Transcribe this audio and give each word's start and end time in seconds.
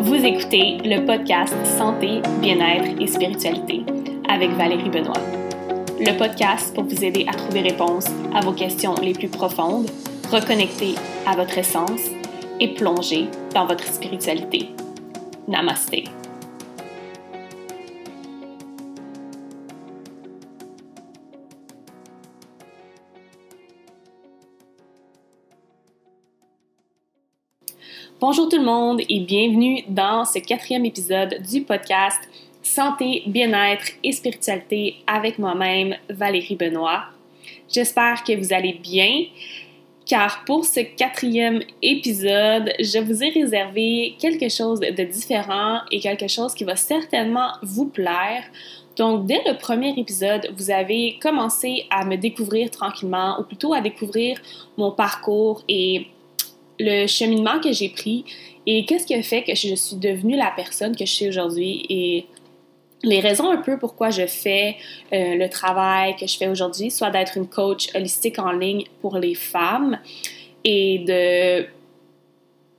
Vous 0.00 0.14
écoutez 0.14 0.78
le 0.82 1.04
podcast 1.04 1.54
Santé, 1.66 2.22
bien-être 2.40 2.98
et 3.02 3.06
spiritualité 3.06 3.84
avec 4.30 4.50
Valérie 4.52 4.88
Benoît. 4.88 5.20
Le 5.98 6.16
podcast 6.16 6.74
pour 6.74 6.84
vous 6.84 7.04
aider 7.04 7.26
à 7.28 7.34
trouver 7.34 7.60
réponse 7.60 8.06
à 8.34 8.40
vos 8.40 8.52
questions 8.52 8.94
les 8.94 9.12
plus 9.12 9.28
profondes, 9.28 9.90
reconnecter 10.32 10.94
à 11.26 11.36
votre 11.36 11.58
essence 11.58 12.00
et 12.60 12.68
plonger 12.68 13.26
dans 13.54 13.66
votre 13.66 13.84
spiritualité. 13.84 14.70
Namasté. 15.46 16.04
Bonjour 28.20 28.50
tout 28.50 28.58
le 28.58 28.64
monde 28.64 29.00
et 29.08 29.20
bienvenue 29.20 29.82
dans 29.88 30.26
ce 30.26 30.40
quatrième 30.40 30.84
épisode 30.84 31.40
du 31.50 31.62
podcast 31.62 32.18
Santé, 32.62 33.22
bien-être 33.26 33.92
et 34.04 34.12
spiritualité 34.12 34.96
avec 35.06 35.38
moi-même, 35.38 35.96
Valérie 36.10 36.54
Benoît. 36.54 37.04
J'espère 37.72 38.22
que 38.22 38.36
vous 38.36 38.52
allez 38.52 38.74
bien 38.74 39.24
car 40.04 40.44
pour 40.44 40.66
ce 40.66 40.80
quatrième 40.80 41.62
épisode, 41.80 42.74
je 42.78 42.98
vous 42.98 43.24
ai 43.24 43.30
réservé 43.30 44.16
quelque 44.20 44.50
chose 44.50 44.80
de 44.80 45.04
différent 45.04 45.78
et 45.90 45.98
quelque 45.98 46.28
chose 46.28 46.52
qui 46.52 46.64
va 46.64 46.76
certainement 46.76 47.52
vous 47.62 47.86
plaire. 47.86 48.44
Donc, 48.96 49.24
dès 49.24 49.40
le 49.46 49.56
premier 49.56 49.98
épisode, 49.98 50.52
vous 50.58 50.70
avez 50.70 51.18
commencé 51.22 51.86
à 51.88 52.04
me 52.04 52.16
découvrir 52.16 52.70
tranquillement, 52.70 53.40
ou 53.40 53.44
plutôt 53.44 53.72
à 53.72 53.80
découvrir 53.80 54.36
mon 54.76 54.90
parcours 54.90 55.62
et 55.68 56.08
le 56.80 57.06
cheminement 57.06 57.60
que 57.60 57.72
j'ai 57.72 57.88
pris 57.88 58.24
et 58.66 58.84
qu'est-ce 58.84 59.06
qui 59.06 59.14
a 59.14 59.22
fait 59.22 59.42
que 59.42 59.54
je 59.54 59.74
suis 59.74 59.96
devenue 59.96 60.36
la 60.36 60.52
personne 60.54 60.96
que 60.96 61.04
je 61.04 61.12
suis 61.12 61.28
aujourd'hui 61.28 61.86
et 61.88 62.26
les 63.02 63.20
raisons 63.20 63.50
un 63.50 63.56
peu 63.56 63.78
pourquoi 63.78 64.10
je 64.10 64.26
fais 64.26 64.76
euh, 65.12 65.36
le 65.36 65.48
travail 65.48 66.16
que 66.16 66.26
je 66.26 66.36
fais 66.36 66.48
aujourd'hui, 66.48 66.90
soit 66.90 67.10
d'être 67.10 67.36
une 67.36 67.48
coach 67.48 67.88
holistique 67.94 68.38
en 68.38 68.52
ligne 68.52 68.84
pour 69.00 69.16
les 69.16 69.34
femmes 69.34 69.98
et 70.64 70.98
de 70.98 71.66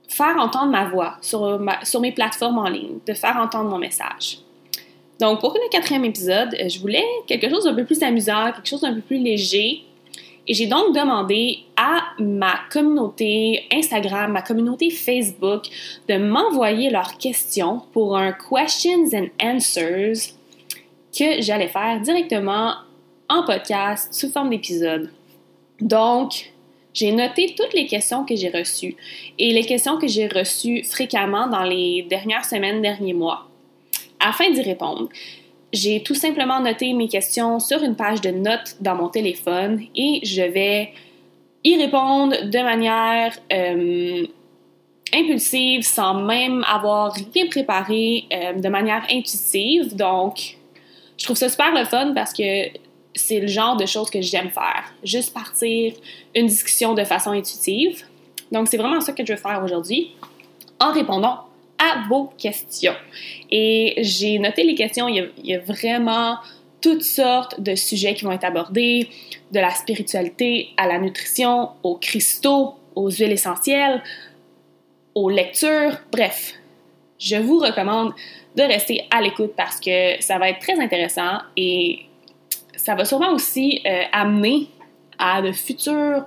faire 0.08 0.36
entendre 0.38 0.70
ma 0.70 0.84
voix 0.84 1.16
sur, 1.20 1.60
sur 1.82 2.00
mes 2.00 2.12
plateformes 2.12 2.58
en 2.58 2.68
ligne, 2.68 2.98
de 3.06 3.14
faire 3.14 3.36
entendre 3.36 3.70
mon 3.70 3.78
message. 3.78 4.38
Donc, 5.18 5.40
pour 5.40 5.54
le 5.54 5.68
quatrième 5.70 6.04
épisode, 6.04 6.56
je 6.68 6.78
voulais 6.78 7.04
quelque 7.26 7.48
chose 7.48 7.64
d'un 7.64 7.74
peu 7.74 7.84
plus 7.84 8.02
amusant, 8.02 8.52
quelque 8.52 8.68
chose 8.68 8.80
d'un 8.82 8.94
peu 8.94 9.00
plus 9.00 9.18
léger, 9.18 9.82
et 10.46 10.54
j'ai 10.54 10.66
donc 10.66 10.94
demandé 10.94 11.60
à 11.76 12.02
ma 12.18 12.58
communauté 12.70 13.64
Instagram, 13.72 14.32
ma 14.32 14.42
communauté 14.42 14.90
Facebook, 14.90 15.64
de 16.08 16.16
m'envoyer 16.16 16.90
leurs 16.90 17.16
questions 17.16 17.82
pour 17.92 18.16
un 18.16 18.32
questions 18.32 19.08
and 19.14 19.28
answers 19.40 20.34
que 21.16 21.40
j'allais 21.40 21.68
faire 21.68 22.00
directement 22.00 22.74
en 23.28 23.44
podcast 23.44 24.12
sous 24.12 24.30
forme 24.30 24.50
d'épisode. 24.50 25.10
Donc, 25.80 26.52
j'ai 26.92 27.12
noté 27.12 27.54
toutes 27.56 27.72
les 27.72 27.86
questions 27.86 28.24
que 28.24 28.34
j'ai 28.36 28.50
reçues 28.50 28.96
et 29.38 29.52
les 29.52 29.64
questions 29.64 29.96
que 29.96 30.08
j'ai 30.08 30.26
reçues 30.26 30.84
fréquemment 30.84 31.46
dans 31.46 31.62
les 31.62 32.02
dernières 32.10 32.44
semaines, 32.44 32.82
derniers 32.82 33.14
mois, 33.14 33.48
afin 34.20 34.50
d'y 34.50 34.60
répondre 34.60 35.08
j'ai 35.72 36.02
tout 36.02 36.14
simplement 36.14 36.60
noté 36.60 36.92
mes 36.92 37.08
questions 37.08 37.58
sur 37.58 37.82
une 37.82 37.96
page 37.96 38.20
de 38.20 38.30
notes 38.30 38.76
dans 38.80 38.94
mon 38.94 39.08
téléphone 39.08 39.82
et 39.96 40.20
je 40.22 40.42
vais 40.42 40.92
y 41.64 41.76
répondre 41.76 42.44
de 42.44 42.58
manière 42.58 43.32
euh, 43.52 44.26
impulsive, 45.14 45.82
sans 45.82 46.14
même 46.14 46.64
avoir 46.68 47.14
rien 47.34 47.46
préparé, 47.46 48.24
euh, 48.32 48.52
de 48.54 48.68
manière 48.68 49.04
intuitive. 49.10 49.96
Donc, 49.96 50.58
je 51.16 51.24
trouve 51.24 51.36
ça 51.36 51.48
super 51.48 51.72
le 51.72 51.84
fun 51.84 52.12
parce 52.14 52.32
que 52.32 52.68
c'est 53.14 53.40
le 53.40 53.46
genre 53.46 53.76
de 53.76 53.86
choses 53.86 54.10
que 54.10 54.20
j'aime 54.20 54.50
faire. 54.50 54.92
Juste 55.04 55.32
partir 55.32 55.94
une 56.34 56.46
discussion 56.46 56.94
de 56.94 57.04
façon 57.04 57.30
intuitive. 57.30 58.04
Donc, 58.50 58.68
c'est 58.68 58.76
vraiment 58.76 59.00
ça 59.00 59.12
que 59.12 59.24
je 59.24 59.32
vais 59.32 59.38
faire 59.38 59.62
aujourd'hui 59.64 60.12
en 60.80 60.92
répondant 60.92 61.46
vos 62.08 62.30
questions. 62.38 62.94
Et 63.50 63.94
j'ai 63.98 64.38
noté 64.38 64.64
les 64.64 64.74
questions, 64.74 65.08
il 65.08 65.30
y, 65.42 65.54
a, 65.54 65.58
vraiment 65.58 66.38
toutes 66.80 67.02
sortes 67.02 67.60
de 67.60 67.74
sujets 67.74 68.14
qui 68.14 68.24
vont 68.24 68.32
être 68.32 68.44
abordés, 68.44 69.08
de 69.52 69.60
la 69.60 69.70
spiritualité 69.70 70.70
à 70.76 70.86
la 70.86 70.98
nutrition, 70.98 71.70
aux 71.82 71.96
cristaux, 71.96 72.74
aux 72.94 73.10
huiles 73.10 73.32
essentielles, 73.32 74.02
aux 75.14 75.30
lectures, 75.30 75.98
bref. 76.10 76.54
Je 77.18 77.36
vous 77.36 77.58
recommande 77.58 78.12
de 78.56 78.62
rester 78.62 79.06
à 79.10 79.20
l'écoute 79.20 79.52
parce 79.56 79.78
que 79.78 80.20
ça 80.20 80.38
va 80.38 80.48
être 80.48 80.58
très 80.58 80.78
intéressant 80.80 81.38
et 81.56 82.00
ça 82.76 82.94
va 82.94 83.04
sûrement 83.04 83.32
aussi 83.32 83.80
euh, 83.86 84.02
amener 84.12 84.66
à 85.18 85.40
de 85.40 85.52
futurs 85.52 86.26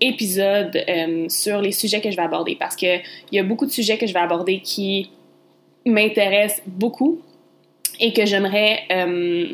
épisode 0.00 0.76
euh, 0.88 1.28
sur 1.28 1.60
les 1.60 1.72
sujets 1.72 2.00
que 2.00 2.10
je 2.10 2.16
vais 2.16 2.22
aborder 2.22 2.56
parce 2.56 2.76
qu'il 2.76 3.02
y 3.32 3.38
a 3.38 3.42
beaucoup 3.42 3.66
de 3.66 3.70
sujets 3.70 3.98
que 3.98 4.06
je 4.06 4.12
vais 4.12 4.20
aborder 4.20 4.60
qui 4.60 5.10
m'intéressent 5.84 6.62
beaucoup 6.66 7.20
et 8.00 8.12
que 8.12 8.26
j'aimerais 8.26 8.80
euh, 8.92 9.52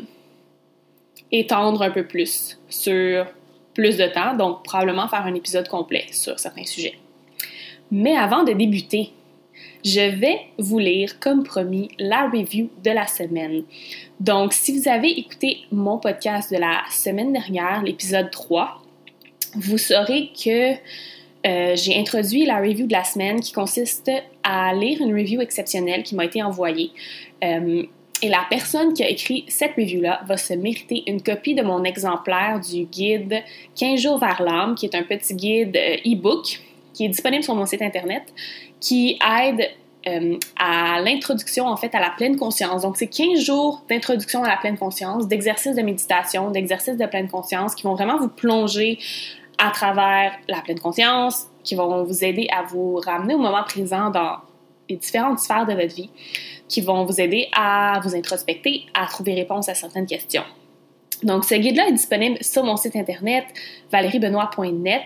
étendre 1.31 1.81
un 1.81 1.91
peu 1.91 2.05
plus 2.05 2.59
sur 2.69 3.25
plus 3.73 3.97
de 3.97 4.05
temps, 4.07 4.35
donc 4.35 4.63
probablement 4.63 5.07
faire 5.07 5.25
un 5.25 5.33
épisode 5.33 5.67
complet 5.67 6.05
sur 6.11 6.39
certains 6.39 6.65
sujets. 6.65 6.95
Mais 7.91 8.15
avant 8.15 8.43
de 8.43 8.53
débuter, 8.53 9.11
je 9.83 9.99
vais 9.99 10.39
vous 10.57 10.79
lire, 10.79 11.19
comme 11.19 11.43
promis, 11.43 11.89
la 11.99 12.27
review 12.29 12.69
de 12.83 12.89
la 12.89 13.05
semaine. 13.05 13.63
Donc, 14.19 14.53
si 14.53 14.77
vous 14.77 14.87
avez 14.87 15.09
écouté 15.09 15.59
mon 15.71 15.99
podcast 15.99 16.51
de 16.51 16.57
la 16.57 16.81
semaine 16.89 17.33
dernière, 17.33 17.83
l'épisode 17.83 18.31
3, 18.31 18.81
vous 19.55 19.77
saurez 19.77 20.31
que 20.43 20.75
euh, 21.45 21.75
j'ai 21.75 21.99
introduit 21.99 22.45
la 22.45 22.57
review 22.57 22.87
de 22.87 22.93
la 22.93 23.03
semaine 23.03 23.39
qui 23.39 23.51
consiste 23.51 24.11
à 24.43 24.73
lire 24.73 24.99
une 25.01 25.13
review 25.13 25.41
exceptionnelle 25.41 26.01
qui 26.03 26.15
m'a 26.15 26.25
été 26.25 26.41
envoyée. 26.41 26.91
Euh, 27.43 27.83
et 28.21 28.29
la 28.29 28.45
personne 28.49 28.93
qui 28.93 29.03
a 29.03 29.09
écrit 29.09 29.45
cette 29.47 29.75
review-là 29.75 30.21
va 30.25 30.37
se 30.37 30.53
mériter 30.53 31.03
une 31.05 31.21
copie 31.21 31.53
de 31.53 31.61
mon 31.61 31.83
exemplaire 31.83 32.59
du 32.59 32.85
guide 32.85 33.43
15 33.75 33.99
jours 33.99 34.17
vers 34.17 34.41
l'âme, 34.41 34.73
qui 34.73 34.87
est 34.87 34.95
un 34.95 35.03
petit 35.03 35.35
guide 35.35 35.77
euh, 35.77 35.97
e-book 36.07 36.61
qui 36.93 37.05
est 37.05 37.09
disponible 37.09 37.43
sur 37.43 37.53
mon 37.53 37.65
site 37.65 37.81
internet, 37.81 38.23
qui 38.79 39.19
aide 39.43 39.69
à 40.59 41.01
l'introduction, 41.01 41.65
en 41.65 41.75
fait, 41.77 41.95
à 41.95 41.99
la 41.99 42.11
pleine 42.11 42.37
conscience. 42.37 42.83
Donc, 42.83 42.95
c'est 42.95 43.07
15 43.07 43.39
jours 43.39 43.83
d'introduction 43.89 44.43
à 44.43 44.47
la 44.47 44.55
pleine 44.55 44.77
conscience, 44.77 45.27
d'exercices 45.27 45.75
de 45.75 45.81
méditation, 45.81 46.51
d'exercices 46.51 46.95
de 46.95 47.05
pleine 47.07 47.27
conscience 47.27 47.73
qui 47.73 47.81
vont 47.83 47.95
vraiment 47.95 48.19
vous 48.19 48.29
plonger 48.29 48.99
à 49.57 49.71
travers 49.71 50.33
la 50.47 50.61
pleine 50.61 50.79
conscience, 50.79 51.47
qui 51.63 51.75
vont 51.75 52.03
vous 52.03 52.23
aider 52.23 52.47
à 52.55 52.63
vous 52.63 52.95
ramener 52.95 53.33
au 53.33 53.39
moment 53.39 53.63
présent 53.63 54.09
dans 54.09 54.37
les 54.89 54.97
différentes 54.97 55.39
sphères 55.39 55.65
de 55.65 55.73
votre 55.73 55.95
vie, 55.95 56.09
qui 56.67 56.81
vont 56.81 57.05
vous 57.05 57.19
aider 57.19 57.47
à 57.55 57.99
vous 58.03 58.15
introspecter, 58.15 58.85
à 58.93 59.05
trouver 59.07 59.33
réponse 59.33 59.69
à 59.69 59.73
certaines 59.75 60.05
questions. 60.05 60.43
Donc, 61.23 61.45
ce 61.45 61.55
guide-là 61.55 61.87
est 61.87 61.93
disponible 61.93 62.37
sur 62.41 62.63
mon 62.63 62.77
site 62.77 62.95
internet 62.95 63.45
valeriebenoît.net, 63.91 65.03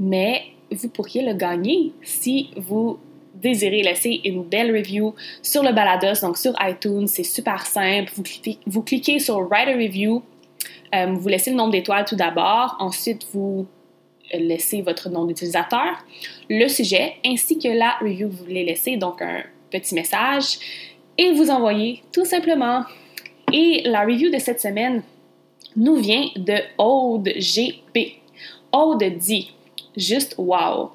mais 0.00 0.42
vous 0.70 0.88
pourriez 0.88 1.22
le 1.22 1.34
gagner 1.34 1.92
si 2.02 2.50
vous 2.56 2.98
désirez 3.34 3.82
laisser 3.82 4.20
une 4.24 4.42
belle 4.42 4.74
review 4.74 5.14
sur 5.42 5.62
le 5.62 5.72
Balados, 5.72 6.20
donc 6.22 6.36
sur 6.36 6.52
iTunes. 6.60 7.06
C'est 7.06 7.22
super 7.22 7.66
simple. 7.66 8.10
Vous 8.14 8.22
cliquez, 8.22 8.58
vous 8.66 8.82
cliquez 8.82 9.18
sur 9.18 9.38
Write 9.48 9.68
a 9.68 9.72
Review. 9.72 10.22
Euh, 10.94 11.14
vous 11.14 11.28
laissez 11.28 11.50
le 11.50 11.56
nombre 11.56 11.72
d'étoiles 11.72 12.04
tout 12.04 12.16
d'abord. 12.16 12.76
Ensuite, 12.78 13.26
vous 13.32 13.66
laisser 14.32 14.82
votre 14.82 15.08
nom 15.08 15.24
d'utilisateur, 15.24 16.04
le 16.48 16.68
sujet, 16.68 17.14
ainsi 17.24 17.58
que 17.58 17.68
la 17.68 17.96
review 18.00 18.28
que 18.28 18.34
vous 18.34 18.44
voulez 18.44 18.64
laisser, 18.64 18.96
donc 18.96 19.22
un 19.22 19.42
petit 19.70 19.94
message, 19.94 20.58
et 21.18 21.32
vous 21.32 21.50
envoyez 21.50 22.02
tout 22.12 22.24
simplement. 22.24 22.82
Et 23.52 23.82
la 23.84 24.02
review 24.02 24.30
de 24.30 24.38
cette 24.38 24.60
semaine 24.60 25.02
nous 25.76 25.96
vient 25.96 26.28
de 26.36 26.56
Aude 26.78 27.28
GP. 27.28 28.16
Aude 28.72 29.04
dit 29.18 29.52
juste 29.96 30.34
wow. 30.38 30.90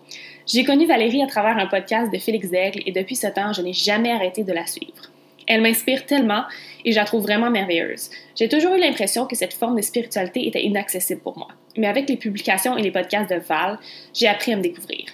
J'ai 0.48 0.64
connu 0.64 0.86
Valérie 0.86 1.24
à 1.24 1.28
travers 1.28 1.58
un 1.58 1.68
podcast 1.68 2.12
de 2.12 2.18
Félix 2.18 2.52
Aigle 2.52 2.82
et 2.86 2.92
depuis 2.92 3.16
ce 3.16 3.28
temps, 3.28 3.54
je 3.54 3.62
n'ai 3.62 3.74
jamais 3.74 4.12
arrêté 4.12 4.44
de 4.44 4.52
la 4.52 4.66
suivre. 4.66 5.10
Elle 5.48 5.62
m'inspire 5.62 6.06
tellement 6.06 6.44
et 6.84 6.92
je 6.92 6.98
la 6.98 7.06
trouve 7.06 7.24
vraiment 7.24 7.50
merveilleuse. 7.50 8.10
J'ai 8.36 8.50
toujours 8.50 8.74
eu 8.74 8.80
l'impression 8.80 9.26
que 9.26 9.36
cette 9.36 9.54
forme 9.54 9.78
de 9.78 9.82
spiritualité 9.82 10.48
était 10.48 10.64
inaccessible 10.64 11.22
pour 11.22 11.38
moi. 11.38 11.50
Mais 11.78 11.88
avec 11.88 12.10
les 12.10 12.18
publications 12.18 12.78
et 12.78 12.82
les 12.82 12.92
podcasts 12.92 13.30
de 13.30 13.40
Val, 13.40 13.80
j'ai 14.14 14.28
appris 14.28 14.54
à 14.54 14.58
me 14.58 14.62
découvrir. 14.62 15.06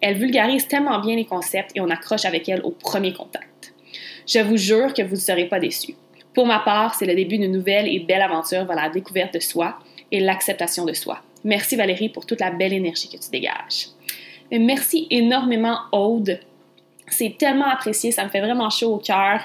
Elle 0.00 0.16
vulgarise 0.16 0.66
tellement 0.66 0.98
bien 0.98 1.16
les 1.16 1.24
concepts 1.24 1.70
et 1.74 1.80
on 1.80 1.88
accroche 1.88 2.24
avec 2.24 2.48
elle 2.48 2.60
au 2.62 2.70
premier 2.70 3.12
contact. 3.12 3.72
Je 4.26 4.40
vous 4.40 4.56
jure 4.56 4.92
que 4.92 5.02
vous 5.02 5.14
ne 5.14 5.20
serez 5.20 5.46
pas 5.46 5.60
déçus. 5.60 5.94
Pour 6.34 6.46
ma 6.46 6.58
part, 6.60 6.94
c'est 6.94 7.06
le 7.06 7.14
début 7.14 7.38
d'une 7.38 7.52
nouvelle 7.52 7.86
et 7.88 8.00
belle 8.00 8.22
aventure 8.22 8.64
vers 8.64 8.76
la 8.76 8.88
découverte 8.88 9.34
de 9.34 9.40
soi 9.40 9.78
et 10.10 10.20
l'acceptation 10.20 10.84
de 10.84 10.92
soi. 10.92 11.20
Merci 11.44 11.76
Valérie 11.76 12.08
pour 12.08 12.26
toute 12.26 12.40
la 12.40 12.50
belle 12.50 12.72
énergie 12.72 13.08
que 13.08 13.16
tu 13.16 13.30
dégages. 13.30 13.88
merci 14.50 15.06
énormément 15.10 15.78
Aude 15.90 16.38
C'est 17.08 17.36
tellement 17.36 17.66
apprécié, 17.66 18.12
ça 18.12 18.24
me 18.24 18.30
fait 18.30 18.40
vraiment 18.40 18.70
chaud 18.70 18.94
au 18.94 18.98
cœur. 18.98 19.40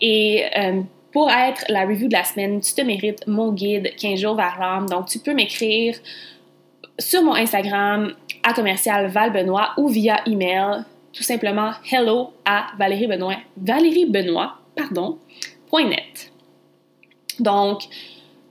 Et 0.00 0.44
euh, 0.56 0.82
pour 1.12 1.30
être 1.30 1.64
la 1.68 1.82
review 1.86 2.08
de 2.08 2.14
la 2.14 2.24
semaine, 2.24 2.60
tu 2.60 2.74
te 2.74 2.82
mérites 2.82 3.26
mon 3.26 3.52
guide 3.52 3.94
15 3.96 4.20
jours 4.20 4.34
vers 4.34 4.58
l'âme. 4.60 4.88
Donc, 4.88 5.06
tu 5.06 5.18
peux 5.18 5.34
m'écrire 5.34 5.96
sur 6.98 7.22
mon 7.22 7.34
Instagram 7.34 8.14
à 8.42 8.52
commercial 8.52 9.06
Val 9.08 9.32
Benoît 9.32 9.70
ou 9.76 9.88
via 9.88 10.20
email 10.26 10.84
tout 11.12 11.22
simplement 11.22 11.72
hello 11.90 12.32
à 12.44 12.68
Valérie 12.78 13.06
Benoît, 13.06 13.36
Valérie 13.56 14.06
Benoît, 14.06 14.58
pardon. 14.76 15.18
Donc, 17.40 17.82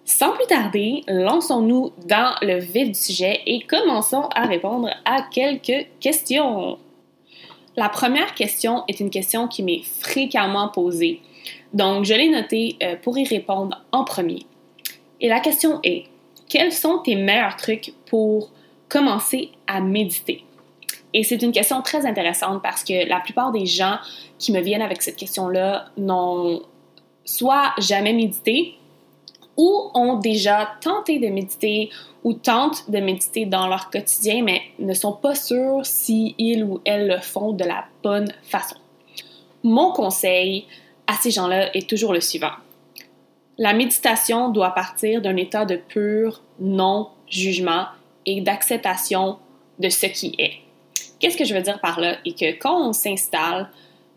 sans 0.06 0.31
plus 0.33 0.45
tarder, 0.48 1.03
lançons-nous 1.07 1.92
dans 2.06 2.36
le 2.42 2.60
vif 2.60 2.89
du 2.89 2.94
sujet 2.94 3.42
et 3.45 3.62
commençons 3.62 4.30
à 4.36 4.45
répondre 4.45 4.89
à 5.06 5.21
quelques 5.21 5.88
questions. 6.00 6.77
La 7.75 7.89
première 7.89 8.33
question 8.33 8.83
est 8.88 9.00
une 9.00 9.10
question 9.10 9.48
qui 9.48 9.63
m'est 9.63 9.83
fréquemment 9.83 10.69
posée. 10.69 11.21
Donc, 11.77 12.06
je 12.06 12.15
l'ai 12.15 12.29
notée 12.29 12.75
euh, 12.81 12.95
pour 12.95 13.19
y 13.19 13.24
répondre 13.24 13.79
en 13.91 14.03
premier. 14.03 14.47
Et 15.21 15.29
la 15.29 15.39
question 15.39 15.79
est, 15.83 16.06
quels 16.50 16.74
sont 16.74 17.03
tes 17.06 17.15
meilleurs 17.15 17.56
trucs 17.56 17.94
pour 18.07 18.50
commencer 18.89 19.51
à 19.68 19.79
méditer? 19.79 20.44
Et 21.13 21.24
c'est 21.24 21.44
une 21.44 21.51
question 21.51 21.83
très 21.83 22.07
intéressante 22.07 22.63
parce 22.63 22.83
que 22.83 23.07
la 23.07 23.19
plupart 23.19 23.51
des 23.51 23.68
gens 23.68 23.97
qui 24.39 24.51
me 24.51 24.59
viennent 24.59 24.81
avec 24.81 25.03
cette 25.03 25.18
question-là 25.18 25.85
n'ont 25.97 26.63
soit 27.25 27.74
jamais 27.77 28.13
médité 28.13 28.74
ou 29.56 29.91
ont 29.94 30.15
déjà 30.15 30.69
tenté 30.81 31.19
de 31.19 31.27
méditer 31.27 31.91
ou 32.24 32.33
tentent 32.33 32.89
de 32.89 32.97
méditer 32.97 33.45
dans 33.45 33.68
leur 33.68 33.91
quotidien, 33.91 34.41
mais 34.44 34.62
ne 34.79 34.95
sont 34.95 35.13
pas 35.13 35.35
sûrs 35.35 35.85
si 35.85 36.33
ils 36.39 36.63
ou 36.63 36.81
elles 36.85 37.07
le 37.07 37.19
font 37.19 37.51
de 37.51 37.65
la 37.65 37.85
bonne 38.01 38.31
façon. 38.41 38.77
Mon 39.63 39.91
conseil 39.91 40.65
à 41.07 41.13
ces 41.13 41.31
gens-là 41.31 41.75
est 41.75 41.89
toujours 41.89 42.13
le 42.13 42.21
suivant. 42.21 42.51
La 43.57 43.74
méditation 43.74 44.50
doit 44.50 44.71
partir 44.71 45.21
d'un 45.21 45.36
état 45.36 45.65
de 45.65 45.77
pur 45.77 46.44
non-jugement 46.59 47.86
et 48.25 48.42
d'acceptation 48.42 49.39
de 49.80 49.89
ce 49.89 50.06
qui 50.06 50.36
est. 50.38 50.54
Qu'est-ce 51.19 51.38
que 51.38 51.45
je 51.45 51.56
veux 51.56 51.62
dire 51.62 51.80
par 51.80 52.00
là? 52.00 52.18
Et 52.25 52.33
que 52.33 52.51
quand 52.59 52.89
on 52.89 52.94
s'installe 52.94 53.69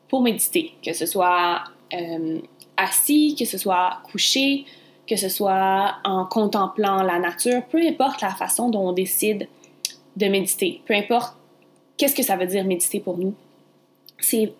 pour 0.09 0.23
méditer, 0.23 0.75
que 0.85 0.93
ce 0.93 1.07
soit 1.07 1.63
euh, 1.95 2.39
assis, 2.77 3.37
que 3.39 3.45
ce 3.45 3.57
soit 3.57 3.99
couché, 4.11 4.67
que 5.07 5.17
ce 5.17 5.29
soit 5.29 5.97
en 6.05 6.27
contemplant 6.27 7.03
la 7.03 7.19
nature, 7.19 7.63
peu 7.71 7.81
importe 7.87 8.21
la 8.21 8.31
façon 8.31 8.69
dont 8.69 8.89
on 8.89 8.93
décide 8.93 9.49
de 10.17 10.27
méditer, 10.27 10.83
peu 10.87 10.95
importe 10.95 11.37
qu'est-ce 11.97 12.15
que 12.15 12.23
ça 12.23 12.37
veut 12.37 12.47
dire 12.47 12.65
méditer 12.65 13.01
pour 13.01 13.17
nous, 13.17 13.35
c'est 14.19 14.53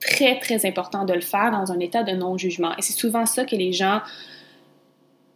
très, 0.00 0.38
très 0.38 0.66
important 0.66 1.04
de 1.04 1.12
le 1.12 1.20
faire 1.20 1.50
dans 1.50 1.72
un 1.72 1.78
état 1.78 2.02
de 2.02 2.12
non-jugement. 2.12 2.72
Et 2.78 2.82
c'est 2.82 2.94
souvent 2.94 3.26
ça 3.26 3.44
que 3.44 3.56
les 3.56 3.72
gens 3.72 4.00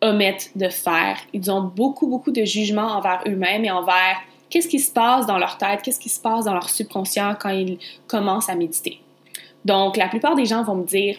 omettent 0.00 0.50
de 0.56 0.68
faire. 0.68 1.16
Ils 1.32 1.50
ont 1.50 1.62
beaucoup, 1.62 2.06
beaucoup 2.06 2.30
de 2.30 2.44
jugement 2.44 2.86
envers 2.86 3.22
eux-mêmes 3.26 3.64
et 3.64 3.70
envers 3.70 4.16
qu'est-ce 4.50 4.68
qui 4.68 4.80
se 4.80 4.92
passe 4.92 5.26
dans 5.26 5.38
leur 5.38 5.58
tête, 5.58 5.82
qu'est-ce 5.82 6.00
qui 6.00 6.08
se 6.08 6.20
passe 6.20 6.44
dans 6.44 6.54
leur 6.54 6.68
subconscient 6.68 7.36
quand 7.38 7.50
ils 7.50 7.78
commencent 8.06 8.48
à 8.48 8.54
méditer. 8.54 9.00
Donc, 9.64 9.96
la 9.96 10.08
plupart 10.08 10.34
des 10.34 10.46
gens 10.46 10.62
vont 10.62 10.76
me 10.76 10.84
dire 10.84 11.16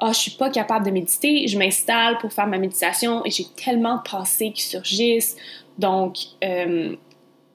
ah, 0.00 0.12
je 0.12 0.18
suis 0.18 0.32
pas 0.32 0.50
capable 0.50 0.84
de 0.84 0.90
méditer, 0.90 1.46
je 1.46 1.56
m'installe 1.56 2.18
pour 2.18 2.32
faire 2.32 2.46
ma 2.46 2.58
méditation 2.58 3.24
et 3.24 3.30
j'ai 3.30 3.44
tellement 3.56 3.96
de 3.96 4.02
pensées 4.02 4.50
qui 4.50 4.62
surgissent, 4.62 5.36
donc 5.78 6.16
euh, 6.42 6.96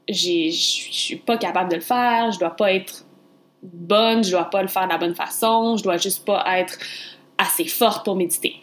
je 0.07 0.49
suis 0.49 1.17
pas 1.17 1.37
capable 1.37 1.69
de 1.69 1.75
le 1.75 1.81
faire, 1.81 2.31
je 2.31 2.39
dois 2.39 2.55
pas 2.55 2.73
être 2.73 3.05
bonne, 3.63 4.23
je 4.23 4.31
dois 4.31 4.49
pas 4.49 4.61
le 4.61 4.67
faire 4.67 4.85
de 4.85 4.89
la 4.89 4.97
bonne 4.97 5.15
façon, 5.15 5.77
je 5.77 5.83
dois 5.83 5.97
juste 5.97 6.25
pas 6.25 6.43
être 6.57 6.77
assez 7.37 7.65
forte 7.65 8.05
pour 8.05 8.15
méditer. 8.15 8.55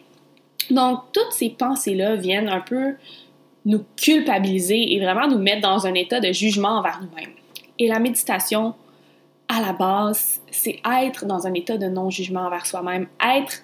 Donc, 0.71 1.01
toutes 1.13 1.33
ces 1.33 1.51
pensées-là 1.51 2.17
viennent 2.17 2.49
un 2.49 2.61
peu 2.61 2.95
nous 3.65 3.85
culpabiliser 3.97 4.95
et 4.95 5.01
vraiment 5.01 5.29
nous 5.29 5.39
mettre 5.39 5.63
dans 5.63 5.87
un 5.87 5.95
état 5.95 6.21
de 6.21 6.33
jugement 6.33 6.79
envers 6.79 7.01
nous-mêmes. 7.03 7.35
Et 7.79 7.89
la 7.89 7.99
méditation, 7.99 8.75
à 9.49 9.61
la 9.61 9.73
base, 9.73 10.41
c'est 10.51 10.81
être 11.03 11.27
dans 11.27 11.47
un 11.47 11.55
état 11.55 11.77
de 11.77 11.87
non-jugement 11.87 12.47
envers 12.47 12.67
soi-même, 12.67 13.07
être, 13.25 13.63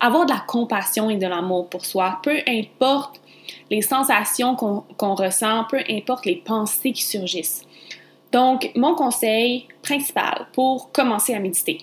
avoir 0.00 0.26
de 0.26 0.32
la 0.32 0.40
compassion 0.46 1.10
et 1.10 1.16
de 1.16 1.26
l'amour 1.26 1.68
pour 1.68 1.84
soi, 1.84 2.18
peu 2.22 2.38
importe 2.48 3.20
les 3.70 3.82
sensations 3.82 4.56
qu'on 4.56 5.14
ressent, 5.14 5.64
peu 5.70 5.80
importe 5.88 6.26
les 6.26 6.36
pensées 6.36 6.92
qui 6.92 7.02
surgissent. 7.02 7.64
Donc, 8.32 8.70
mon 8.74 8.94
conseil 8.94 9.68
principal 9.82 10.46
pour 10.54 10.90
commencer 10.90 11.34
à 11.34 11.38
méditer, 11.38 11.82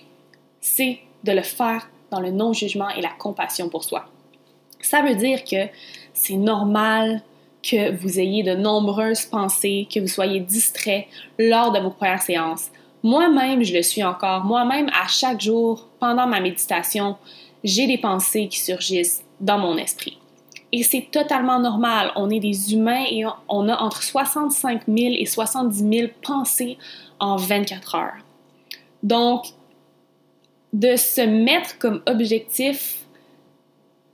c'est 0.60 0.98
de 1.22 1.32
le 1.32 1.42
faire 1.42 1.88
dans 2.10 2.20
le 2.20 2.32
non-jugement 2.32 2.88
et 2.90 3.00
la 3.00 3.10
compassion 3.10 3.68
pour 3.68 3.84
soi. 3.84 4.06
Ça 4.80 5.02
veut 5.02 5.14
dire 5.14 5.44
que 5.44 5.68
c'est 6.12 6.34
normal 6.34 7.22
que 7.62 7.94
vous 7.94 8.18
ayez 8.18 8.42
de 8.42 8.54
nombreuses 8.54 9.26
pensées, 9.26 9.86
que 9.92 10.00
vous 10.00 10.08
soyez 10.08 10.40
distrait 10.40 11.06
lors 11.38 11.70
de 11.70 11.78
vos 11.78 11.90
premières 11.90 12.22
séances. 12.22 12.70
Moi-même, 13.02 13.62
je 13.62 13.74
le 13.74 13.82
suis 13.82 14.02
encore. 14.02 14.44
Moi-même, 14.44 14.88
à 14.88 15.06
chaque 15.06 15.40
jour, 15.40 15.86
pendant 16.00 16.26
ma 16.26 16.40
méditation, 16.40 17.16
j'ai 17.62 17.86
des 17.86 17.98
pensées 17.98 18.48
qui 18.48 18.58
surgissent 18.58 19.22
dans 19.40 19.58
mon 19.58 19.76
esprit. 19.76 20.19
Et 20.72 20.82
c'est 20.82 21.08
totalement 21.10 21.58
normal. 21.58 22.12
On 22.16 22.30
est 22.30 22.40
des 22.40 22.74
humains 22.74 23.04
et 23.10 23.24
on 23.48 23.68
a 23.68 23.76
entre 23.76 24.02
65 24.02 24.82
000 24.86 25.14
et 25.18 25.26
70 25.26 25.98
000 25.98 26.08
pensées 26.22 26.78
en 27.18 27.36
24 27.36 27.94
heures. 27.96 28.16
Donc, 29.02 29.46
de 30.72 30.96
se 30.96 31.22
mettre 31.22 31.78
comme 31.78 32.02
objectif 32.06 33.04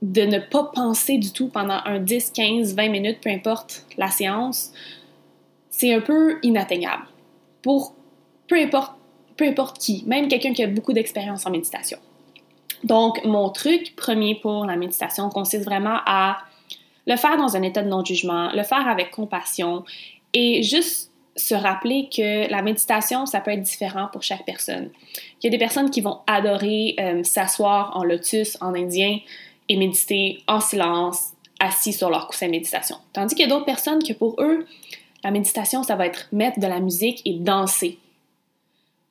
de 0.01 0.21
ne 0.21 0.39
pas 0.39 0.63
penser 0.63 1.17
du 1.17 1.31
tout 1.31 1.47
pendant 1.47 1.79
un 1.85 1.99
10, 1.99 2.31
15, 2.31 2.75
20 2.75 2.89
minutes, 2.89 3.19
peu 3.21 3.29
importe 3.29 3.85
la 3.97 4.09
séance, 4.09 4.71
c'est 5.69 5.93
un 5.93 6.01
peu 6.01 6.39
inatteignable 6.43 7.03
pour 7.61 7.93
peu 8.47 8.55
importe, 8.55 9.77
qui, 9.79 10.03
même 10.07 10.27
quelqu'un 10.27 10.53
qui 10.53 10.63
a 10.63 10.67
beaucoup 10.67 10.93
d'expérience 10.93 11.45
en 11.45 11.51
méditation. 11.51 11.97
Donc, 12.83 13.23
mon 13.25 13.49
truc 13.49 13.95
premier 13.95 14.35
pour 14.35 14.65
la 14.65 14.75
méditation 14.75 15.29
consiste 15.29 15.65
vraiment 15.65 15.97
à 16.05 16.37
le 17.07 17.15
faire 17.15 17.37
dans 17.37 17.55
un 17.55 17.63
état 17.63 17.81
de 17.81 17.89
non-jugement, 17.89 18.51
le 18.53 18.63
faire 18.63 18.87
avec 18.87 19.09
compassion 19.11 19.83
et 20.33 20.61
juste 20.61 21.11
se 21.35 21.55
rappeler 21.55 22.09
que 22.15 22.49
la 22.49 22.61
méditation, 22.61 23.25
ça 23.25 23.41
peut 23.41 23.51
être 23.51 23.61
différent 23.61 24.09
pour 24.11 24.23
chaque 24.23 24.45
personne. 24.45 24.89
Il 25.41 25.45
y 25.45 25.47
a 25.47 25.51
des 25.51 25.57
personnes 25.57 25.89
qui 25.89 26.01
vont 26.01 26.19
adorer 26.27 26.95
euh, 26.99 27.23
s'asseoir 27.23 27.95
en 27.95 28.03
lotus 28.03 28.57
en 28.59 28.73
indien, 28.73 29.19
et 29.69 29.77
méditer 29.77 30.43
en 30.47 30.59
silence, 30.59 31.33
assis 31.59 31.93
sur 31.93 32.09
leur 32.09 32.27
coussin 32.27 32.47
de 32.47 32.51
méditation. 32.51 32.97
Tandis 33.13 33.35
qu'il 33.35 33.45
y 33.45 33.47
a 33.47 33.49
d'autres 33.49 33.65
personnes 33.65 34.03
que 34.03 34.13
pour 34.13 34.35
eux, 34.39 34.65
la 35.23 35.31
méditation, 35.31 35.83
ça 35.83 35.95
va 35.95 36.05
être 36.05 36.27
mettre 36.31 36.59
de 36.59 36.67
la 36.67 36.79
musique 36.79 37.21
et 37.25 37.33
danser. 37.33 37.97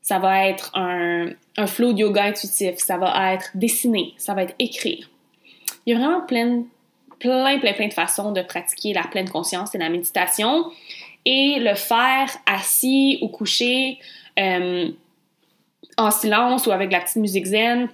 Ça 0.00 0.18
va 0.18 0.46
être 0.46 0.70
un, 0.74 1.30
un 1.56 1.66
flow 1.66 1.92
de 1.92 1.98
yoga 1.98 2.24
intuitif, 2.24 2.76
ça 2.78 2.96
va 2.96 3.34
être 3.34 3.50
dessiner, 3.54 4.14
ça 4.16 4.34
va 4.34 4.44
être 4.44 4.54
écrire. 4.58 5.10
Il 5.84 5.92
y 5.92 5.96
a 5.96 5.98
vraiment 5.98 6.20
plein, 6.20 6.62
plein, 7.18 7.58
plein, 7.58 7.72
plein 7.72 7.88
de 7.88 7.92
façons 7.92 8.32
de 8.32 8.42
pratiquer 8.42 8.92
la 8.92 9.04
pleine 9.04 9.28
conscience 9.28 9.74
et 9.74 9.78
la 9.78 9.88
méditation 9.88 10.70
et 11.24 11.58
le 11.58 11.74
faire 11.74 12.30
assis 12.46 13.18
ou 13.20 13.28
couché, 13.28 13.98
euh, 14.38 14.90
en 15.98 16.10
silence 16.10 16.66
ou 16.66 16.70
avec 16.70 16.92
la 16.92 17.00
petite 17.00 17.16
musique 17.16 17.46
zen, 17.46 17.88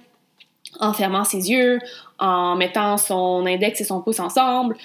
en 0.79 0.93
fermant 0.93 1.23
ses 1.23 1.49
yeux, 1.49 1.79
en 2.19 2.55
mettant 2.55 2.97
son 2.97 3.45
index 3.45 3.81
et 3.81 3.83
son 3.83 4.01
pouce 4.01 4.19
ensemble. 4.19 4.77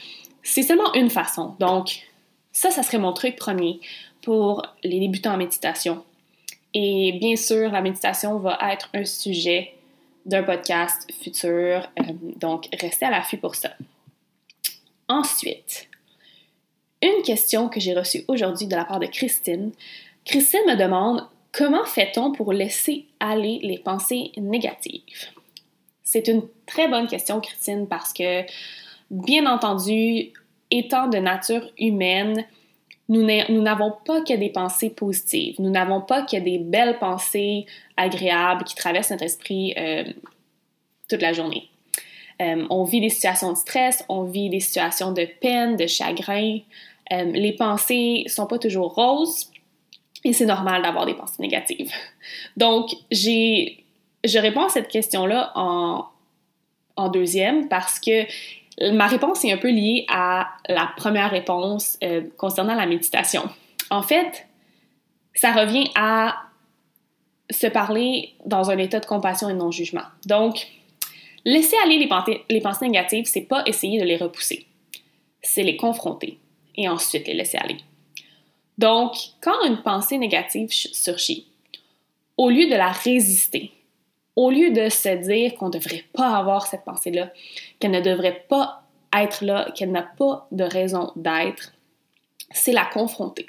C'est 0.43 0.63
seulement 0.63 0.93
une 0.95 1.11
façon. 1.11 1.55
Donc, 1.59 2.07
ça, 2.53 2.71
ça 2.71 2.83
serait 2.83 2.99
mon 2.99 3.13
truc 3.13 3.37
premier 3.37 3.81
pour 4.23 4.63
les 4.83 4.99
débutants 4.99 5.35
en 5.35 5.37
méditation. 5.37 6.03
Et 6.75 7.13
bien 7.21 7.37
sûr, 7.37 7.71
la 7.71 7.81
méditation 7.81 8.39
va 8.39 8.59
être 8.73 8.89
un 8.95 9.05
sujet 9.05 9.75
d'un 10.27 10.43
podcast 10.43 11.07
futur, 11.23 11.89
euh, 11.99 12.03
donc 12.37 12.69
restez 12.79 13.07
à 13.07 13.11
l'affût 13.11 13.39
pour 13.39 13.55
ça. 13.55 13.71
Ensuite, 15.09 15.89
une 17.03 17.23
question 17.23 17.69
que 17.69 17.81
j'ai 17.81 17.95
reçue 17.95 18.25
aujourd'hui 18.29 18.67
de 18.67 18.77
la 18.77 18.85
part 18.85 19.01
de 19.01 19.07
Christine. 19.07 19.73
Christine 20.25 20.67
me 20.67 20.77
demande 20.77 21.27
comment 21.53 21.85
fait-on 21.85 22.33
pour 22.33 22.53
laisser 22.53 23.07
aller 23.21 23.61
les 23.63 23.79
pensées 23.79 24.33
négatives? 24.37 25.03
C'est 26.03 26.29
une 26.29 26.43
très 26.67 26.89
bonne 26.89 27.07
question, 27.07 27.41
Christine, 27.41 27.87
parce 27.87 28.13
que, 28.13 28.43
bien 29.11 29.47
entendu, 29.47 30.33
étant 30.71 31.09
de 31.09 31.19
nature 31.19 31.71
humaine, 31.79 32.45
nous 33.09 33.23
n'avons 33.23 33.95
pas 34.05 34.21
que 34.21 34.35
des 34.35 34.51
pensées 34.51 34.91
positives. 34.91 35.57
Nous 35.59 35.71
n'avons 35.71 36.03
pas 36.03 36.23
que 36.23 36.37
des 36.37 36.59
belles 36.59 36.99
pensées 36.99 37.65
agréables 37.97 38.65
qui 38.65 38.75
traversent 38.75 39.11
notre 39.11 39.25
esprit 39.25 39.73
euh, 39.79 40.05
toute 41.09 41.23
la 41.23 41.33
journée. 41.33 41.68
Euh, 42.41 42.67
on 42.71 42.85
vit 42.85 43.01
des 43.01 43.09
situations 43.09 43.53
de 43.53 43.57
stress, 43.57 44.05
on 44.09 44.23
vit 44.23 44.49
des 44.49 44.61
situations 44.61 45.13
de 45.13 45.27
peine, 45.41 45.77
de 45.77 45.87
chagrin. 45.87 46.59
Euh, 47.13 47.25
les 47.25 47.53
pensées 47.53 48.25
sont 48.29 48.47
pas 48.47 48.59
toujours 48.59 48.95
roses 48.95 49.51
et 50.25 50.33
c'est 50.33 50.47
normal 50.47 50.83
d'avoir 50.83 51.07
des 51.07 51.15
pensées 51.15 51.41
négatives. 51.41 51.91
Donc, 52.57 52.91
j'ai 53.11 53.85
je 54.25 54.39
réponds 54.39 54.65
à 54.65 54.69
cette 54.69 54.89
question-là 54.89 55.53
en, 55.55 56.05
en 56.97 57.09
deuxième 57.09 57.69
parce 57.69 58.01
que 58.01 58.27
ma 58.93 59.07
réponse 59.07 59.45
est 59.45 59.53
un 59.53 59.57
peu 59.57 59.71
liée 59.71 60.05
à 60.09 60.49
la 60.69 60.91
première 60.97 61.31
réponse 61.31 61.99
euh, 62.03 62.23
concernant 62.37 62.75
la 62.75 62.87
méditation. 62.87 63.43
En 63.91 64.03
fait, 64.03 64.47
ça 65.35 65.53
revient 65.53 65.89
à 65.95 66.37
se 67.51 67.67
parler 67.67 68.35
dans 68.45 68.71
un 68.71 68.79
état 68.79 69.01
de 69.01 69.07
compassion 69.07 69.49
et 69.49 69.55
non-jugement. 69.55 70.03
Donc, 70.27 70.67
laisser 71.45 71.77
aller 71.85 71.99
les, 71.99 72.09
pensées, 72.09 72.45
les 72.49 72.61
pensées 72.61 72.87
négatives, 72.87 73.27
c'est 73.27 73.43
pas 73.43 73.63
essayer 73.67 74.01
de 74.01 74.05
les 74.05 74.17
repousser, 74.17 74.67
c'est 75.43 75.63
les 75.63 75.77
confronter 75.77 76.39
et 76.77 76.89
ensuite 76.89 77.27
les 77.27 77.35
laisser 77.35 77.59
aller. 77.59 77.79
Donc, 78.79 79.17
quand 79.41 79.65
une 79.67 79.83
pensée 79.83 80.19
négative 80.19 80.71
surgit, 80.71 81.49
au 82.37 82.49
lieu 82.49 82.67
de 82.69 82.77
la 82.77 82.93
résister, 82.93 83.73
au 84.37 84.51
lieu 84.51 84.71
de 84.71 84.89
se 84.89 85.17
dire 85.17 85.57
qu'on 85.57 85.67
ne 85.67 85.73
devrait 85.73 86.05
pas 86.13 86.37
avoir 86.37 86.69
cette 86.69 86.85
pensée-là, 86.85 87.33
qu'elle 87.81 87.91
ne 87.91 88.01
devrait 88.01 88.45
pas 88.49 88.85
être 89.13 89.45
là, 89.45 89.71
qu'elle 89.75 89.91
n'a 89.91 90.03
pas 90.03 90.47
de 90.53 90.63
raison 90.63 91.13
d'être, 91.17 91.73
c'est 92.53 92.73
la 92.73 92.85
confronter. 92.85 93.47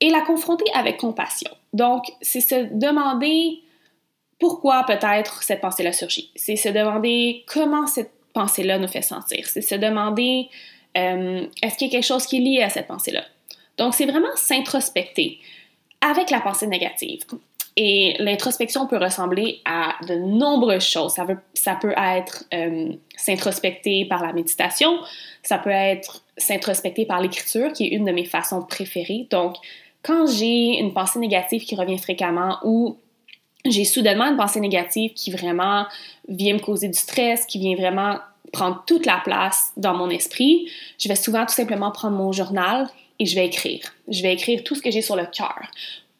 Et 0.00 0.10
la 0.10 0.20
confronter 0.20 0.70
avec 0.74 0.98
compassion. 0.98 1.50
Donc, 1.72 2.04
c'est 2.20 2.40
se 2.40 2.72
demander 2.72 3.62
pourquoi 4.38 4.84
peut-être 4.86 5.42
cette 5.42 5.60
pensée-là 5.60 5.92
surgit? 5.92 6.30
C'est 6.36 6.56
se 6.56 6.68
demander 6.68 7.44
comment 7.46 7.86
cette 7.86 8.12
pensée-là 8.32 8.78
nous 8.78 8.88
fait 8.88 9.02
sentir. 9.02 9.46
C'est 9.46 9.62
se 9.62 9.74
demander 9.74 10.48
euh, 10.96 11.46
est-ce 11.62 11.76
qu'il 11.76 11.88
y 11.88 11.90
a 11.90 11.92
quelque 11.92 12.06
chose 12.06 12.26
qui 12.26 12.36
est 12.36 12.40
lié 12.40 12.62
à 12.62 12.68
cette 12.68 12.86
pensée-là? 12.86 13.24
Donc, 13.78 13.94
c'est 13.94 14.06
vraiment 14.06 14.34
s'introspecter 14.36 15.38
avec 16.00 16.30
la 16.30 16.40
pensée 16.40 16.66
négative. 16.66 17.22
Et 17.78 18.16
l'introspection 18.18 18.86
peut 18.86 18.96
ressembler 18.96 19.60
à 19.66 19.96
de 20.06 20.14
nombreuses 20.14 20.86
choses. 20.86 21.12
Ça, 21.12 21.24
veut, 21.24 21.36
ça 21.52 21.76
peut 21.80 21.94
être 21.96 22.44
euh, 22.54 22.92
s'introspecter 23.16 24.06
par 24.06 24.22
la 24.22 24.32
méditation, 24.32 24.98
ça 25.42 25.58
peut 25.58 25.70
être 25.70 26.22
s'introspecter 26.38 27.04
par 27.04 27.20
l'écriture, 27.20 27.72
qui 27.72 27.86
est 27.86 27.90
une 27.90 28.06
de 28.06 28.12
mes 28.12 28.24
façons 28.24 28.62
préférées. 28.62 29.26
Donc, 29.30 29.56
quand 30.02 30.26
j'ai 30.26 30.78
une 30.78 30.94
pensée 30.94 31.18
négative 31.18 31.64
qui 31.64 31.74
revient 31.76 31.98
fréquemment 31.98 32.58
ou 32.64 32.96
j'ai 33.70 33.84
soudainement 33.84 34.26
une 34.26 34.36
pensée 34.36 34.60
négative 34.60 35.12
qui 35.14 35.30
vraiment 35.30 35.86
vient 36.28 36.54
me 36.54 36.58
causer 36.58 36.88
du 36.88 36.98
stress, 36.98 37.46
qui 37.46 37.58
vient 37.58 37.76
vraiment 37.76 38.18
prendre 38.52 38.82
toute 38.86 39.06
la 39.06 39.20
place 39.24 39.72
dans 39.76 39.94
mon 39.94 40.08
esprit, 40.08 40.70
je 40.98 41.08
vais 41.08 41.16
souvent 41.16 41.44
tout 41.44 41.54
simplement 41.54 41.90
prendre 41.90 42.16
mon 42.16 42.32
journal 42.32 42.88
et 43.18 43.26
je 43.26 43.34
vais 43.34 43.46
écrire. 43.46 43.80
Je 44.08 44.22
vais 44.22 44.32
écrire 44.32 44.62
tout 44.64 44.74
ce 44.74 44.82
que 44.82 44.90
j'ai 44.90 45.02
sur 45.02 45.16
le 45.16 45.26
cœur 45.26 45.70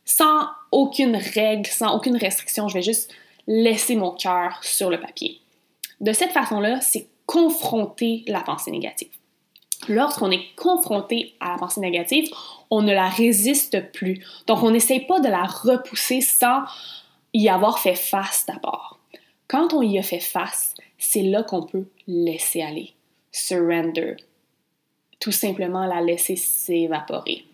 sans 0.06 0.46
aucune 0.70 1.16
règle, 1.16 1.66
sans 1.66 1.94
aucune 1.94 2.16
restriction. 2.16 2.68
Je 2.68 2.74
vais 2.74 2.82
juste 2.82 3.12
laisser 3.46 3.96
mon 3.96 4.12
cœur 4.12 4.58
sur 4.62 4.88
le 4.88 4.98
papier. 4.98 5.40
De 6.00 6.12
cette 6.12 6.32
façon-là, 6.32 6.80
c'est 6.80 7.08
confronter 7.26 8.24
la 8.28 8.40
pensée 8.40 8.70
négative. 8.70 9.10
Lorsqu'on 9.88 10.30
est 10.30 10.54
confronté 10.56 11.34
à 11.40 11.52
la 11.52 11.58
pensée 11.58 11.80
négative, 11.80 12.28
on 12.70 12.82
ne 12.82 12.92
la 12.92 13.08
résiste 13.08 13.92
plus. 13.92 14.24
Donc, 14.46 14.62
on 14.62 14.70
n'essaye 14.70 15.00
pas 15.00 15.20
de 15.20 15.28
la 15.28 15.44
repousser 15.44 16.20
sans 16.20 16.62
y 17.36 17.48
avoir 17.48 17.78
fait 17.78 17.94
face 17.94 18.46
d'abord. 18.46 18.98
Quand 19.48 19.74
on 19.74 19.82
y 19.82 19.98
a 19.98 20.02
fait 20.02 20.20
face, 20.20 20.74
c'est 20.98 21.22
là 21.22 21.42
qu'on 21.42 21.62
peut 21.62 21.86
laisser 22.06 22.62
aller, 22.62 22.94
surrender, 23.30 24.16
tout 25.20 25.32
simplement 25.32 25.86
la 25.86 26.00
laisser 26.00 26.36
s'évaporer. 26.36 27.44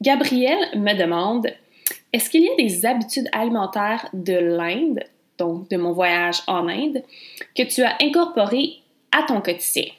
Gabrielle 0.00 0.78
me 0.78 0.92
demande 0.94 1.48
est-ce 2.12 2.28
qu'il 2.28 2.42
y 2.42 2.50
a 2.50 2.56
des 2.56 2.86
habitudes 2.86 3.28
alimentaires 3.32 4.08
de 4.12 4.34
l'Inde, 4.34 5.00
donc 5.38 5.68
de 5.70 5.76
mon 5.76 5.92
voyage 5.92 6.42
en 6.46 6.68
Inde, 6.68 7.02
que 7.56 7.62
tu 7.62 7.82
as 7.82 7.96
incorporées 8.00 8.80
à 9.10 9.22
ton 9.22 9.40
quotidien? 9.40 9.90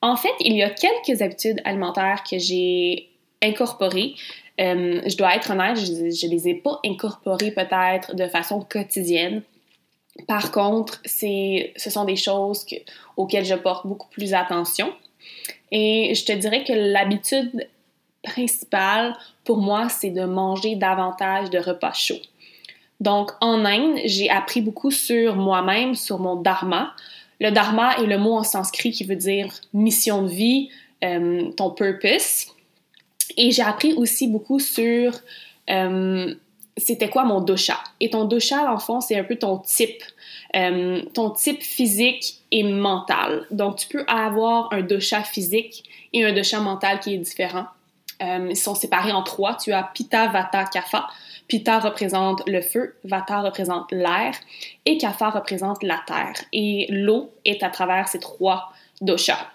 En 0.00 0.16
fait, 0.16 0.34
il 0.40 0.56
y 0.56 0.62
a 0.62 0.70
quelques 0.70 1.22
habitudes 1.22 1.60
alimentaires 1.64 2.22
que 2.28 2.38
j'ai 2.38 3.10
incorporées. 3.42 4.14
Euh, 4.60 5.00
je 5.06 5.16
dois 5.16 5.34
être 5.34 5.50
honnête, 5.50 5.78
je 5.78 6.26
ne 6.26 6.30
les 6.30 6.48
ai 6.48 6.54
pas 6.54 6.80
incorporées 6.84 7.52
peut-être 7.52 8.14
de 8.14 8.26
façon 8.26 8.60
quotidienne. 8.60 9.42
Par 10.28 10.52
contre, 10.52 11.00
ce 11.04 11.70
sont 11.76 12.04
des 12.04 12.16
choses 12.16 12.66
auxquelles 13.16 13.46
je 13.46 13.54
porte 13.54 13.86
beaucoup 13.86 14.08
plus 14.10 14.34
attention. 14.34 14.92
Et 15.70 16.14
je 16.14 16.24
te 16.24 16.32
dirais 16.32 16.64
que 16.64 16.72
l'habitude 16.74 17.66
principale 18.22 19.16
pour 19.44 19.58
moi, 19.58 19.88
c'est 19.88 20.10
de 20.10 20.24
manger 20.24 20.76
davantage 20.76 21.50
de 21.50 21.58
repas 21.58 21.94
chauds. 21.94 22.20
Donc, 23.00 23.32
en 23.40 23.64
Inde, 23.64 23.98
j'ai 24.04 24.30
appris 24.30 24.60
beaucoup 24.60 24.92
sur 24.92 25.34
moi-même, 25.34 25.94
sur 25.94 26.20
mon 26.20 26.36
dharma. 26.36 26.94
Le 27.40 27.50
dharma 27.50 27.96
est 27.96 28.06
le 28.06 28.18
mot 28.18 28.34
en 28.34 28.44
sanskrit 28.44 28.92
qui 28.92 29.02
veut 29.02 29.16
dire 29.16 29.52
mission 29.72 30.22
de 30.22 30.28
vie, 30.28 30.70
euh, 31.02 31.50
ton 31.52 31.70
purpose. 31.70 32.46
Et 33.36 33.50
j'ai 33.50 33.62
appris 33.62 33.94
aussi 33.94 34.28
beaucoup 34.28 34.58
sur 34.58 35.12
euh, 35.70 36.34
c'était 36.76 37.08
quoi 37.08 37.24
mon 37.24 37.40
dosha. 37.40 37.78
Et 38.00 38.10
ton 38.10 38.24
dosha, 38.24 38.72
en 38.72 38.78
fond, 38.78 39.00
c'est 39.00 39.18
un 39.18 39.24
peu 39.24 39.36
ton 39.36 39.58
type, 39.58 40.02
euh, 40.56 41.02
ton 41.14 41.30
type 41.30 41.62
physique 41.62 42.40
et 42.50 42.62
mental. 42.62 43.46
Donc, 43.50 43.76
tu 43.76 43.88
peux 43.88 44.04
avoir 44.08 44.72
un 44.72 44.80
dosha 44.80 45.22
physique 45.22 45.84
et 46.12 46.24
un 46.24 46.32
dosha 46.32 46.60
mental 46.60 47.00
qui 47.00 47.14
est 47.14 47.18
différent. 47.18 47.66
Euh, 48.22 48.48
ils 48.50 48.56
sont 48.56 48.74
séparés 48.74 49.12
en 49.12 49.22
trois. 49.22 49.56
Tu 49.56 49.72
as 49.72 49.82
Pitta, 49.82 50.28
Vata, 50.28 50.64
Kapha. 50.64 51.08
Pitta 51.48 51.80
représente 51.80 52.48
le 52.48 52.62
feu, 52.62 52.94
Vata 53.04 53.40
représente 53.42 53.90
l'air 53.90 54.32
et 54.86 54.96
Kapha 54.96 55.30
représente 55.30 55.82
la 55.82 56.00
terre. 56.06 56.34
Et 56.52 56.86
l'eau 56.88 57.30
est 57.44 57.62
à 57.62 57.68
travers 57.68 58.08
ces 58.08 58.20
trois 58.20 58.72
doshas. 59.00 59.48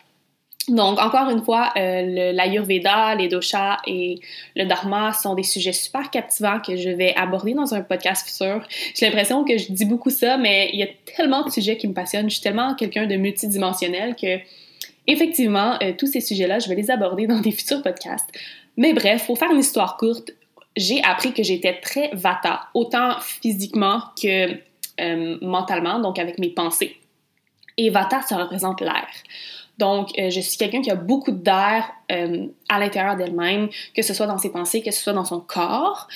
Donc, 0.67 0.99
encore 0.99 1.29
une 1.29 1.41
fois, 1.43 1.71
euh, 1.77 2.31
l'Ayurveda, 2.33 3.15
les 3.15 3.29
doshas 3.29 3.77
et 3.87 4.19
le 4.55 4.65
Dharma 4.65 5.13
sont 5.13 5.33
des 5.33 5.43
sujets 5.43 5.71
super 5.71 6.11
captivants 6.11 6.59
que 6.59 6.75
je 6.75 6.89
vais 6.89 7.15
aborder 7.15 7.53
dans 7.53 7.73
un 7.73 7.81
podcast 7.81 8.27
futur. 8.29 8.61
J'ai 8.93 9.05
l'impression 9.05 9.45
que 9.45 9.57
je 9.57 9.71
dis 9.71 9.85
beaucoup 9.85 10.09
ça, 10.09 10.37
mais 10.37 10.69
il 10.73 10.79
y 10.79 10.83
a 10.83 10.87
tellement 11.15 11.43
de 11.43 11.49
sujets 11.49 11.77
qui 11.77 11.87
me 11.87 11.93
passionnent. 11.93 12.29
Je 12.29 12.35
suis 12.35 12.43
tellement 12.43 12.75
quelqu'un 12.75 13.05
de 13.07 13.15
multidimensionnel 13.15 14.15
que 14.15 14.39
Effectivement, 15.07 15.77
euh, 15.81 15.93
tous 15.97 16.07
ces 16.07 16.19
sujets-là, 16.19 16.59
je 16.59 16.67
vais 16.67 16.75
les 16.75 16.91
aborder 16.91 17.27
dans 17.27 17.39
des 17.39 17.51
futurs 17.51 17.81
podcasts. 17.81 18.29
Mais 18.75 18.93
bref, 18.93 19.25
pour 19.25 19.39
faire 19.39 19.51
une 19.51 19.59
histoire 19.59 19.95
courte, 19.95 20.31
j'ai 20.75 21.01
appris 21.03 21.33
que 21.33 21.43
j'étais 21.43 21.79
très 21.79 22.11
vata, 22.13 22.67
autant 22.73 23.19
physiquement 23.21 24.01
que 24.21 24.51
euh, 24.99 25.37
mentalement, 25.41 25.99
donc 25.99 26.19
avec 26.19 26.37
mes 26.39 26.49
pensées. 26.49 26.97
Et 27.77 27.89
vata, 27.89 28.21
ça 28.21 28.37
représente 28.37 28.81
l'air. 28.81 29.07
Donc, 29.77 30.09
euh, 30.17 30.29
je 30.29 30.39
suis 30.39 30.57
quelqu'un 30.57 30.81
qui 30.81 30.89
a 30.89 30.95
beaucoup 30.95 31.31
d'air 31.31 31.89
à 32.09 32.79
l'intérieur 32.79 33.15
d'elle-même, 33.15 33.69
que 33.95 34.01
ce 34.01 34.13
soit 34.13 34.27
dans 34.27 34.37
ses 34.37 34.51
pensées, 34.51 34.81
que 34.81 34.91
ce 34.91 35.01
soit 35.01 35.13
dans 35.13 35.25
son 35.25 35.39
corps. 35.39 36.07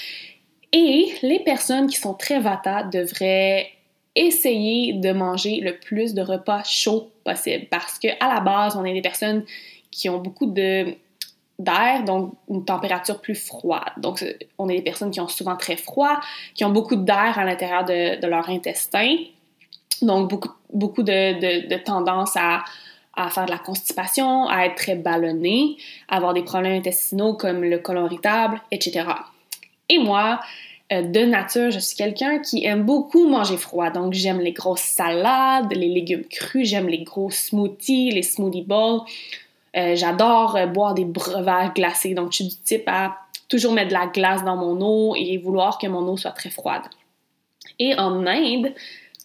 Et 0.71 1.13
les 1.21 1.39
personnes 1.39 1.87
qui 1.87 1.97
sont 1.97 2.13
très 2.13 2.39
vata 2.39 2.83
devraient 2.83 3.69
essayer 4.15 4.93
de 4.93 5.11
manger 5.11 5.59
le 5.61 5.77
plus 5.77 6.13
de 6.13 6.21
repas 6.21 6.63
chauds 6.63 7.11
possible 7.23 7.67
parce 7.69 7.97
que 7.99 8.07
à 8.19 8.33
la 8.33 8.41
base, 8.41 8.75
on 8.75 8.83
est 8.83 8.93
des 8.93 9.01
personnes 9.01 9.45
qui 9.89 10.09
ont 10.09 10.19
beaucoup 10.19 10.47
d'air, 10.47 12.03
donc 12.05 12.33
une 12.49 12.65
température 12.65 13.21
plus 13.21 13.35
froide. 13.35 13.91
Donc, 13.97 14.23
on 14.57 14.69
est 14.69 14.77
des 14.77 14.81
personnes 14.81 15.11
qui 15.11 15.19
ont 15.19 15.27
souvent 15.27 15.55
très 15.55 15.77
froid, 15.77 16.19
qui 16.55 16.65
ont 16.65 16.71
beaucoup 16.71 16.95
d'air 16.95 17.37
à 17.37 17.45
l'intérieur 17.45 17.85
de, 17.85 18.25
leur 18.25 18.49
intestin, 18.49 19.15
donc 20.01 20.29
beaucoup, 20.29 20.51
beaucoup 20.73 21.03
de, 21.03 21.67
de, 21.67 21.77
tendance 21.77 22.35
à, 22.37 22.63
à, 23.15 23.29
faire 23.29 23.45
de 23.45 23.51
la 23.51 23.57
constipation, 23.57 24.47
à 24.47 24.65
être 24.65 24.75
très 24.75 24.95
ballonné, 24.95 25.77
à 26.07 26.17
avoir 26.17 26.33
des 26.33 26.43
problèmes 26.43 26.73
intestinaux 26.73 27.33
comme 27.33 27.63
le 27.63 27.79
colon 27.79 28.05
irritable, 28.05 28.61
etc. 28.71 29.05
Et 29.89 29.99
moi, 29.99 30.39
euh, 30.91 31.01
de 31.03 31.21
nature, 31.21 31.71
je 31.71 31.79
suis 31.79 31.95
quelqu'un 31.95 32.39
qui 32.39 32.65
aime 32.65 32.83
beaucoup 32.83 33.27
manger 33.27 33.57
froid. 33.57 33.89
Donc, 33.89 34.13
j'aime 34.13 34.39
les 34.39 34.51
grosses 34.51 34.81
salades, 34.81 35.71
les 35.73 35.87
légumes 35.87 36.25
crus, 36.25 36.67
j'aime 36.67 36.87
les 36.87 37.03
gros 37.03 37.29
smoothies, 37.29 38.11
les 38.11 38.23
smoothie 38.23 38.63
bowls. 38.63 39.01
Euh, 39.77 39.95
j'adore 39.95 40.57
euh, 40.57 40.65
boire 40.65 40.93
des 40.93 41.05
breuvages 41.05 41.73
glacés. 41.73 42.13
Donc, 42.13 42.31
je 42.31 42.37
suis 42.37 42.47
du 42.47 42.55
type 42.57 42.83
à 42.87 43.17
toujours 43.47 43.73
mettre 43.73 43.89
de 43.89 43.93
la 43.93 44.07
glace 44.07 44.43
dans 44.43 44.57
mon 44.57 44.81
eau 44.81 45.15
et 45.15 45.37
vouloir 45.37 45.77
que 45.77 45.87
mon 45.87 46.07
eau 46.07 46.17
soit 46.17 46.31
très 46.31 46.49
froide. 46.49 46.83
Et 47.79 47.97
en 47.97 48.25
Inde, 48.25 48.73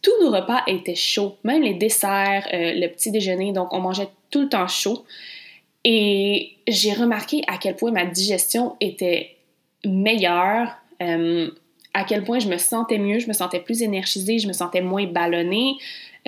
tous 0.03 0.13
nos 0.23 0.31
repas 0.31 0.63
étaient 0.67 0.95
chauds, 0.95 1.37
même 1.45 1.63
les 1.63 1.75
desserts, 1.75 2.49
le 2.53 2.87
petit 2.89 3.11
déjeuner. 3.11 3.53
Donc, 3.53 3.73
on 3.73 3.81
mangeait 3.81 4.09
tout 4.31 4.43
le 4.43 4.49
temps 4.49 4.69
chaud. 4.69 5.05
Et 5.85 6.57
j'ai 6.69 6.93
remarqué 6.93 7.43
à 7.47 7.59
quel 7.59 7.77
point 7.77 7.93
ma 7.93 8.05
digestion 8.05 8.77
était 8.81 9.37
meilleure 9.85 10.69
euh, 11.03 11.51
à 11.95 12.05
quel 12.05 12.25
point 12.25 12.39
je 12.39 12.49
me 12.49 12.59
sentais 12.59 12.99
mieux, 12.99 13.19
je 13.21 13.29
me 13.29 13.33
sentais 13.33 13.61
plus 13.61 13.83
énergisée, 13.83 14.39
je 14.39 14.47
me 14.47 14.53
sentais 14.53 14.83
moins 14.83 15.07
ballonnée. 15.07 15.77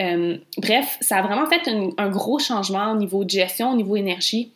Euh, 0.00 0.38
bref, 0.56 0.96
ça 1.00 1.18
a 1.18 1.22
vraiment 1.22 1.46
fait 1.46 1.68
un, 1.98 2.08
gros 2.08 2.38
changement 2.38 2.92
au 2.92 2.96
niveau 2.96 3.24
de 3.24 3.30
gestion, 3.30 3.72
au 3.72 3.76
niveau 3.76 3.96
énergie. 3.96 4.50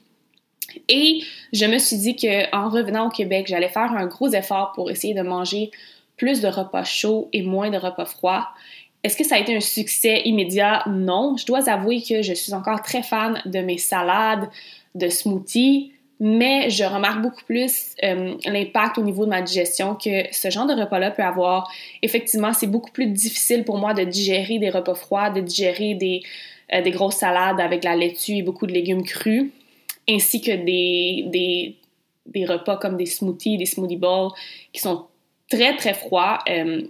Et 0.89 1.21
je 1.53 1.67
me 1.67 1.77
suis 1.77 1.99
dit 1.99 2.17
qu'en 2.17 2.71
revenant 2.71 3.09
au 3.09 3.11
Québec, 3.11 3.47
j'allais 3.47 3.69
faire 3.69 3.93
un 3.93 4.07
gros 4.07 4.31
effort 4.31 4.73
pour 4.73 4.91
essayer 4.91 5.13
de 5.13 5.21
manger 5.21 5.71
plus 6.17 6.41
de 6.41 6.49
repas 6.49 6.85
chauds 6.85 7.29
et 7.35 7.43
moins 7.43 7.69
de 7.69 7.77
repas 7.77 8.07
froids. 8.07 8.49
Est-ce 9.05 9.17
que 9.17 9.25
ça 9.25 9.35
a 9.35 9.39
été 9.39 9.57
un 9.57 9.61
succès 9.61 10.23
immédiat? 10.25 10.85
Non. 10.89 11.37
Je 11.37 11.45
dois 11.45 11.69
avouer 11.69 12.03
que 12.03 12.23
je 12.23 12.33
suis 12.35 12.55
encore 12.55 12.83
très 12.83 13.03
fan 13.03 13.43
de 13.47 13.59
mes 13.59 13.79
salades, 13.79 14.49
de 14.95 15.09
smoothies, 15.09 15.93
mais 16.21 16.71
je 16.71 16.85
remarque 16.85 17.21
beaucoup 17.21 17.45
plus 17.45 17.97
euh, 18.05 18.35
l'impact 18.47 18.99
au 18.99 19.03
niveau 19.03 19.25
de 19.25 19.31
ma 19.31 19.43
digestion 19.43 19.97
que 19.97 20.23
ce 20.31 20.51
genre 20.51 20.67
de 20.67 20.75
repas-là 20.75 21.11
peut 21.11 21.25
avoir. 21.25 21.69
Effectivement, 22.01 22.53
c'est 22.53 22.69
beaucoup 22.69 22.93
plus 22.93 23.07
difficile 23.07 23.65
pour 23.65 23.77
moi 23.77 23.93
de 23.93 24.05
digérer 24.05 24.61
des 24.61 24.71
repas 24.71 24.95
froids, 24.95 25.31
de 25.31 25.41
digérer 25.41 25.95
des, 25.95 26.23
euh, 26.73 26.81
grosses 26.91 27.17
salades 27.17 27.59
avec 27.61 27.83
la 27.83 27.97
laitue 27.97 28.37
et 28.37 28.43
beaucoup 28.43 28.69
de 28.69 28.73
légumes 28.73 29.03
crus, 29.03 29.51
ainsi 30.09 30.41
que 30.41 30.53
des, 30.53 31.77
repas 32.47 32.77
comme 32.77 32.97
des 32.97 33.07
smoothies, 33.07 33.57
des 33.57 33.67
smoothie 33.67 33.97
bowls 33.97 34.31
qui 34.73 34.81
sont 34.81 35.07
très 35.51 35.75
très 35.75 35.95
froids. 35.95 36.39
Euh, 36.49 36.83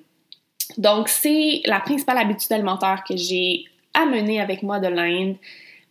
donc, 0.78 1.09
c'est 1.09 1.61
la 1.64 1.81
principale 1.81 2.19
habitude 2.19 2.52
alimentaire 2.52 3.04
que 3.07 3.16
j'ai 3.16 3.64
amenée 3.95 4.40
avec 4.40 4.62
moi 4.62 4.81
de 4.81 4.88
l'Inde. 4.88 5.37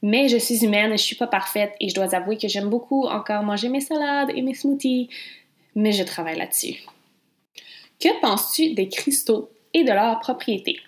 Mais 0.04 0.30
je 0.30 0.38
suis 0.38 0.66
humaine 0.66 0.92
je 0.94 1.04
suis 1.04 1.16
pas 1.16 1.28
parfaite 1.28 1.74
et 1.80 1.90
je 1.90 1.94
dois 1.94 2.16
avouer 2.16 2.36
que 2.36 2.48
j'aime 2.48 2.70
beaucoup 2.70 3.06
encore 3.06 3.44
manger 3.44 3.70
mes 3.70 3.82
salades 3.82 4.32
et 4.36 4.42
mes 4.42 4.56
smoothies, 4.56 5.10
mais 5.76 5.92
je 5.92 6.04
travaille 6.04 6.40
là-dessus. 6.40 6.82
Que 8.00 8.20
penses-tu 8.20 8.74
des 8.74 8.90
cristaux 8.90 9.52
et 9.76 9.84
de 9.84 9.92
leurs 9.92 10.20
propriétés? 10.20 10.80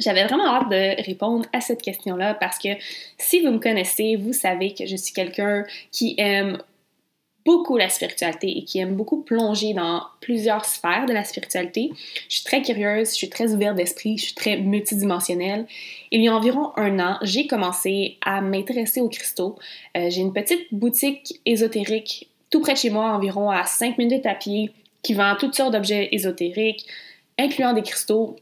J'avais 0.00 0.24
vraiment 0.24 0.56
hâte 0.56 0.68
de 0.70 1.04
répondre 1.04 1.46
à 1.52 1.60
cette 1.60 1.80
question-là 1.80 2.34
parce 2.34 2.58
que 2.58 2.70
si 3.16 3.40
vous 3.40 3.52
me 3.52 3.58
connaissez, 3.58 4.16
vous 4.16 4.32
savez 4.32 4.74
que 4.74 4.86
je 4.86 4.96
suis 4.96 5.14
quelqu'un 5.14 5.64
qui 5.92 6.16
aime 6.18 6.58
beaucoup 7.46 7.78
la 7.78 7.88
spiritualité 7.88 8.58
et 8.58 8.64
qui 8.64 8.80
aime 8.80 8.96
beaucoup 8.96 9.22
plonger 9.22 9.72
dans 9.72 10.02
plusieurs 10.20 10.64
sphères 10.64 11.06
de 11.06 11.14
la 11.14 11.24
spiritualité. 11.24 11.92
Je 12.28 12.36
suis 12.36 12.44
très 12.44 12.60
curieuse, 12.60 13.10
je 13.10 13.14
suis 13.14 13.30
très 13.30 13.54
ouverte 13.54 13.76
d'esprit, 13.76 14.18
je 14.18 14.24
suis 14.24 14.34
très 14.34 14.58
multidimensionnelle. 14.58 15.64
Il 16.10 16.20
y 16.22 16.28
a 16.28 16.34
environ 16.34 16.72
un 16.76 16.98
an, 16.98 17.18
j'ai 17.22 17.46
commencé 17.46 18.18
à 18.20 18.40
m'intéresser 18.40 19.00
aux 19.00 19.08
cristaux. 19.08 19.56
Euh, 19.96 20.10
j'ai 20.10 20.20
une 20.20 20.32
petite 20.32 20.66
boutique 20.72 21.40
ésotérique 21.46 22.28
tout 22.50 22.60
près 22.60 22.74
de 22.74 22.78
chez 22.78 22.90
moi, 22.90 23.12
environ 23.12 23.50
à 23.50 23.64
5 23.64 23.98
minutes 23.98 24.26
à 24.26 24.34
pied, 24.34 24.70
qui 25.02 25.14
vend 25.14 25.34
toutes 25.38 25.54
sortes 25.54 25.72
d'objets 25.72 26.08
ésotériques, 26.12 26.86
incluant 27.38 27.72
des 27.72 27.82
cristaux. 27.82 28.36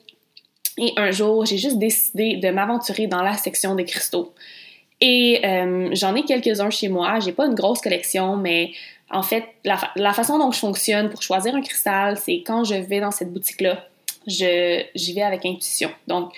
Et 0.78 0.92
un 0.96 1.10
jour, 1.10 1.44
j'ai 1.46 1.58
juste 1.58 1.78
décidé 1.78 2.36
de 2.36 2.50
m'aventurer 2.50 3.06
dans 3.06 3.22
la 3.22 3.34
section 3.34 3.74
des 3.74 3.84
cristaux. 3.84 4.32
Et 5.00 5.40
euh, 5.44 5.90
j'en 5.92 6.14
ai 6.14 6.22
quelques-uns 6.22 6.70
chez 6.70 6.88
moi. 6.88 7.18
J'ai 7.20 7.32
pas 7.32 7.46
une 7.46 7.54
grosse 7.54 7.80
collection, 7.80 8.36
mais 8.36 8.72
en 9.10 9.22
fait, 9.22 9.44
la, 9.64 10.12
façon 10.12 10.38
dont 10.38 10.50
je 10.50 10.58
fonctionne 10.58 11.10
pour 11.10 11.22
choisir 11.22 11.54
un 11.54 11.60
cristal, 11.60 12.16
c'est 12.16 12.42
quand 12.46 12.64
je 12.64 12.74
vais 12.74 13.00
dans 13.00 13.10
cette 13.10 13.32
boutique-là, 13.32 13.86
j'y 14.26 15.12
vais 15.14 15.22
avec 15.22 15.44
intuition. 15.44 15.90
Donc, 16.06 16.32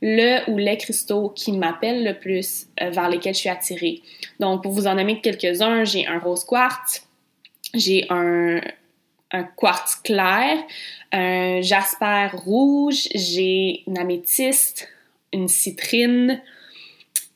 le 0.00 0.50
ou 0.50 0.58
les 0.58 0.76
cristaux 0.78 1.30
qui 1.30 1.52
m'appellent 1.52 2.04
le 2.04 2.18
plus, 2.18 2.66
euh, 2.80 2.90
vers 2.90 3.08
lesquels 3.08 3.34
je 3.34 3.40
suis 3.40 3.48
attirée. 3.48 4.02
Donc, 4.40 4.62
pour 4.62 4.72
vous 4.72 4.86
en 4.86 4.94
nommer 4.94 5.20
quelques-uns, 5.20 5.84
j'ai 5.84 6.06
un 6.06 6.18
rose 6.18 6.44
quartz, 6.44 7.06
j'ai 7.74 8.06
un, 8.10 8.60
quartz 9.56 9.96
clair, 9.96 10.58
un 11.12 11.60
jasper 11.60 12.28
rouge, 12.32 13.08
j'ai 13.14 13.82
une 13.86 13.98
améthyste, 13.98 14.88
une 15.32 15.48
citrine, 15.48 16.42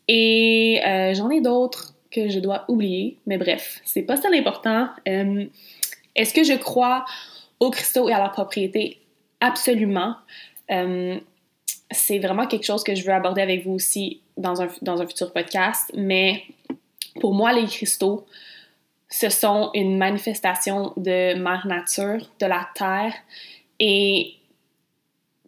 et 0.08 0.80
euh, 0.84 1.14
j'en 1.14 1.30
ai 1.30 1.40
d'autres 1.40 1.95
que 2.16 2.28
je 2.30 2.40
dois 2.40 2.64
oublier, 2.68 3.18
mais 3.26 3.36
bref, 3.36 3.80
c'est 3.84 4.02
pas 4.02 4.16
ça 4.16 4.30
l'important. 4.30 4.88
Euh, 5.06 5.44
est-ce 6.14 6.32
que 6.32 6.44
je 6.44 6.54
crois 6.54 7.04
aux 7.60 7.70
cristaux 7.70 8.08
et 8.08 8.12
à 8.12 8.18
leurs 8.18 8.32
propriétés? 8.32 8.98
Absolument. 9.40 10.16
Euh, 10.70 11.18
c'est 11.90 12.18
vraiment 12.18 12.46
quelque 12.46 12.64
chose 12.64 12.82
que 12.82 12.94
je 12.94 13.04
veux 13.04 13.12
aborder 13.12 13.42
avec 13.42 13.64
vous 13.64 13.72
aussi 13.72 14.20
dans 14.36 14.62
un, 14.62 14.68
dans 14.82 15.00
un 15.00 15.06
futur 15.06 15.32
podcast, 15.32 15.92
mais 15.94 16.42
pour 17.20 17.34
moi, 17.34 17.52
les 17.52 17.66
cristaux, 17.66 18.26
ce 19.08 19.28
sont 19.28 19.70
une 19.74 19.96
manifestation 19.98 20.92
de 20.96 21.34
mère 21.34 21.66
nature, 21.66 22.28
de 22.40 22.46
la 22.46 22.68
terre, 22.74 23.14
et 23.78 24.34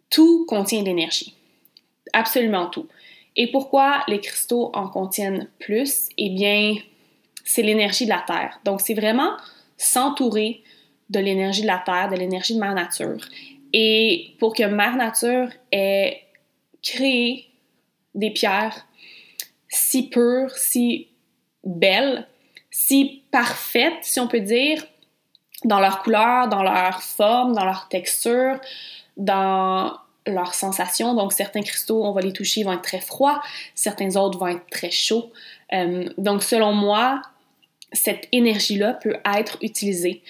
tout 0.09 0.45
contient 0.47 0.81
de 0.81 0.85
l'énergie. 0.85 1.35
Absolument 2.13 2.67
tout. 2.67 2.87
Et 3.39 3.47
pourquoi 3.47 4.03
les 4.09 4.19
cristaux 4.19 4.69
en 4.73 4.89
contiennent 4.89 5.47
plus? 5.59 6.09
Eh 6.17 6.29
bien, 6.29 6.75
c'est 7.45 7.61
l'énergie 7.61 8.03
de 8.03 8.09
la 8.09 8.21
Terre. 8.27 8.59
Donc, 8.65 8.81
c'est 8.81 8.93
vraiment 8.93 9.37
s'entourer 9.77 10.61
de 11.09 11.21
l'énergie 11.21 11.61
de 11.61 11.67
la 11.67 11.81
Terre, 11.85 12.09
de 12.09 12.17
l'énergie 12.17 12.53
de 12.55 12.59
Mère 12.59 12.73
Nature. 12.73 13.23
Et 13.71 14.35
pour 14.39 14.53
que 14.53 14.63
Mère 14.63 14.97
Nature 14.97 15.47
ait 15.71 16.21
créé 16.83 17.45
des 18.13 18.31
pierres 18.31 18.85
si 19.69 20.09
pures, 20.09 20.51
si 20.51 21.07
belles, 21.63 22.27
si 22.69 23.23
parfaites, 23.31 23.99
si 24.01 24.19
on 24.19 24.27
peut 24.27 24.41
dire, 24.41 24.83
dans 25.63 25.79
leur 25.79 26.03
couleur, 26.03 26.49
dans 26.49 26.61
leur 26.61 27.01
forme, 27.01 27.53
dans 27.53 27.63
leur 27.63 27.87
texture, 27.87 28.59
dans 29.15 29.93
leurs 30.27 30.53
sensations. 30.53 31.13
Donc, 31.13 31.33
certains 31.33 31.61
cristaux, 31.61 32.03
on 32.03 32.11
va 32.11 32.21
les 32.21 32.33
toucher, 32.33 32.63
vont 32.63 32.73
être 32.73 32.81
très 32.81 32.99
froids, 32.99 33.41
certains 33.75 34.15
autres 34.15 34.37
vont 34.37 34.47
être 34.47 34.67
très 34.69 34.91
chauds. 34.91 35.31
Euh, 35.73 36.09
donc, 36.17 36.43
selon 36.43 36.73
moi, 36.73 37.21
cette 37.93 38.27
énergie-là 38.31 38.93
peut 38.93 39.17
être 39.37 39.57
utilisée. 39.61 40.21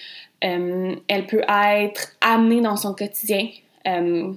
Euh, 0.44 0.96
elle 1.08 1.26
peut 1.26 1.44
être 1.48 2.12
amenée 2.20 2.60
dans 2.60 2.76
son 2.76 2.94
quotidien, 2.94 3.48
euh, 3.86 4.32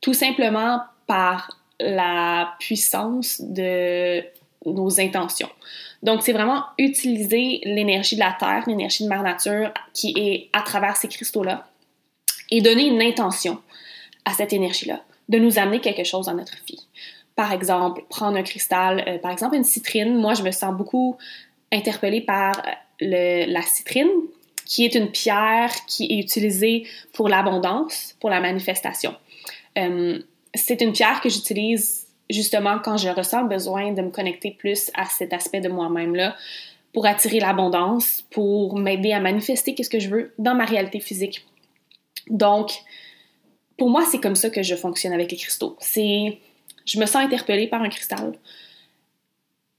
tout 0.00 0.14
simplement 0.14 0.80
par 1.06 1.58
la 1.78 2.54
puissance 2.58 3.40
de 3.40 4.22
nos 4.64 5.00
intentions. 5.00 5.50
Donc, 6.02 6.22
c'est 6.22 6.32
vraiment 6.32 6.64
utiliser 6.78 7.60
l'énergie 7.64 8.14
de 8.14 8.20
la 8.20 8.34
Terre, 8.38 8.64
l'énergie 8.66 9.04
de 9.04 9.08
Mère 9.08 9.22
Nature 9.22 9.72
qui 9.92 10.14
est 10.16 10.48
à 10.52 10.62
travers 10.62 10.96
ces 10.96 11.08
cristaux-là 11.08 11.66
et 12.50 12.60
donner 12.60 12.86
une 12.86 13.02
intention 13.02 13.60
à 14.24 14.32
cette 14.32 14.52
énergie-là, 14.52 15.02
de 15.28 15.38
nous 15.38 15.58
amener 15.58 15.80
quelque 15.80 16.04
chose 16.04 16.26
dans 16.26 16.34
notre 16.34 16.56
vie. 16.66 16.86
Par 17.36 17.52
exemple, 17.52 18.02
prendre 18.08 18.36
un 18.36 18.42
cristal, 18.42 19.04
euh, 19.06 19.18
par 19.18 19.30
exemple 19.30 19.56
une 19.56 19.64
citrine. 19.64 20.16
Moi, 20.16 20.34
je 20.34 20.42
me 20.42 20.50
sens 20.50 20.74
beaucoup 20.76 21.16
interpellée 21.72 22.20
par 22.20 22.62
euh, 23.02 23.46
la 23.46 23.62
citrine, 23.62 24.10
qui 24.66 24.84
est 24.84 24.94
une 24.94 25.10
pierre 25.10 25.72
qui 25.86 26.04
est 26.04 26.18
utilisée 26.18 26.86
pour 27.12 27.28
l'abondance, 27.28 28.14
pour 28.20 28.30
la 28.30 28.40
manifestation. 28.40 29.14
Euh, 29.78 30.18
c'est 30.54 30.80
une 30.80 30.92
pierre 30.92 31.20
que 31.20 31.28
j'utilise 31.28 32.06
justement 32.28 32.78
quand 32.78 32.96
je 32.96 33.08
ressens 33.08 33.44
besoin 33.44 33.92
de 33.92 34.02
me 34.02 34.10
connecter 34.10 34.52
plus 34.52 34.90
à 34.94 35.04
cet 35.06 35.32
aspect 35.32 35.60
de 35.60 35.68
moi-même-là, 35.68 36.36
pour 36.92 37.06
attirer 37.06 37.40
l'abondance, 37.40 38.24
pour 38.30 38.76
m'aider 38.76 39.12
à 39.12 39.20
manifester 39.20 39.74
ce 39.80 39.88
que 39.88 40.00
je 40.00 40.08
veux 40.08 40.32
dans 40.38 40.54
ma 40.54 40.64
réalité 40.64 41.00
physique. 41.00 41.46
Donc, 42.28 42.72
pour 43.80 43.88
moi, 43.88 44.04
c'est 44.04 44.20
comme 44.20 44.36
ça 44.36 44.50
que 44.50 44.62
je 44.62 44.74
fonctionne 44.74 45.14
avec 45.14 45.30
les 45.30 45.38
cristaux. 45.38 45.74
C'est, 45.80 46.36
je 46.84 47.00
me 47.00 47.06
sens 47.06 47.24
interpellée 47.24 47.66
par 47.66 47.80
un 47.80 47.88
cristal. 47.88 48.34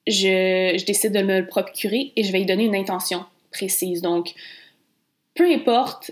Je, 0.08 0.84
décide 0.84 1.14
de 1.14 1.22
me 1.22 1.42
le 1.42 1.46
procurer 1.46 2.12
et 2.16 2.24
je 2.24 2.32
vais 2.32 2.42
y 2.42 2.48
donner 2.48 2.66
une 2.66 2.76
intention 2.76 3.24
précise. 3.52 4.02
Donc, 4.02 4.34
peu 5.36 5.48
importe 5.54 6.10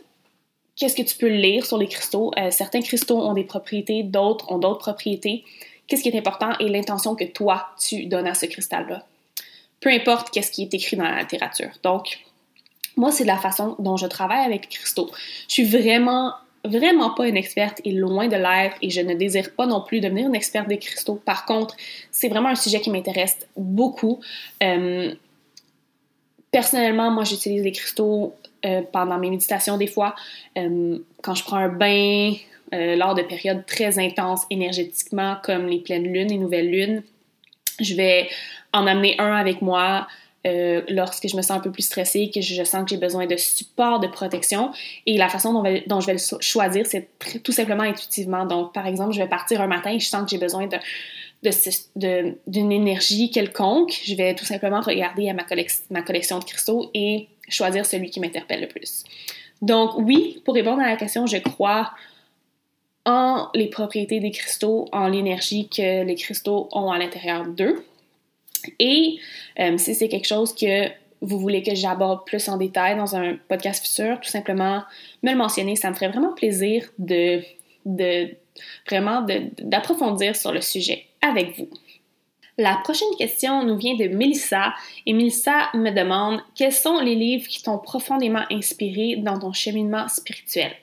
qu'est-ce 0.76 0.96
que 0.96 1.02
tu 1.02 1.18
peux 1.18 1.30
lire 1.30 1.66
sur 1.66 1.80
les 1.80 1.88
cristaux, 1.88 2.32
euh, 2.38 2.52
certains 2.52 2.82
cristaux 2.82 3.18
ont 3.18 3.34
des 3.34 3.44
propriétés, 3.44 4.04
d'autres 4.04 4.52
ont 4.52 4.60
d'autres 4.60 4.82
propriétés. 4.82 5.44
Qu'est-ce 5.88 6.04
qui 6.04 6.10
est 6.10 6.18
important 6.20 6.52
et 6.60 6.70
l'intention 6.70 7.16
que 7.16 7.24
toi, 7.24 7.70
tu 7.80 8.06
donnes 8.06 8.28
à 8.28 8.36
ce 8.36 8.46
cristal-là. 8.46 9.04
Peu 9.80 9.90
importe 9.90 10.30
qu'est-ce 10.30 10.52
qui 10.52 10.62
est 10.62 10.74
écrit 10.76 10.96
dans 10.96 11.06
la 11.06 11.22
littérature. 11.22 11.72
Donc, 11.82 12.20
moi, 12.98 13.12
c'est 13.12 13.26
la 13.26 13.40
façon 13.40 13.76
dont 13.80 13.98
je 13.98 14.06
travaille 14.06 14.46
avec 14.46 14.66
les 14.66 14.78
cristaux. 14.78 15.10
Je 15.48 15.54
suis 15.54 15.64
vraiment 15.64 16.36
vraiment 16.66 17.12
pas 17.12 17.28
une 17.28 17.38
experte 17.38 17.82
et 17.86 17.92
loin 17.92 18.28
de 18.28 18.36
l'être 18.36 18.76
et 18.82 18.90
je 18.90 19.02
ne 19.02 19.14
désire 19.14 19.54
pas 19.56 19.66
non 19.66 19.82
plus 19.82 20.02
devenir 20.02 20.28
une 20.28 20.36
experte 20.36 20.68
des 20.68 20.78
cristaux. 20.78 21.16
Par 21.16 21.46
contre, 21.46 21.76
c'est 22.12 22.28
vraiment 22.28 22.50
un 22.50 22.56
sujet 22.56 22.82
qui 22.82 22.90
m'intéresse 22.90 23.38
beaucoup. 23.56 24.20
Euh, 24.64 25.14
personnellement, 26.52 27.12
moi, 27.12 27.24
j'utilise 27.24 27.64
les 27.64 27.72
cristaux 27.72 28.34
euh, 28.66 28.82
pendant 28.92 29.18
mes 29.18 29.30
méditations 29.30 29.78
des 29.78 29.88
fois, 29.88 30.16
euh, 30.58 31.00
quand 31.22 31.36
je 31.36 31.44
prends 31.44 31.58
un 31.58 31.70
bain, 31.70 32.34
lors 32.72 33.16
de 33.16 33.24
périodes 33.24 33.66
très 33.66 33.98
intenses 33.98 34.44
énergétiquement, 34.52 35.38
comme 35.42 35.66
les 35.66 35.80
pleines 35.80 36.04
lunes, 36.04 36.28
les 36.28 36.38
nouvelles 36.38 36.70
lunes. 36.70 37.02
Je 37.80 37.96
vais 37.96 38.30
en 38.74 38.86
amener 38.86 39.16
un 39.20 39.34
avec 39.34 39.64
moi 39.64 40.08
euh, 40.48 40.82
lorsque 40.88 41.28
je 41.28 41.36
me 41.36 41.42
sens 41.42 41.58
un 41.58 41.60
peu 41.60 41.72
plus 41.72 41.84
stressée, 41.84 42.32
que 42.34 42.42
je, 42.42 42.64
sens 42.64 42.84
que 42.84 42.90
j'ai 42.92 42.98
besoin 42.98 43.26
de 43.26 43.36
support, 43.36 44.00
de 44.00 44.08
protection. 44.08 44.72
Et 45.06 45.18
la 45.18 45.30
façon 45.30 45.54
dont, 45.54 46.00
je 46.00 46.06
vais 46.06 46.14
le 46.14 46.42
choisir, 46.42 46.86
c'est 46.86 47.10
tout 47.44 47.52
simplement 47.52 47.84
intuitivement. 47.84 48.46
Donc, 48.46 48.74
par 48.74 48.88
exemple, 48.88 49.14
je 49.14 49.20
vais 49.20 49.28
partir 49.28 49.62
un 49.62 49.68
matin 49.68 49.92
et 49.92 50.00
je 50.00 50.08
sens 50.08 50.24
que 50.24 50.30
j'ai 50.30 50.38
besoin 50.38 50.68
d'une 52.46 52.72
énergie 52.72 53.32
quelconque, 53.32 54.00
je 54.06 54.16
vais 54.16 54.36
tout 54.36 54.46
simplement 54.46 54.82
regarder 54.82 55.30
à 55.30 55.34
ma, 55.34 55.46
ma 55.90 56.02
collection 56.02 56.40
de 56.40 56.44
cristaux 56.46 56.90
et 56.94 57.28
choisir 57.50 57.86
celui 57.86 58.10
qui 58.10 58.20
m'interpelle 58.20 58.62
le 58.62 58.68
plus. 58.68 59.04
Donc 59.62 59.92
oui, 59.98 60.42
pour 60.46 60.54
répondre 60.54 60.82
à 60.82 60.88
la 60.88 60.96
question, 60.96 61.26
je 61.26 61.38
crois 61.38 61.92
en 63.06 63.50
les 63.54 63.68
propriétés 63.68 64.20
des 64.20 64.32
cristaux, 64.32 64.88
en 64.92 65.08
l'énergie 65.08 65.68
que 65.68 66.04
les 66.04 66.16
cristaux 66.16 66.70
ont 66.72 66.92
à 66.92 66.98
l'intérieur 66.98 67.46
d'eux. 67.46 67.84
Et 68.80 69.18
euh, 69.60 69.78
si 69.78 69.96
c'est 69.96 70.10
quelque 70.10 70.28
chose 70.28 70.54
que 70.54 70.88
vous 71.22 71.40
voulez 71.40 71.64
que 71.64 71.76
j'aborde 71.76 72.26
plus 72.26 72.48
en 72.48 72.58
détail 72.58 72.96
dans 72.96 73.16
un 73.16 73.38
podcast 73.48 73.86
futur, 73.86 74.20
tout 74.22 74.30
simplement 74.30 74.84
me 75.24 75.32
le 75.32 75.38
mentionner. 75.38 75.76
Ça 75.76 75.90
me 75.90 75.96
ferait 75.96 76.10
vraiment 76.10 76.34
plaisir 76.34 76.86
de, 76.98 77.42
de 77.86 78.30
vraiment 78.90 79.26
d'approfondir 79.60 80.36
sur 80.36 80.52
le 80.52 80.62
sujet 80.62 81.06
avec 81.22 81.58
vous. 81.58 81.70
La 82.58 82.76
prochaine 82.84 83.16
question 83.18 83.64
nous 83.64 83.78
vient 83.78 83.96
de 83.96 84.08
Melissa 84.10 84.74
et 85.06 85.14
Melissa 85.14 85.70
me 85.74 85.92
demande 85.92 86.42
quels 86.56 86.74
sont 86.74 87.00
les 87.00 87.16
livres 87.16 87.48
qui 87.48 87.64
t'ont 87.64 87.78
profondément 87.78 88.44
inspiré 88.52 89.16
dans 89.16 89.40
ton 89.40 89.54
cheminement 89.54 90.10
spirituel? 90.10 90.74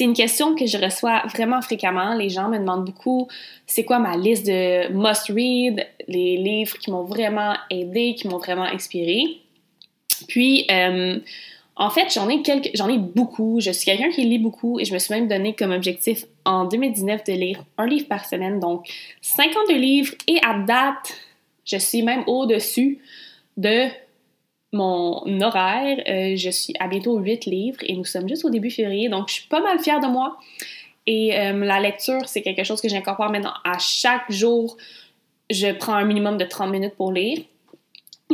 C'est 0.00 0.06
une 0.06 0.14
question 0.14 0.54
que 0.54 0.64
je 0.64 0.78
reçois 0.78 1.24
vraiment 1.26 1.60
fréquemment. 1.60 2.14
Les 2.14 2.30
gens 2.30 2.48
me 2.48 2.56
demandent 2.56 2.86
beaucoup 2.86 3.28
c'est 3.66 3.84
quoi 3.84 3.98
ma 3.98 4.16
liste 4.16 4.46
de 4.46 4.90
must-read, 4.94 5.86
les 6.08 6.38
livres 6.38 6.78
qui 6.78 6.90
m'ont 6.90 7.04
vraiment 7.04 7.52
aidé, 7.68 8.14
qui 8.14 8.26
m'ont 8.26 8.38
vraiment 8.38 8.62
inspiré. 8.62 9.42
Puis, 10.26 10.64
euh, 10.70 11.18
en 11.76 11.90
fait, 11.90 12.14
j'en 12.14 12.30
ai 12.30 12.40
quelques, 12.40 12.70
j'en 12.72 12.88
ai 12.88 12.96
beaucoup. 12.96 13.60
Je 13.60 13.72
suis 13.72 13.84
quelqu'un 13.84 14.08
qui 14.08 14.22
lit 14.22 14.38
beaucoup 14.38 14.80
et 14.80 14.86
je 14.86 14.94
me 14.94 14.98
suis 14.98 15.12
même 15.12 15.28
donné 15.28 15.54
comme 15.54 15.70
objectif 15.70 16.24
en 16.46 16.64
2019 16.64 17.22
de 17.24 17.32
lire 17.34 17.62
un 17.76 17.86
livre 17.86 18.08
par 18.08 18.24
semaine, 18.24 18.58
donc 18.58 18.88
52 19.20 19.74
livres. 19.74 20.14
Et 20.26 20.38
à 20.42 20.60
date, 20.60 21.14
je 21.66 21.76
suis 21.76 22.00
même 22.00 22.24
au-dessus 22.26 23.00
de 23.58 23.88
mon 24.72 25.40
horaire. 25.40 26.02
Euh, 26.08 26.36
je 26.36 26.50
suis 26.50 26.74
à 26.78 26.88
bientôt 26.88 27.18
8 27.18 27.46
livres 27.46 27.78
et 27.82 27.94
nous 27.94 28.04
sommes 28.04 28.28
juste 28.28 28.44
au 28.44 28.50
début 28.50 28.70
février, 28.70 29.08
donc 29.08 29.28
je 29.28 29.34
suis 29.34 29.48
pas 29.48 29.60
mal 29.60 29.78
fière 29.80 30.00
de 30.00 30.06
moi. 30.06 30.38
Et 31.06 31.38
euh, 31.38 31.52
la 31.64 31.80
lecture, 31.80 32.28
c'est 32.28 32.42
quelque 32.42 32.64
chose 32.64 32.80
que 32.80 32.88
j'incorpore 32.88 33.30
maintenant 33.30 33.54
à 33.64 33.78
chaque 33.78 34.30
jour. 34.30 34.76
Je 35.48 35.72
prends 35.72 35.94
un 35.94 36.04
minimum 36.04 36.36
de 36.36 36.44
30 36.44 36.70
minutes 36.70 36.94
pour 36.94 37.12
lire. 37.12 37.40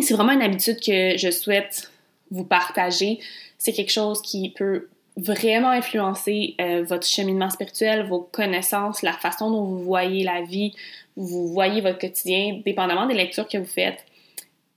C'est 0.03 0.14
vraiment 0.14 0.33
une 0.33 0.42
habitude 0.42 0.79
que 0.81 1.16
je 1.16 1.31
souhaite 1.31 1.90
vous 2.31 2.44
partager. 2.44 3.18
C'est 3.57 3.72
quelque 3.72 3.92
chose 3.92 4.20
qui 4.20 4.51
peut 4.51 4.88
vraiment 5.16 5.70
influencer 5.70 6.55
euh, 6.61 6.85
votre 6.87 7.07
cheminement 7.07 7.49
spirituel, 7.49 8.07
vos 8.07 8.20
connaissances, 8.20 9.03
la 9.03 9.14
façon 9.14 9.51
dont 9.51 9.64
vous 9.64 9.79
voyez 9.79 10.25
la 10.25 10.42
vie, 10.42 10.75
vous 11.16 11.49
voyez 11.49 11.81
votre 11.81 11.99
quotidien, 11.99 12.61
dépendamment 12.64 13.07
des 13.07 13.14
lectures 13.14 13.49
que 13.49 13.57
vous 13.57 13.64
faites. 13.64 14.05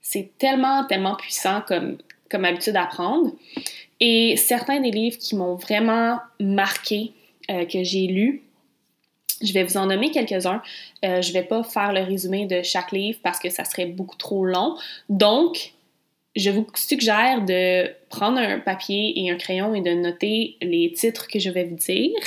C'est 0.01 0.31
tellement, 0.37 0.85
tellement 0.85 1.15
puissant 1.15 1.61
comme, 1.67 1.97
habitude 2.31 2.75
à 2.75 2.85
prendre. 2.85 3.31
Et 3.99 4.37
certains 4.37 4.79
des 4.79 4.91
livres 4.91 5.17
qui 5.17 5.35
m'ont 5.35 5.55
vraiment 5.55 6.19
marqué, 6.39 7.11
euh, 7.49 7.65
que 7.65 7.83
j'ai 7.83 8.07
lus, 8.07 8.43
je 9.41 9.53
vais 9.53 9.63
vous 9.63 9.77
en 9.77 9.85
nommer 9.85 10.11
quelques-uns. 10.11 10.61
Euh, 11.05 11.21
je 11.21 11.29
ne 11.29 11.33
vais 11.33 11.43
pas 11.43 11.63
faire 11.63 11.93
le 11.93 12.01
résumé 12.01 12.45
de 12.45 12.61
chaque 12.61 12.91
livre 12.91 13.19
parce 13.23 13.39
que 13.39 13.49
ça 13.49 13.63
serait 13.63 13.85
beaucoup 13.85 14.17
trop 14.17 14.45
long. 14.45 14.75
Donc, 15.07 15.73
je 16.35 16.49
vous 16.49 16.67
suggère 16.75 17.43
de 17.43 17.89
prendre 18.09 18.37
un 18.37 18.59
papier 18.59 19.13
et 19.19 19.31
un 19.31 19.35
crayon 19.35 19.73
et 19.75 19.81
de 19.81 19.91
noter 19.91 20.57
les 20.61 20.91
titres 20.91 21.27
que 21.27 21.39
je 21.39 21.49
vais 21.49 21.63
vous 21.63 21.75
dire 21.75 22.17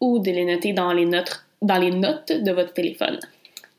ou 0.00 0.18
de 0.18 0.30
les 0.30 0.44
noter 0.44 0.72
dans 0.72 0.92
les 0.92 1.04
notes, 1.04 1.44
dans 1.62 1.78
les 1.78 1.90
notes 1.90 2.32
de 2.32 2.52
votre 2.52 2.72
téléphone. 2.72 3.18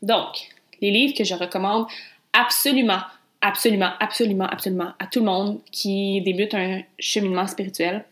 Donc, 0.01 0.49
les 0.81 0.91
livres 0.91 1.15
que 1.15 1.23
je 1.23 1.35
recommande 1.35 1.85
absolument 2.33 3.01
absolument, 3.41 3.91
absolument, 3.99 4.47
absolument 4.47 4.93
à 4.99 5.07
tout 5.07 5.19
le 5.19 5.25
monde 5.25 5.61
qui 5.71 6.21
débute 6.21 6.53
un 6.53 6.81
cheminement 6.99 7.47
spirituel 7.47 8.05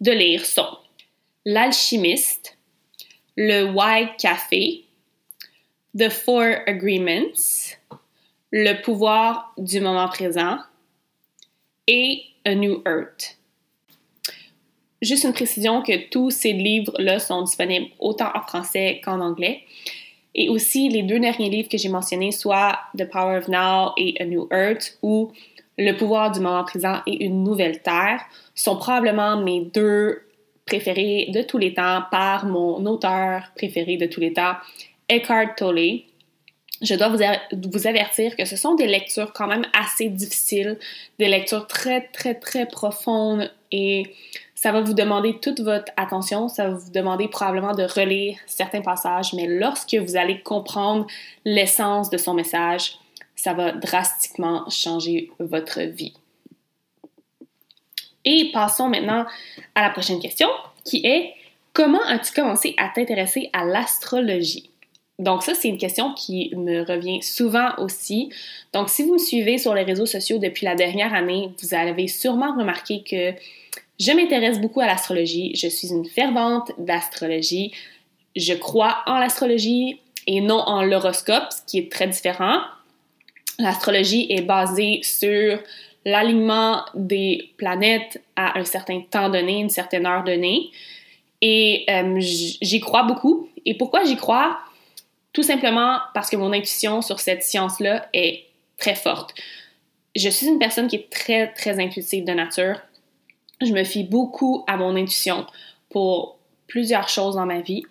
de 0.00 0.12
lire 0.12 0.44
sont 0.44 0.78
L'Alchimiste, 1.44 2.56
Le 3.36 3.64
White 3.64 4.16
Café, 4.18 4.84
The 5.98 6.08
Four 6.08 6.54
Agreements, 6.66 7.68
Le 8.50 8.80
pouvoir 8.82 9.52
du 9.58 9.80
moment 9.80 10.08
présent 10.08 10.58
et 11.86 12.22
A 12.44 12.54
New 12.54 12.82
Earth. 12.86 13.38
Juste 15.00 15.24
une 15.24 15.32
précision 15.32 15.82
que 15.82 16.08
tous 16.10 16.30
ces 16.30 16.52
livres-là 16.52 17.18
sont 17.18 17.42
disponibles 17.42 17.90
autant 17.98 18.30
en 18.34 18.42
français 18.42 19.00
qu'en 19.04 19.20
anglais. 19.20 19.64
Et 20.34 20.48
aussi, 20.48 20.88
les 20.88 21.02
deux 21.02 21.18
derniers 21.18 21.50
livres 21.50 21.68
que 21.68 21.78
j'ai 21.78 21.88
mentionnés, 21.88 22.32
soit 22.32 22.78
The 22.96 23.08
Power 23.08 23.38
of 23.38 23.48
Now 23.48 23.92
et 23.96 24.14
A 24.20 24.24
New 24.24 24.48
Earth, 24.50 24.98
ou 25.02 25.32
Le 25.78 25.92
pouvoir 25.92 26.30
du 26.32 26.40
moment 26.40 26.64
présent 26.64 27.00
et 27.06 27.24
Une 27.24 27.44
nouvelle 27.44 27.82
terre, 27.82 28.22
sont 28.54 28.76
probablement 28.76 29.36
mes 29.36 29.60
deux 29.60 30.22
préférés 30.66 31.30
de 31.32 31.42
tous 31.42 31.58
les 31.58 31.74
temps 31.74 32.02
par 32.10 32.46
mon 32.46 32.84
auteur 32.86 33.42
préféré 33.56 33.96
de 33.96 34.06
tous 34.06 34.20
les 34.20 34.32
temps, 34.32 34.54
Eckhart 35.10 35.56
Tolle. 35.56 36.02
Je 36.80 36.94
dois 36.94 37.08
vous 37.08 37.86
avertir 37.86 38.34
que 38.34 38.44
ce 38.44 38.56
sont 38.56 38.74
des 38.74 38.86
lectures 38.86 39.32
quand 39.32 39.46
même 39.46 39.66
assez 39.72 40.08
difficiles, 40.08 40.78
des 41.18 41.28
lectures 41.28 41.66
très, 41.66 42.08
très, 42.08 42.34
très 42.34 42.66
profondes 42.66 43.52
et 43.70 44.14
ça 44.62 44.70
va 44.70 44.80
vous 44.80 44.94
demander 44.94 45.40
toute 45.40 45.58
votre 45.58 45.90
attention, 45.96 46.46
ça 46.46 46.68
va 46.68 46.74
vous 46.76 46.92
demander 46.92 47.26
probablement 47.26 47.74
de 47.74 47.82
relire 47.82 48.38
certains 48.46 48.80
passages, 48.80 49.32
mais 49.32 49.48
lorsque 49.48 49.92
vous 49.92 50.16
allez 50.16 50.40
comprendre 50.40 51.04
l'essence 51.44 52.10
de 52.10 52.16
son 52.16 52.32
message, 52.32 52.96
ça 53.34 53.54
va 53.54 53.72
drastiquement 53.72 54.70
changer 54.70 55.32
votre 55.40 55.80
vie. 55.80 56.14
Et 58.24 58.52
passons 58.52 58.88
maintenant 58.88 59.26
à 59.74 59.82
la 59.82 59.90
prochaine 59.90 60.20
question, 60.20 60.48
qui 60.84 61.04
est 61.04 61.34
comment 61.72 62.04
as-tu 62.04 62.32
commencé 62.32 62.76
à 62.78 62.88
t'intéresser 62.88 63.50
à 63.52 63.64
l'astrologie? 63.64 64.70
Donc 65.18 65.42
ça, 65.42 65.54
c'est 65.54 65.68
une 65.68 65.78
question 65.78 66.14
qui 66.14 66.54
me 66.54 66.84
revient 66.84 67.20
souvent 67.20 67.70
aussi. 67.78 68.30
Donc 68.72 68.90
si 68.90 69.02
vous 69.02 69.14
me 69.14 69.18
suivez 69.18 69.58
sur 69.58 69.74
les 69.74 69.82
réseaux 69.82 70.06
sociaux 70.06 70.38
depuis 70.38 70.66
la 70.66 70.76
dernière 70.76 71.14
année, 71.14 71.50
vous 71.60 71.74
avez 71.74 72.06
sûrement 72.06 72.56
remarqué 72.56 73.02
que 73.02 73.34
je 74.02 74.10
m'intéresse 74.10 74.60
beaucoup 74.60 74.80
à 74.80 74.86
l'astrologie. 74.86 75.54
Je 75.54 75.68
suis 75.68 75.88
une 75.92 76.04
fervente 76.04 76.72
d'astrologie. 76.76 77.72
Je 78.34 78.52
crois 78.52 78.98
en 79.06 79.18
l'astrologie 79.18 80.00
et 80.26 80.40
non 80.40 80.58
en 80.58 80.82
l'horoscope, 80.82 81.52
ce 81.52 81.62
qui 81.64 81.78
est 81.78 81.92
très 81.92 82.08
différent. 82.08 82.62
L'astrologie 83.60 84.26
est 84.28 84.42
basée 84.42 85.00
sur 85.04 85.60
l'alignement 86.04 86.84
des 86.94 87.52
planètes 87.58 88.20
à 88.34 88.58
un 88.58 88.64
certain 88.64 89.02
temps 89.02 89.28
donné, 89.28 89.60
une 89.60 89.70
certaine 89.70 90.04
heure 90.04 90.24
donnée. 90.24 90.70
Et 91.40 91.84
euh, 91.88 92.16
j'y 92.18 92.80
crois 92.80 93.04
beaucoup. 93.04 93.50
Et 93.64 93.74
pourquoi 93.74 94.02
j'y 94.02 94.16
crois? 94.16 94.58
Tout 95.32 95.44
simplement 95.44 95.98
parce 96.12 96.28
que 96.28 96.36
mon 96.36 96.52
intuition 96.52 97.02
sur 97.02 97.20
cette 97.20 97.44
science-là 97.44 98.08
est 98.12 98.46
très 98.78 98.96
forte. 98.96 99.32
Je 100.16 100.28
suis 100.28 100.48
une 100.48 100.58
personne 100.58 100.88
qui 100.88 100.96
est 100.96 101.08
très, 101.08 101.52
très 101.52 101.78
intuitive 101.80 102.24
de 102.24 102.32
nature 102.32 102.80
je 103.64 103.72
me 103.72 103.84
fie 103.84 104.04
beaucoup 104.04 104.64
à 104.66 104.76
mon 104.76 104.96
intuition 104.96 105.46
pour 105.90 106.38
plusieurs 106.66 107.08
choses 107.08 107.34
dans 107.34 107.46
ma 107.46 107.60
vie. 107.60 107.82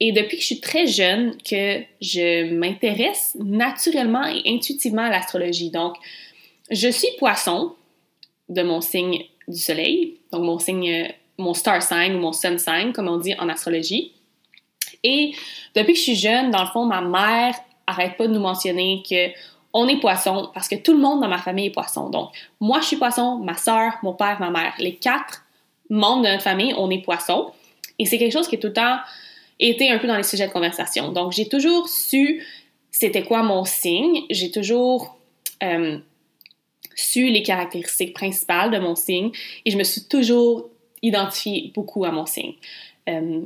Et 0.00 0.12
depuis 0.12 0.36
que 0.36 0.42
je 0.42 0.46
suis 0.46 0.60
très 0.60 0.86
jeune, 0.86 1.36
que 1.48 1.82
je 2.00 2.52
m'intéresse 2.52 3.36
naturellement 3.38 4.26
et 4.26 4.42
intuitivement 4.46 5.02
à 5.02 5.10
l'astrologie. 5.10 5.70
Donc, 5.70 5.94
je 6.70 6.88
suis 6.88 7.08
poisson 7.18 7.74
de 8.48 8.62
mon 8.62 8.80
signe 8.80 9.24
du 9.46 9.58
soleil, 9.58 10.18
donc 10.32 10.42
mon 10.42 10.58
signe, 10.58 11.12
mon 11.38 11.54
star 11.54 11.82
sign 11.82 12.14
ou 12.14 12.18
mon 12.18 12.32
sun 12.32 12.58
sign, 12.58 12.92
comme 12.92 13.08
on 13.08 13.18
dit 13.18 13.34
en 13.38 13.48
astrologie. 13.48 14.12
Et 15.04 15.32
depuis 15.74 15.92
que 15.92 15.98
je 15.98 16.04
suis 16.04 16.16
jeune, 16.16 16.50
dans 16.50 16.62
le 16.62 16.68
fond, 16.68 16.84
ma 16.84 17.00
mère 17.00 17.54
arrête 17.86 18.16
pas 18.16 18.26
de 18.26 18.32
nous 18.32 18.40
mentionner 18.40 19.02
que 19.08 19.30
on 19.72 19.88
est 19.88 20.00
poisson 20.00 20.50
parce 20.54 20.68
que 20.68 20.76
tout 20.76 20.92
le 20.92 20.98
monde 20.98 21.20
dans 21.20 21.28
ma 21.28 21.38
famille 21.38 21.66
est 21.66 21.70
poisson. 21.70 22.10
Donc, 22.10 22.30
moi, 22.60 22.80
je 22.80 22.86
suis 22.86 22.96
poisson, 22.96 23.38
ma 23.38 23.56
soeur, 23.56 23.92
mon 24.02 24.12
père, 24.12 24.38
ma 24.40 24.50
mère. 24.50 24.74
Les 24.78 24.96
quatre 24.96 25.44
membres 25.88 26.22
de 26.22 26.28
notre 26.28 26.42
famille, 26.42 26.74
on 26.76 26.90
est 26.90 27.02
poisson. 27.02 27.52
Et 27.98 28.06
c'est 28.06 28.18
quelque 28.18 28.32
chose 28.32 28.48
qui 28.48 28.56
est 28.56 28.58
tout 28.58 28.68
le 28.68 28.72
temps 28.72 28.98
été 29.58 29.90
un 29.90 29.98
peu 29.98 30.06
dans 30.06 30.16
les 30.16 30.22
sujets 30.22 30.46
de 30.46 30.52
conversation. 30.52 31.12
Donc, 31.12 31.32
j'ai 31.32 31.48
toujours 31.48 31.88
su 31.88 32.44
c'était 32.92 33.22
quoi 33.24 33.42
mon 33.42 33.64
signe. 33.64 34.22
J'ai 34.30 34.50
toujours 34.50 35.16
euh, 35.62 35.98
su 36.94 37.30
les 37.30 37.42
caractéristiques 37.42 38.14
principales 38.14 38.70
de 38.70 38.78
mon 38.78 38.94
signe 38.94 39.32
et 39.64 39.70
je 39.70 39.78
me 39.78 39.82
suis 39.82 40.04
toujours 40.04 40.68
identifiée 41.00 41.72
beaucoup 41.74 42.04
à 42.04 42.12
mon 42.12 42.26
signe. 42.26 42.54
Euh, 43.08 43.40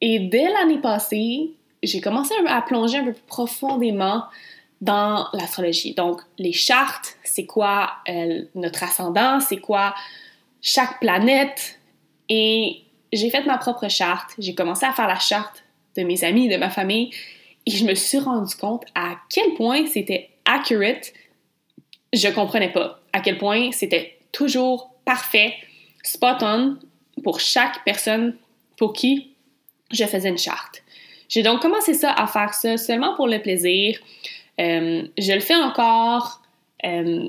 et 0.00 0.20
dès 0.20 0.48
l'année 0.48 0.78
passée, 0.78 1.50
j'ai 1.82 2.00
commencé 2.00 2.34
à 2.46 2.62
plonger 2.62 2.98
un 2.98 3.04
peu 3.04 3.12
plus 3.14 3.26
profondément 3.26 4.24
dans 4.80 5.26
l'astrologie. 5.32 5.94
Donc, 5.94 6.20
les 6.38 6.52
chartes, 6.52 7.16
c'est 7.22 7.46
quoi 7.46 7.92
euh, 8.08 8.42
notre 8.54 8.82
ascendant, 8.82 9.40
c'est 9.40 9.58
quoi 9.58 9.94
chaque 10.62 11.00
planète. 11.00 11.78
Et 12.28 12.82
j'ai 13.12 13.30
fait 13.30 13.44
ma 13.44 13.58
propre 13.58 13.88
charte. 13.88 14.30
J'ai 14.38 14.54
commencé 14.54 14.86
à 14.86 14.92
faire 14.92 15.08
la 15.08 15.18
charte 15.18 15.64
de 15.96 16.02
mes 16.02 16.24
amis, 16.24 16.48
de 16.48 16.56
ma 16.56 16.70
famille. 16.70 17.10
Et 17.66 17.72
je 17.72 17.84
me 17.84 17.94
suis 17.94 18.18
rendu 18.18 18.54
compte 18.56 18.84
à 18.94 19.16
quel 19.28 19.54
point 19.54 19.86
c'était 19.86 20.30
accurate. 20.44 21.12
Je 22.12 22.28
comprenais 22.28 22.72
pas 22.72 23.00
à 23.12 23.20
quel 23.20 23.38
point 23.38 23.72
c'était 23.72 24.18
toujours 24.32 24.94
parfait. 25.04 25.54
spot 26.02 26.38
on 26.42 26.78
pour 27.22 27.40
chaque 27.40 27.84
personne 27.84 28.36
pour 28.76 28.92
qui 28.92 29.34
je 29.90 30.04
faisais 30.04 30.28
une 30.28 30.38
charte. 30.38 30.82
J'ai 31.28 31.42
donc 31.42 31.60
commencé 31.60 31.94
ça 31.94 32.12
à 32.12 32.26
faire 32.26 32.54
ça 32.54 32.76
seulement 32.76 33.14
pour 33.14 33.28
le 33.28 33.40
plaisir. 33.40 33.98
Euh, 34.60 35.02
je 35.18 35.32
le 35.32 35.40
fais 35.40 35.56
encore. 35.56 36.42
Euh, 36.84 37.28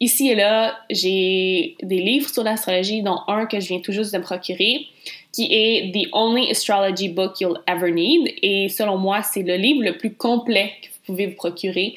ici 0.00 0.28
et 0.28 0.34
là, 0.34 0.78
j'ai 0.90 1.76
des 1.82 2.00
livres 2.00 2.28
sur 2.28 2.42
l'astrologie, 2.42 3.02
dont 3.02 3.18
un 3.28 3.46
que 3.46 3.60
je 3.60 3.68
viens 3.68 3.80
tout 3.80 3.92
juste 3.92 4.12
de 4.12 4.18
me 4.18 4.22
procurer, 4.22 4.86
qui 5.32 5.48
est 5.50 5.92
The 5.92 6.08
Only 6.12 6.50
Astrology 6.50 7.08
Book 7.08 7.40
You'll 7.40 7.60
Ever 7.66 7.90
Need. 7.90 8.34
Et 8.42 8.68
selon 8.68 8.98
moi, 8.98 9.22
c'est 9.22 9.42
le 9.42 9.56
livre 9.56 9.82
le 9.82 9.96
plus 9.96 10.14
complet 10.14 10.72
que 10.82 10.88
vous 10.88 11.00
pouvez 11.06 11.26
vous 11.26 11.36
procurer. 11.36 11.94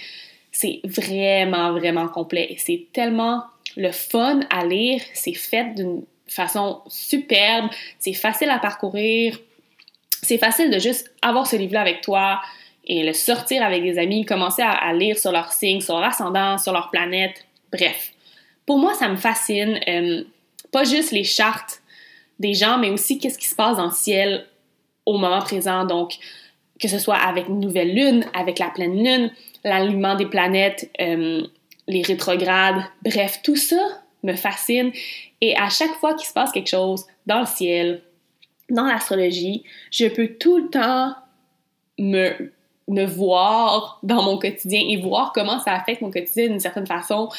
C'est 0.51 0.79
vraiment, 0.83 1.73
vraiment 1.73 2.07
complet. 2.07 2.47
Et 2.49 2.57
c'est 2.57 2.87
tellement 2.93 3.43
le 3.77 3.91
fun 3.91 4.41
à 4.49 4.65
lire. 4.65 5.01
C'est 5.13 5.33
fait 5.33 5.75
d'une 5.75 6.03
façon 6.27 6.79
superbe. 6.87 7.69
C'est 7.99 8.13
facile 8.13 8.49
à 8.49 8.59
parcourir. 8.59 9.39
C'est 10.21 10.37
facile 10.37 10.69
de 10.69 10.79
juste 10.79 11.11
avoir 11.21 11.47
ce 11.47 11.55
livre-là 11.55 11.81
avec 11.81 12.01
toi 12.01 12.41
et 12.89 13.03
le 13.03 13.13
sortir 13.13 13.63
avec 13.63 13.83
des 13.83 13.99
amis, 13.99 14.25
commencer 14.25 14.63
à, 14.63 14.91
lire 14.93 15.17
sur 15.17 15.31
leur 15.31 15.53
signe, 15.53 15.79
sur 15.79 15.99
leur 15.99 16.09
ascendant, 16.09 16.57
sur 16.57 16.73
leur 16.73 16.89
planète. 16.89 17.45
Bref. 17.71 18.11
Pour 18.65 18.79
moi, 18.79 18.95
ça 18.95 19.07
me 19.07 19.15
fascine. 19.15 19.79
Euh, 19.87 20.23
pas 20.71 20.83
juste 20.83 21.11
les 21.11 21.23
chartes 21.23 21.81
des 22.39 22.55
gens, 22.55 22.79
mais 22.79 22.89
aussi 22.89 23.19
qu'est-ce 23.19 23.37
qui 23.37 23.47
se 23.47 23.55
passe 23.55 23.77
dans 23.77 23.85
le 23.85 23.91
ciel 23.91 24.47
au 25.05 25.17
moment 25.17 25.39
présent. 25.39 25.85
Donc, 25.85 26.17
que 26.79 26.87
ce 26.87 26.97
soit 26.97 27.17
avec 27.17 27.47
une 27.47 27.59
nouvelle 27.59 27.93
lune, 27.93 28.25
avec 28.33 28.57
la 28.57 28.71
pleine 28.71 29.03
lune, 29.03 29.31
l'alignement 29.63 30.15
des 30.15 30.25
planètes, 30.25 30.89
euh, 30.99 31.45
les 31.87 32.01
rétrogrades, 32.01 32.83
bref, 33.03 33.41
tout 33.43 33.55
ça 33.55 34.01
me 34.23 34.33
fascine. 34.33 34.91
Et 35.41 35.55
à 35.55 35.69
chaque 35.69 35.93
fois 35.95 36.15
qu'il 36.15 36.27
se 36.27 36.33
passe 36.33 36.51
quelque 36.51 36.69
chose 36.69 37.05
dans 37.27 37.41
le 37.41 37.45
ciel, 37.45 38.01
dans 38.69 38.85
l'astrologie, 38.85 39.63
je 39.91 40.07
peux 40.07 40.27
tout 40.39 40.57
le 40.57 40.69
temps 40.69 41.13
me, 41.99 42.51
me 42.93 43.05
voir 43.05 43.99
dans 44.03 44.23
mon 44.23 44.37
quotidien 44.37 44.81
et 44.87 44.97
voir 44.97 45.31
comment 45.33 45.59
ça 45.59 45.73
affecte 45.73 46.01
mon 46.01 46.11
quotidien 46.11 46.47
d'une 46.47 46.59
certaine 46.59 46.87
façon. 46.87 47.29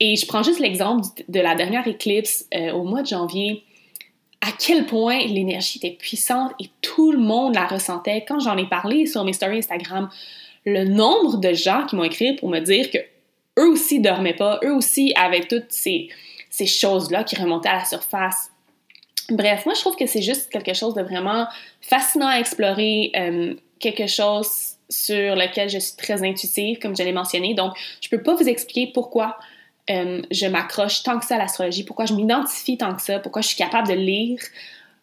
Et 0.00 0.16
je 0.16 0.26
prends 0.26 0.42
juste 0.42 0.60
l'exemple 0.60 1.06
de 1.28 1.40
la 1.40 1.54
dernière 1.54 1.86
éclipse 1.86 2.46
euh, 2.54 2.72
au 2.72 2.84
mois 2.84 3.02
de 3.02 3.08
janvier 3.08 3.64
à 4.40 4.48
quel 4.58 4.84
point 4.84 5.20
l'énergie 5.20 5.78
était 5.78 5.96
puissante 5.96 6.52
et 6.60 6.68
tout 6.82 7.12
le 7.12 7.18
monde 7.18 7.54
la 7.54 7.66
ressentait. 7.66 8.24
Quand 8.28 8.40
j'en 8.40 8.58
ai 8.58 8.66
parlé 8.66 9.06
sur 9.06 9.24
mes 9.24 9.32
stories 9.32 9.58
Instagram, 9.58 10.10
le 10.66 10.84
nombre 10.84 11.38
de 11.38 11.54
gens 11.54 11.86
qui 11.86 11.96
m'ont 11.96 12.04
écrit 12.04 12.34
pour 12.34 12.50
me 12.50 12.60
dire 12.60 12.90
que 12.90 12.98
eux 13.58 13.68
aussi 13.68 14.00
dormaient 14.00 14.34
pas, 14.34 14.60
eux 14.62 14.74
aussi 14.74 15.14
avaient 15.16 15.46
toutes 15.46 15.70
ces, 15.70 16.08
ces 16.50 16.66
choses-là 16.66 17.24
qui 17.24 17.36
remontaient 17.36 17.70
à 17.70 17.78
la 17.78 17.84
surface. 17.86 18.50
Bref, 19.30 19.64
moi 19.64 19.74
je 19.74 19.80
trouve 19.80 19.96
que 19.96 20.06
c'est 20.06 20.20
juste 20.20 20.50
quelque 20.50 20.74
chose 20.74 20.92
de 20.94 21.02
vraiment 21.02 21.46
fascinant 21.80 22.28
à 22.28 22.38
explorer, 22.38 23.12
euh, 23.16 23.54
quelque 23.78 24.06
chose 24.06 24.73
sur 24.94 25.34
lequel 25.34 25.68
je 25.68 25.78
suis 25.78 25.96
très 25.96 26.22
intuitive, 26.22 26.78
comme 26.78 26.96
je 26.96 27.02
l'ai 27.02 27.12
mentionné. 27.12 27.54
Donc, 27.54 27.72
je 28.00 28.08
peux 28.08 28.22
pas 28.22 28.34
vous 28.34 28.48
expliquer 28.48 28.90
pourquoi 28.92 29.38
euh, 29.90 30.22
je 30.30 30.46
m'accroche 30.46 31.02
tant 31.02 31.18
que 31.18 31.26
ça 31.26 31.34
à 31.34 31.38
l'astrologie, 31.38 31.84
pourquoi 31.84 32.06
je 32.06 32.14
m'identifie 32.14 32.78
tant 32.78 32.94
que 32.94 33.02
ça, 33.02 33.18
pourquoi 33.18 33.42
je 33.42 33.48
suis 33.48 33.56
capable 33.56 33.88
de 33.88 33.94
lire 33.94 34.40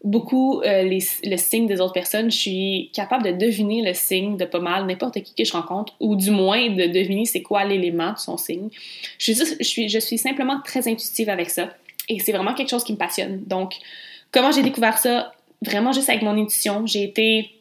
beaucoup 0.03 0.61
euh, 0.61 0.83
les, 0.83 1.03
le 1.23 1.37
signe 1.37 1.67
des 1.67 1.79
autres 1.79 1.93
personnes. 1.93 2.31
Je 2.31 2.37
suis 2.37 2.91
capable 2.93 3.23
de 3.23 3.31
deviner 3.31 3.83
le 3.83 3.93
signe 3.93 4.37
de 4.37 4.45
pas 4.45 4.59
mal 4.59 4.85
n'importe 4.85 5.21
qui 5.21 5.33
que 5.35 5.43
je 5.43 5.51
rencontre, 5.53 5.93
ou 5.99 6.15
du 6.15 6.31
moins 6.31 6.69
de 6.69 6.87
deviner 6.87 7.25
c'est 7.25 7.41
quoi 7.41 7.63
l'élément 7.65 8.13
de 8.13 8.17
son 8.17 8.37
signe. 8.37 8.69
Je 9.19 9.33
suis, 9.33 9.45
je, 9.59 9.63
suis, 9.63 9.89
je 9.89 9.99
suis 9.99 10.17
simplement 10.17 10.59
très 10.63 10.87
intuitive 10.87 11.29
avec 11.29 11.49
ça. 11.49 11.69
Et 12.09 12.19
c'est 12.19 12.31
vraiment 12.31 12.53
quelque 12.53 12.69
chose 12.69 12.83
qui 12.83 12.93
me 12.93 12.97
passionne. 12.97 13.43
Donc, 13.45 13.75
comment 14.31 14.51
j'ai 14.51 14.63
découvert 14.63 14.97
ça? 14.97 15.33
Vraiment 15.61 15.91
juste 15.91 16.09
avec 16.09 16.23
mon 16.23 16.35
intuition. 16.35 16.87
J'ai 16.87 17.03
été 17.03 17.51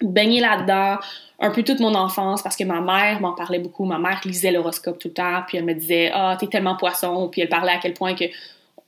baignée 0.00 0.40
là-dedans 0.40 0.98
un 1.40 1.50
peu 1.50 1.62
toute 1.62 1.80
mon 1.80 1.94
enfance 1.94 2.42
parce 2.42 2.54
que 2.54 2.64
ma 2.64 2.80
mère 2.80 3.20
m'en 3.20 3.32
parlait 3.32 3.58
beaucoup. 3.58 3.84
Ma 3.84 3.98
mère 3.98 4.20
lisait 4.24 4.52
l'horoscope 4.52 4.98
tout 4.98 5.08
le 5.08 5.14
temps, 5.14 5.42
puis 5.46 5.58
elle 5.58 5.64
me 5.64 5.74
disait 5.74 6.10
Ah, 6.12 6.36
t'es 6.38 6.46
tellement 6.46 6.76
poisson, 6.76 7.28
puis 7.28 7.40
elle 7.40 7.48
parlait 7.48 7.72
à 7.72 7.78
quel 7.78 7.94
point 7.94 8.14
que 8.14 8.24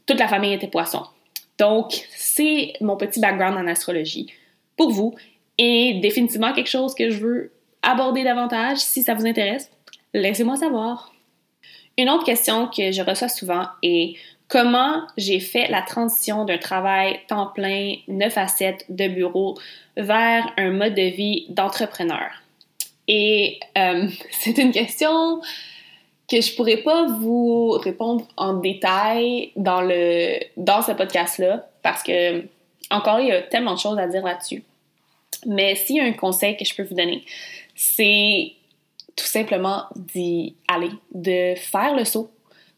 toute 0.07 0.19
la 0.19 0.29
famille 0.29 0.53
était 0.53 0.69
poisson. 0.69 1.03
Donc, 1.59 1.93
c'est 2.15 2.75
mon 2.81 2.97
petit 2.97 3.21
background 3.21 3.57
en 3.57 3.67
astrologie 3.67 4.33
pour 4.77 4.91
vous 4.91 5.15
et 5.59 6.01
définitivement 6.03 6.53
quelque 6.53 6.69
chose 6.69 6.95
que 6.95 7.11
je 7.11 7.19
veux 7.19 7.53
aborder 7.83 8.25
davantage 8.25 8.79
si 8.79 9.03
ça 9.03 9.15
vous 9.15 9.27
intéresse. 9.27 9.71
Laissez-moi 10.15 10.57
savoir. 10.57 11.12
Une 11.99 12.09
autre 12.11 12.25
question 12.25 12.69
que 12.69 12.91
je 12.91 13.03
reçois 13.03 13.29
souvent 13.29 13.67
est 13.83 14.15
comment 14.49 15.07
j'ai 15.17 15.41
fait 15.41 15.69
la 15.69 15.83
transition 15.83 16.45
d'un 16.45 16.59
travail 16.59 17.21
temps 17.29 17.47
plein 17.47 17.97
9 18.09 18.38
à 18.38 18.49
7 18.49 18.87
de 18.88 19.09
bureau 19.09 19.59
vers 19.97 20.53
un 20.57 20.71
mode 20.71 20.95
de 20.95 21.15
vie 21.15 21.47
d'entrepreneur? 21.49 22.42
Et 23.09 23.61
euh, 23.77 24.09
c'est 24.31 24.59
une 24.59 24.73
question 24.73 25.41
que 26.31 26.41
je 26.41 26.55
pourrais 26.55 26.79
pas 26.79 27.07
vous 27.07 27.71
répondre 27.71 28.27
en 28.37 28.55
détail 28.55 29.53
dans 29.57 29.83
le 29.83 30.38
dans 30.57 30.83
ce 30.83 30.93
podcast-là 30.93 31.69
parce 31.83 32.03
que 32.03 32.45
encore 32.91 33.21
il 33.21 33.29
y 33.29 33.33
a 33.33 33.43
tellement 33.43 33.75
de 33.75 33.79
choses 33.79 33.99
à 33.99 34.07
dire 34.07 34.25
là-dessus. 34.25 34.62
Mais 35.47 35.75
s'il 35.75 35.97
y 35.97 36.01
a 36.01 36.05
un 36.05 36.12
conseil 36.12 36.57
que 36.57 36.65
je 36.65 36.75
peux 36.75 36.85
vous 36.85 36.95
donner, 36.95 37.25
c'est 37.75 38.53
tout 39.17 39.27
simplement 39.27 39.85
d'y 39.97 40.55
aller, 40.69 40.91
de 41.12 41.55
faire 41.57 41.95
le 41.97 42.05
saut, 42.05 42.31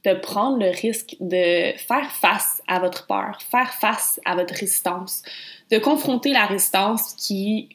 de 0.04 0.14
prendre 0.14 0.58
le 0.58 0.70
risque 0.70 1.16
de 1.20 1.72
faire 1.76 2.10
face 2.10 2.62
à 2.66 2.78
votre 2.78 3.06
peur, 3.06 3.38
faire 3.50 3.72
face 3.74 4.20
à 4.24 4.34
votre 4.34 4.54
résistance, 4.54 5.22
de 5.70 5.78
confronter 5.78 6.30
la 6.30 6.46
résistance 6.46 7.14
qui 7.14 7.68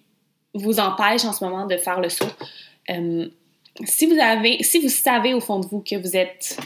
vous 0.53 0.79
empêche 0.79 1.25
en 1.25 1.33
ce 1.33 1.43
moment 1.43 1.65
de 1.65 1.77
faire 1.77 1.99
le 1.99 2.09
saut. 2.09 2.25
Euh, 2.89 3.27
si 3.85 4.05
vous 4.05 4.19
avez, 4.19 4.63
si 4.63 4.79
vous 4.79 4.89
savez 4.89 5.33
au 5.33 5.39
fond 5.39 5.59
de 5.59 5.67
vous 5.67 5.81
que 5.81 5.95
vous 5.95 6.15
êtes 6.15 6.57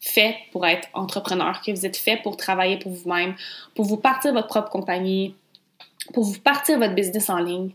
fait 0.00 0.36
pour 0.52 0.66
être 0.66 0.88
entrepreneur, 0.94 1.60
que 1.62 1.70
vous 1.72 1.84
êtes 1.84 1.96
fait 1.96 2.16
pour 2.16 2.36
travailler 2.36 2.78
pour 2.78 2.92
vous-même, 2.92 3.34
pour 3.74 3.84
vous 3.84 3.96
partir 3.96 4.32
votre 4.32 4.48
propre 4.48 4.70
compagnie, 4.70 5.34
pour 6.14 6.24
vous 6.24 6.38
partir 6.40 6.78
votre 6.78 6.94
business 6.94 7.28
en 7.28 7.38
ligne, 7.38 7.70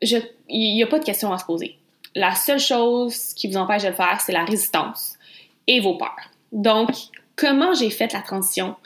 il 0.00 0.30
n'y 0.48 0.82
a 0.82 0.86
pas 0.86 0.98
de 0.98 1.04
question 1.04 1.32
à 1.32 1.38
se 1.38 1.44
poser. 1.44 1.76
La 2.14 2.34
seule 2.34 2.60
chose 2.60 3.34
qui 3.34 3.48
vous 3.48 3.56
empêche 3.56 3.82
de 3.82 3.88
le 3.88 3.94
faire, 3.94 4.20
c'est 4.20 4.32
la 4.32 4.44
résistance 4.44 5.14
et 5.66 5.80
vos 5.80 5.94
peurs. 5.94 6.30
Donc, 6.52 6.90
comment 7.36 7.74
j'ai 7.74 7.90
fait 7.90 8.12
la 8.12 8.20
transition? 8.20 8.76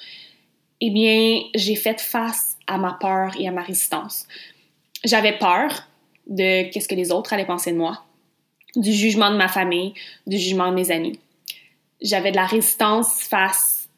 Eh 0.81 0.91
bien, 0.91 1.43
j'ai 1.55 1.75
fait 1.75 2.01
face 2.01 2.57
à 2.67 2.79
ma 2.79 2.95
peur 2.95 3.33
et 3.39 3.49
à 3.49 3.51
ma 3.51 3.63
résistance. 3.63 4.27
J'avais 5.05 5.39
peur 5.39 5.71
de 6.27 6.71
qu'est-ce 6.71 6.89
que 6.89 6.95
les 6.95 7.11
autres 7.11 7.33
allaient 7.33 7.47
penser 7.47 7.73
de 7.73 7.77
moi, 7.77 8.05
du 8.77 8.93
jugement 8.93 9.31
de 9.31 9.37
ma 9.37 9.49
famille, 9.49 9.95
du 10.27 10.39
jugement 10.39 10.71
de 10.71 10.75
mes 10.75 10.91
amis. 10.91 11.19
J'avais 12.01 12.31
de 12.31 12.37
la 12.37 12.47
résistance 12.47 13.23
face 13.23 13.89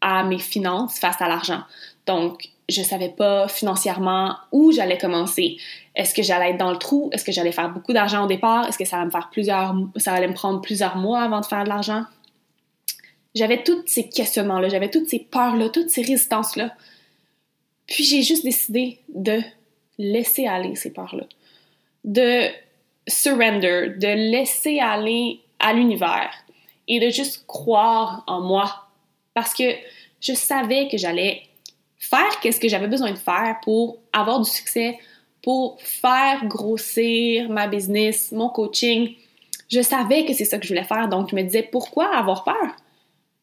à 0.00 0.24
mes 0.24 0.38
finances, 0.38 0.98
face 0.98 1.20
à 1.20 1.28
l'argent. 1.28 1.62
Donc, 2.06 2.48
je 2.68 2.82
savais 2.82 3.08
pas 3.08 3.48
financièrement 3.48 4.36
où 4.52 4.72
j'allais 4.72 4.96
commencer. 4.96 5.58
Est-ce 5.94 6.14
que 6.14 6.22
j'allais 6.22 6.50
être 6.50 6.58
dans 6.58 6.70
le 6.70 6.78
trou? 6.78 7.10
Est-ce 7.12 7.24
que 7.24 7.32
j'allais 7.32 7.52
faire 7.52 7.70
beaucoup 7.70 7.92
d'argent 7.92 8.24
au 8.24 8.28
départ? 8.28 8.68
Est-ce 8.68 8.78
que 8.78 8.84
ça 8.84 8.96
allait 8.96 9.06
me 9.06 9.10
faire 9.10 9.28
plusieurs, 9.30 9.74
ça 9.96 10.12
allait 10.12 10.28
me 10.28 10.34
prendre 10.34 10.60
plusieurs 10.60 10.96
mois 10.96 11.22
avant 11.22 11.40
de 11.40 11.46
faire 11.46 11.64
de 11.64 11.68
l'argent? 11.68 12.04
J'avais 13.34 13.62
tous 13.62 13.82
ces 13.86 14.08
questionnements-là, 14.08 14.68
j'avais 14.68 14.90
toutes 14.90 15.08
ces 15.08 15.18
peurs-là, 15.18 15.68
toutes 15.68 15.90
ces 15.90 16.02
résistances-là. 16.02 16.74
Puis 17.86 18.04
j'ai 18.04 18.22
juste 18.22 18.44
décidé 18.44 18.98
de 19.08 19.40
laisser 20.00 20.46
aller 20.46 20.74
ces 20.74 20.92
peurs-là, 20.92 21.24
de 22.04 22.48
surrender, 23.06 23.94
de 23.98 24.30
laisser 24.32 24.80
aller 24.80 25.40
à 25.58 25.72
l'univers 25.72 26.32
et 26.88 26.98
de 27.00 27.10
juste 27.10 27.44
croire 27.46 28.24
en 28.26 28.40
moi 28.40 28.86
parce 29.34 29.54
que 29.54 29.74
je 30.20 30.32
savais 30.32 30.88
que 30.88 30.96
j'allais 30.96 31.42
faire 31.98 32.40
qu'est-ce 32.40 32.58
que 32.58 32.68
j'avais 32.68 32.88
besoin 32.88 33.12
de 33.12 33.18
faire 33.18 33.56
pour 33.62 33.98
avoir 34.12 34.40
du 34.40 34.48
succès, 34.48 34.98
pour 35.42 35.80
faire 35.82 36.46
grossir 36.46 37.50
ma 37.50 37.66
business, 37.68 38.32
mon 38.32 38.48
coaching. 38.48 39.14
Je 39.68 39.82
savais 39.82 40.24
que 40.24 40.32
c'est 40.32 40.46
ça 40.46 40.58
que 40.58 40.64
je 40.64 40.68
voulais 40.70 40.84
faire, 40.84 41.08
donc 41.08 41.30
je 41.30 41.36
me 41.36 41.42
disais 41.42 41.62
pourquoi 41.62 42.16
avoir 42.16 42.44
peur? 42.44 42.76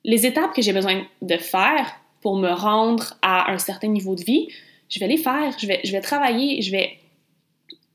Les 0.04 0.26
étapes 0.26 0.54
que 0.54 0.62
j'ai 0.62 0.74
besoin 0.74 1.06
de 1.22 1.38
faire 1.38 1.86
pour 2.22 2.38
me 2.38 2.50
rendre 2.50 3.14
à 3.22 3.52
un 3.52 3.58
certain 3.60 3.88
niveau 3.88 4.16
de 4.16 4.24
vie, 4.24 4.50
je 4.90 5.00
vais 5.00 5.08
les 5.08 5.18
faire, 5.18 5.58
je 5.60 5.68
vais, 5.68 6.02
travailler, 6.02 6.62
je 6.62 6.72
vais, 6.72 6.98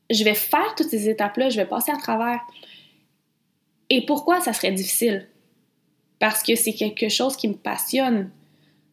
je 0.09 0.23
vais 0.23 0.35
faire 0.35 0.75
toutes 0.75 0.89
ces 0.89 1.09
étapes-là, 1.09 1.49
je 1.49 1.57
vais 1.57 1.65
passer 1.65 1.91
à 1.91 1.97
travers. 1.97 2.39
Et 3.89 4.05
pourquoi 4.05 4.41
ça 4.41 4.53
serait 4.53 4.71
difficile? 4.71 5.27
Parce 6.19 6.43
que 6.43 6.55
c'est 6.55 6.73
quelque 6.73 7.09
chose 7.09 7.35
qui 7.35 7.47
me 7.47 7.55
passionne. 7.55 8.31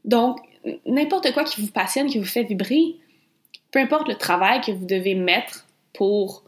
Donc, 0.05 0.39
n'importe 0.87 1.33
quoi 1.33 1.45
qui 1.45 1.61
vous 1.61 1.71
passionne, 1.71 2.09
qui 2.09 2.19
vous 2.19 2.25
fait 2.25 2.45
vibrer, 2.45 2.97
peu 3.71 3.79
importe 3.79 4.09
le 4.09 4.17
travail 4.17 4.61
que 4.61 4.73
vous 4.73 4.87
devez 4.87 5.15
mettre 5.15 5.67
pour 5.93 6.45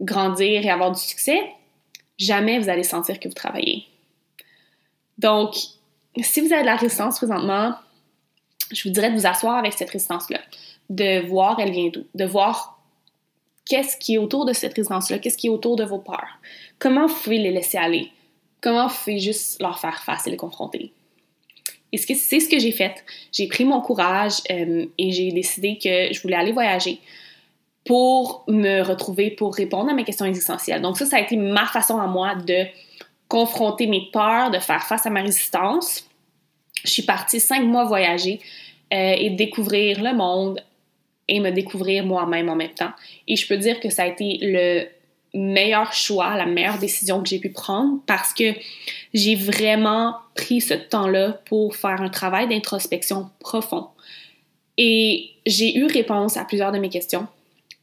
grandir 0.00 0.64
et 0.64 0.70
avoir 0.70 0.92
du 0.92 1.00
succès, 1.00 1.40
jamais 2.18 2.58
vous 2.58 2.68
allez 2.68 2.82
sentir 2.82 3.18
que 3.20 3.28
vous 3.28 3.34
travaillez. 3.34 3.86
Donc, 5.18 5.54
si 6.20 6.40
vous 6.40 6.52
avez 6.52 6.62
de 6.62 6.66
la 6.66 6.76
résistance 6.76 7.18
présentement, 7.18 7.74
je 8.70 8.88
vous 8.88 8.90
dirais 8.90 9.10
de 9.10 9.16
vous 9.16 9.26
asseoir 9.26 9.56
avec 9.56 9.72
cette 9.72 9.90
résistance-là, 9.90 10.40
de 10.90 11.26
voir 11.26 11.58
elle 11.58 11.72
vient 11.72 11.88
d'où, 11.88 12.04
de 12.14 12.24
voir 12.26 12.78
qu'est-ce 13.64 13.96
qui 13.96 14.14
est 14.14 14.18
autour 14.18 14.44
de 14.44 14.52
cette 14.52 14.74
résistance-là, 14.74 15.18
qu'est-ce 15.18 15.38
qui 15.38 15.46
est 15.46 15.50
autour 15.50 15.76
de 15.76 15.84
vos 15.84 15.98
peurs, 15.98 16.38
comment 16.78 17.06
vous 17.06 17.14
pouvez 17.14 17.38
les 17.38 17.52
laisser 17.52 17.78
aller, 17.78 18.10
comment 18.60 18.88
vous 18.88 18.96
pouvez 19.02 19.18
juste 19.18 19.62
leur 19.62 19.78
faire 19.78 20.02
face 20.02 20.26
et 20.26 20.30
les 20.30 20.36
confronter? 20.36 20.92
Et 21.92 21.98
c'est 21.98 22.40
ce 22.40 22.48
que 22.48 22.58
j'ai 22.58 22.72
fait? 22.72 23.04
J'ai 23.32 23.48
pris 23.48 23.64
mon 23.64 23.80
courage 23.80 24.42
euh, 24.50 24.86
et 24.96 25.10
j'ai 25.10 25.32
décidé 25.32 25.76
que 25.76 26.12
je 26.12 26.22
voulais 26.22 26.36
aller 26.36 26.52
voyager 26.52 27.00
pour 27.84 28.44
me 28.46 28.82
retrouver, 28.82 29.30
pour 29.30 29.54
répondre 29.54 29.90
à 29.90 29.94
mes 29.94 30.04
questions 30.04 30.26
existentielles. 30.26 30.82
Donc 30.82 30.96
ça, 30.96 31.06
ça 31.06 31.16
a 31.16 31.20
été 31.20 31.36
ma 31.36 31.66
façon 31.66 31.98
à 31.98 32.06
moi 32.06 32.36
de 32.36 32.66
confronter 33.26 33.86
mes 33.86 34.08
peurs, 34.12 34.50
de 34.50 34.58
faire 34.58 34.84
face 34.84 35.06
à 35.06 35.10
ma 35.10 35.22
résistance. 35.22 36.08
Je 36.84 36.90
suis 36.90 37.02
partie 37.02 37.40
cinq 37.40 37.64
mois 37.64 37.84
voyager 37.84 38.40
euh, 38.92 39.14
et 39.18 39.30
découvrir 39.30 40.02
le 40.02 40.14
monde 40.14 40.62
et 41.30 41.40
me 41.40 41.50
découvrir 41.50 42.04
moi-même 42.04 42.50
en 42.50 42.56
même 42.56 42.74
temps. 42.74 42.92
Et 43.28 43.36
je 43.36 43.46
peux 43.46 43.56
dire 43.56 43.80
que 43.80 43.88
ça 43.88 44.02
a 44.02 44.06
été 44.06 44.38
le 44.42 44.86
meilleur 45.32 45.92
choix, 45.92 46.36
la 46.36 46.44
meilleure 46.44 46.78
décision 46.78 47.22
que 47.22 47.28
j'ai 47.28 47.38
pu 47.38 47.50
prendre 47.50 48.00
parce 48.06 48.34
que 48.34 48.52
j'ai 49.14 49.36
vraiment 49.36 50.16
pris 50.34 50.60
ce 50.60 50.74
temps-là 50.74 51.40
pour 51.46 51.76
faire 51.76 52.02
un 52.02 52.08
travail 52.08 52.48
d'introspection 52.48 53.30
profond. 53.38 53.86
Et 54.76 55.30
j'ai 55.46 55.76
eu 55.76 55.86
réponse 55.86 56.36
à 56.36 56.44
plusieurs 56.44 56.72
de 56.72 56.78
mes 56.78 56.88
questions. 56.88 57.28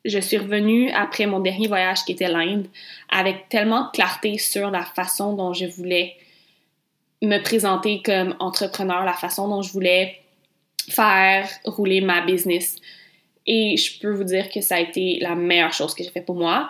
Je 0.03 0.19
suis 0.19 0.37
revenue 0.37 0.89
après 0.91 1.25
mon 1.25 1.39
dernier 1.39 1.67
voyage 1.67 2.03
qui 2.03 2.11
était 2.11 2.29
l'Inde 2.29 2.67
avec 3.09 3.47
tellement 3.49 3.85
de 3.85 3.91
clarté 3.91 4.37
sur 4.37 4.71
la 4.71 4.83
façon 4.83 5.33
dont 5.33 5.53
je 5.53 5.65
voulais 5.65 6.15
me 7.21 7.39
présenter 7.39 8.01
comme 8.03 8.35
entrepreneur, 8.39 9.05
la 9.05 9.13
façon 9.13 9.47
dont 9.47 9.61
je 9.61 9.71
voulais 9.71 10.19
faire 10.89 11.49
rouler 11.65 12.01
ma 12.01 12.21
business. 12.21 12.75
Et 13.47 13.77
je 13.77 13.99
peux 13.99 14.11
vous 14.11 14.25
dire 14.25 14.49
que 14.49 14.61
ça 14.61 14.75
a 14.75 14.79
été 14.79 15.19
la 15.21 15.35
meilleure 15.35 15.73
chose 15.73 15.95
que 15.95 16.03
j'ai 16.03 16.11
fait 16.11 16.21
pour 16.21 16.35
moi. 16.35 16.67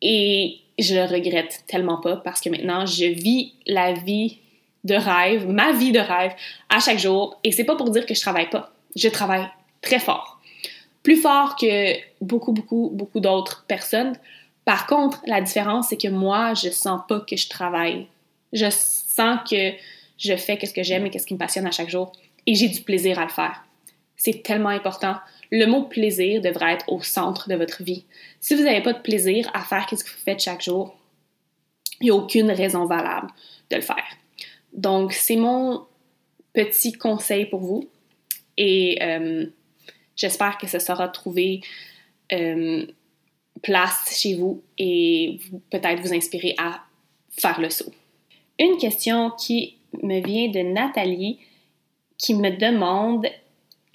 Et 0.00 0.58
je 0.78 0.94
le 0.94 1.04
regrette 1.04 1.64
tellement 1.66 2.00
pas 2.00 2.16
parce 2.16 2.40
que 2.40 2.48
maintenant, 2.48 2.86
je 2.86 3.04
vis 3.04 3.52
la 3.66 3.92
vie 3.92 4.38
de 4.84 4.94
rêve, 4.94 5.46
ma 5.46 5.72
vie 5.72 5.92
de 5.92 5.98
rêve 5.98 6.32
à 6.70 6.80
chaque 6.80 6.98
jour. 6.98 7.38
Et 7.44 7.52
c'est 7.52 7.64
pas 7.64 7.76
pour 7.76 7.90
dire 7.90 8.06
que 8.06 8.14
je 8.14 8.20
travaille 8.20 8.48
pas. 8.48 8.72
Je 8.96 9.08
travaille 9.08 9.46
très 9.82 9.98
fort. 9.98 10.40
Plus 11.02 11.16
fort 11.16 11.56
que 11.56 11.94
beaucoup, 12.20 12.52
beaucoup, 12.52 12.90
beaucoup 12.92 13.20
d'autres 13.20 13.64
personnes. 13.68 14.14
Par 14.64 14.86
contre, 14.86 15.20
la 15.26 15.40
différence, 15.40 15.88
c'est 15.88 16.00
que 16.00 16.08
moi, 16.08 16.54
je 16.54 16.70
sens 16.70 17.00
pas 17.08 17.20
que 17.20 17.36
je 17.36 17.48
travaille. 17.48 18.06
Je 18.52 18.68
sens 18.70 19.38
que 19.48 19.72
je 20.18 20.36
fais 20.36 20.58
ce 20.64 20.72
que 20.72 20.82
j'aime 20.82 21.06
et 21.06 21.18
ce 21.18 21.26
qui 21.26 21.34
me 21.34 21.38
passionne 21.38 21.66
à 21.66 21.70
chaque 21.70 21.90
jour. 21.90 22.12
Et 22.46 22.54
j'ai 22.54 22.68
du 22.68 22.82
plaisir 22.82 23.18
à 23.18 23.24
le 23.24 23.30
faire. 23.30 23.64
C'est 24.16 24.42
tellement 24.42 24.68
important. 24.68 25.16
Le 25.50 25.66
mot 25.66 25.82
plaisir 25.82 26.40
devrait 26.40 26.74
être 26.74 26.92
au 26.92 27.02
centre 27.02 27.48
de 27.48 27.54
votre 27.56 27.82
vie. 27.82 28.04
Si 28.40 28.54
vous 28.54 28.62
n'avez 28.62 28.82
pas 28.82 28.92
de 28.92 29.00
plaisir 29.00 29.50
à 29.52 29.60
faire 29.60 29.86
ce 29.90 30.04
que 30.04 30.10
vous 30.10 30.24
faites 30.24 30.40
chaque 30.40 30.62
jour, 30.62 30.96
il 32.00 32.04
n'y 32.04 32.10
a 32.10 32.14
aucune 32.14 32.50
raison 32.50 32.86
valable 32.86 33.28
de 33.70 33.76
le 33.76 33.82
faire. 33.82 34.04
Donc, 34.72 35.12
c'est 35.12 35.36
mon 35.36 35.86
petit 36.52 36.92
conseil 36.92 37.46
pour 37.46 37.60
vous. 37.60 37.88
Et 38.56 38.98
euh, 39.02 39.46
j'espère 40.16 40.58
que 40.58 40.66
ça 40.66 40.78
sera 40.78 41.08
trouvé 41.08 41.60
euh, 42.32 42.86
place 43.62 44.18
chez 44.20 44.34
vous 44.34 44.62
et 44.78 45.38
peut-être 45.70 46.00
vous 46.00 46.14
inspirer 46.14 46.54
à 46.58 46.80
faire 47.30 47.60
le 47.60 47.70
saut. 47.70 47.92
Une 48.58 48.76
question 48.78 49.30
qui 49.30 49.76
me 50.02 50.20
vient 50.24 50.48
de 50.48 50.60
Nathalie 50.60 51.38
qui 52.18 52.34
me 52.34 52.50
demande 52.50 53.26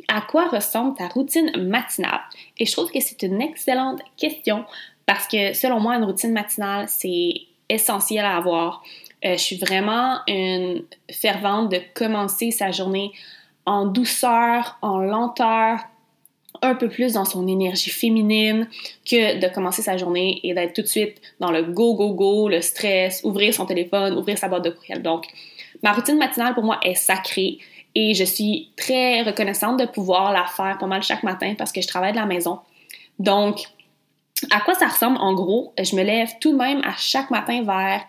à 0.07 0.21
quoi 0.21 0.47
ressemble 0.47 0.95
ta 0.95 1.07
routine 1.07 1.51
matinale? 1.57 2.21
Et 2.57 2.65
je 2.65 2.71
trouve 2.71 2.91
que 2.91 2.99
c'est 2.99 3.21
une 3.23 3.41
excellente 3.41 4.01
question 4.17 4.65
parce 5.05 5.27
que 5.27 5.53
selon 5.53 5.79
moi, 5.79 5.95
une 5.95 6.03
routine 6.03 6.33
matinale, 6.33 6.85
c'est 6.87 7.33
essentiel 7.69 8.25
à 8.25 8.37
avoir. 8.37 8.83
Euh, 9.23 9.33
je 9.33 9.41
suis 9.41 9.57
vraiment 9.57 10.19
une 10.27 10.83
fervente 11.11 11.71
de 11.71 11.79
commencer 11.93 12.51
sa 12.51 12.71
journée 12.71 13.11
en 13.65 13.85
douceur, 13.85 14.77
en 14.81 14.99
lenteur, 14.99 15.79
un 16.61 16.75
peu 16.75 16.89
plus 16.89 17.13
dans 17.13 17.25
son 17.25 17.47
énergie 17.47 17.89
féminine 17.89 18.67
que 19.09 19.39
de 19.39 19.53
commencer 19.53 19.81
sa 19.81 19.97
journée 19.97 20.39
et 20.43 20.53
d'être 20.53 20.73
tout 20.73 20.81
de 20.81 20.87
suite 20.87 21.21
dans 21.39 21.51
le 21.51 21.63
go, 21.63 21.95
go, 21.95 22.13
go, 22.13 22.49
le 22.49 22.61
stress, 22.61 23.21
ouvrir 23.23 23.53
son 23.53 23.65
téléphone, 23.65 24.17
ouvrir 24.17 24.37
sa 24.37 24.47
boîte 24.47 24.63
de 24.63 24.69
courriel. 24.69 25.01
Donc, 25.01 25.25
ma 25.83 25.91
routine 25.91 26.17
matinale 26.17 26.53
pour 26.53 26.63
moi 26.63 26.79
est 26.83 26.95
sacrée. 26.95 27.57
Et 27.95 28.13
je 28.13 28.23
suis 28.23 28.71
très 28.75 29.23
reconnaissante 29.23 29.79
de 29.79 29.86
pouvoir 29.86 30.31
la 30.31 30.45
faire 30.45 30.77
pas 30.77 30.88
mal 30.88 31.01
chaque 31.01 31.23
matin 31.23 31.55
parce 31.58 31.71
que 31.71 31.81
je 31.81 31.88
travaille 31.88 32.12
de 32.12 32.17
la 32.17 32.25
maison. 32.25 32.60
Donc, 33.19 33.63
à 34.51 34.60
quoi 34.60 34.73
ça 34.75 34.88
ressemble 34.88 35.17
en 35.17 35.34
gros? 35.34 35.73
Je 35.81 35.95
me 35.95 36.03
lève 36.03 36.29
tout 36.41 36.51
de 36.51 36.58
même 36.58 36.81
à 36.84 36.93
chaque 36.97 37.31
matin 37.31 37.63
vers 37.63 38.05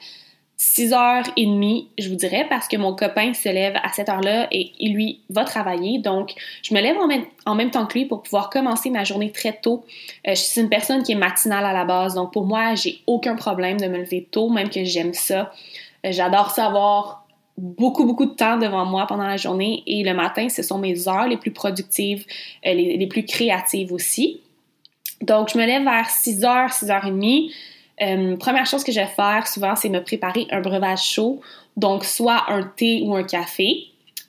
6h30, 0.58 1.88
je 1.98 2.08
vous 2.08 2.14
dirais, 2.14 2.46
parce 2.48 2.66
que 2.66 2.78
mon 2.78 2.94
copain 2.94 3.34
se 3.34 3.48
lève 3.48 3.76
à 3.82 3.90
cette 3.90 4.08
heure-là 4.08 4.48
et 4.50 4.72
il, 4.78 4.94
lui, 4.94 5.20
va 5.28 5.44
travailler. 5.44 5.98
Donc, 5.98 6.32
je 6.62 6.74
me 6.74 6.80
lève 6.80 6.96
en 6.96 7.54
même, 7.54 7.70
temps 7.70 7.86
que 7.86 7.98
lui 7.98 8.06
pour 8.06 8.22
pouvoir 8.22 8.48
commencer 8.48 8.88
ma 8.88 9.04
journée 9.04 9.30
très 9.30 9.52
tôt. 9.52 9.84
Euh, 10.26 10.30
je 10.30 10.40
suis 10.40 10.60
une 10.60 10.70
personne 10.70 11.02
qui 11.02 11.12
est 11.12 11.16
matinale 11.16 11.64
à 11.64 11.74
la 11.74 11.84
base, 11.84 12.14
donc 12.14 12.32
pour 12.32 12.46
moi, 12.46 12.74
j'ai 12.74 13.02
aucun 13.06 13.36
problème 13.36 13.78
de 13.78 13.86
me 13.86 13.98
lever 13.98 14.26
tôt, 14.30 14.48
même 14.48 14.70
que 14.70 14.82
j'aime 14.84 15.12
ça. 15.12 15.52
Euh, 16.06 16.12
j'adore 16.12 16.50
savoir 16.50 17.25
beaucoup, 17.58 18.04
beaucoup 18.04 18.26
de 18.26 18.34
temps 18.34 18.58
devant 18.58 18.84
moi 18.84 19.06
pendant 19.06 19.26
la 19.26 19.36
journée 19.36 19.82
et 19.86 20.02
le 20.02 20.14
matin, 20.14 20.48
ce 20.48 20.62
sont 20.62 20.78
mes 20.78 21.08
heures 21.08 21.28
les 21.28 21.36
plus 21.36 21.50
productives, 21.50 22.24
euh, 22.66 22.72
les, 22.74 23.06
plus 23.06 23.24
créatives 23.24 23.92
aussi. 23.92 24.40
Donc, 25.22 25.50
je 25.52 25.58
me 25.58 25.64
lève 25.64 25.82
vers 25.82 26.08
6h, 26.08 26.68
6h30. 26.70 27.50
Euh, 28.02 28.36
première 28.36 28.66
chose 28.66 28.84
que 28.84 28.92
je 28.92 29.00
vais 29.00 29.06
faire 29.06 29.46
souvent, 29.46 29.74
c'est 29.74 29.88
me 29.88 30.02
préparer 30.02 30.46
un 30.50 30.60
breuvage 30.60 31.02
chaud, 31.02 31.40
donc 31.78 32.04
soit 32.04 32.44
un 32.48 32.62
thé 32.62 33.02
ou 33.04 33.14
un 33.14 33.22
café. 33.22 33.84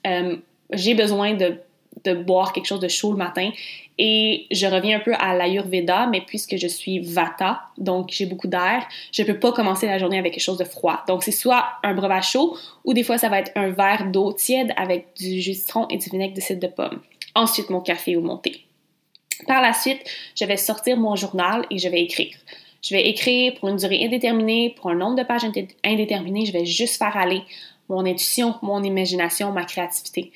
Euh, 0.06 0.36
j'ai 0.72 0.94
besoin 0.94 1.34
de 1.34 1.58
de 2.04 2.14
boire 2.14 2.52
quelque 2.52 2.66
chose 2.66 2.80
de 2.80 2.88
chaud 2.88 3.12
le 3.12 3.18
matin. 3.18 3.50
Et 3.98 4.46
je 4.52 4.66
reviens 4.66 4.98
un 4.98 5.00
peu 5.00 5.12
à 5.18 5.34
l'Ayurveda, 5.34 6.06
mais 6.06 6.20
puisque 6.20 6.56
je 6.56 6.68
suis 6.68 7.00
Vata, 7.00 7.62
donc 7.78 8.10
j'ai 8.10 8.26
beaucoup 8.26 8.46
d'air, 8.46 8.86
je 9.12 9.22
ne 9.22 9.26
peux 9.26 9.38
pas 9.40 9.50
commencer 9.50 9.86
la 9.86 9.98
journée 9.98 10.18
avec 10.18 10.34
quelque 10.34 10.42
chose 10.42 10.58
de 10.58 10.64
froid. 10.64 11.02
Donc 11.08 11.24
c'est 11.24 11.32
soit 11.32 11.64
un 11.82 11.94
breuvage 11.94 12.30
chaud 12.30 12.56
ou 12.84 12.94
des 12.94 13.02
fois 13.02 13.18
ça 13.18 13.28
va 13.28 13.40
être 13.40 13.50
un 13.56 13.70
verre 13.70 14.06
d'eau 14.12 14.32
tiède 14.32 14.72
avec 14.76 15.08
du 15.16 15.40
jus 15.40 15.50
de 15.50 15.56
citron 15.56 15.88
et 15.88 15.96
du 15.96 16.08
vinaigre 16.10 16.34
de 16.34 16.40
cidre 16.40 16.60
de 16.60 16.72
pomme. 16.72 17.00
Ensuite 17.34 17.70
mon 17.70 17.80
café 17.80 18.16
ou 18.16 18.20
mon 18.20 18.36
thé. 18.36 18.64
Par 19.46 19.60
la 19.60 19.72
suite, 19.72 20.00
je 20.38 20.44
vais 20.44 20.56
sortir 20.56 20.96
mon 20.96 21.16
journal 21.16 21.66
et 21.70 21.78
je 21.78 21.88
vais 21.88 22.02
écrire. 22.02 22.36
Je 22.82 22.94
vais 22.94 23.08
écrire 23.08 23.54
pour 23.54 23.68
une 23.68 23.76
durée 23.76 24.04
indéterminée, 24.04 24.74
pour 24.76 24.90
un 24.90 24.94
nombre 24.94 25.16
de 25.16 25.24
pages 25.24 25.42
indéterminé. 25.84 26.46
Je 26.46 26.52
vais 26.52 26.64
juste 26.64 26.98
faire 26.98 27.16
aller 27.16 27.42
mon 27.88 28.06
intuition, 28.06 28.54
mon 28.62 28.82
imagination, 28.82 29.50
ma 29.50 29.64
créativité 29.64 30.32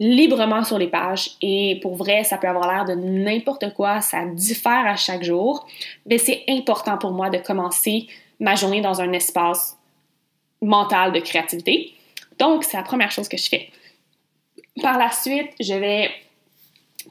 librement 0.00 0.64
sur 0.64 0.78
les 0.78 0.88
pages 0.88 1.32
et 1.42 1.78
pour 1.82 1.94
vrai, 1.94 2.24
ça 2.24 2.38
peut 2.38 2.48
avoir 2.48 2.72
l'air 2.72 2.84
de 2.86 2.94
n'importe 3.00 3.74
quoi, 3.74 4.00
ça 4.00 4.24
diffère 4.24 4.86
à 4.86 4.96
chaque 4.96 5.22
jour, 5.22 5.66
mais 6.06 6.16
c'est 6.16 6.42
important 6.48 6.96
pour 6.96 7.12
moi 7.12 7.28
de 7.28 7.36
commencer 7.36 8.08
ma 8.40 8.54
journée 8.54 8.80
dans 8.80 9.02
un 9.02 9.12
espace 9.12 9.76
mental 10.62 11.12
de 11.12 11.20
créativité. 11.20 11.92
Donc, 12.38 12.64
c'est 12.64 12.78
la 12.78 12.82
première 12.82 13.10
chose 13.10 13.28
que 13.28 13.36
je 13.36 13.48
fais. 13.48 13.68
Par 14.80 14.98
la 14.98 15.10
suite, 15.10 15.50
je 15.60 15.74
vais 15.74 16.10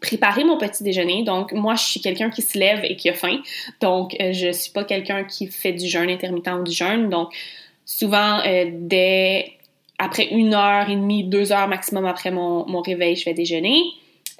préparer 0.01 0.43
mon 0.43 0.57
petit 0.57 0.83
déjeuner. 0.83 1.23
Donc, 1.23 1.51
moi, 1.51 1.75
je 1.75 1.83
suis 1.83 2.01
quelqu'un 2.01 2.31
qui 2.31 2.41
se 2.41 2.57
lève 2.57 2.83
et 2.83 2.95
qui 2.95 3.09
a 3.09 3.13
faim. 3.13 3.41
Donc, 3.81 4.15
euh, 4.19 4.33
je 4.33 4.51
suis 4.51 4.71
pas 4.71 4.83
quelqu'un 4.83 5.23
qui 5.23 5.47
fait 5.47 5.73
du 5.73 5.87
jeûne 5.87 6.09
intermittent 6.09 6.49
ou 6.59 6.63
du 6.63 6.71
jeûne. 6.71 7.09
Donc, 7.09 7.31
souvent, 7.85 8.39
euh, 8.45 8.65
dès 8.71 9.58
après 9.99 10.27
une 10.27 10.53
heure 10.53 10.89
et 10.89 10.95
demie, 10.95 11.25
deux 11.25 11.51
heures 11.51 11.67
maximum 11.67 12.05
après 12.05 12.31
mon, 12.31 12.81
réveil, 12.81 13.17
je 13.17 13.25
vais 13.25 13.33
déjeuner. 13.33 13.83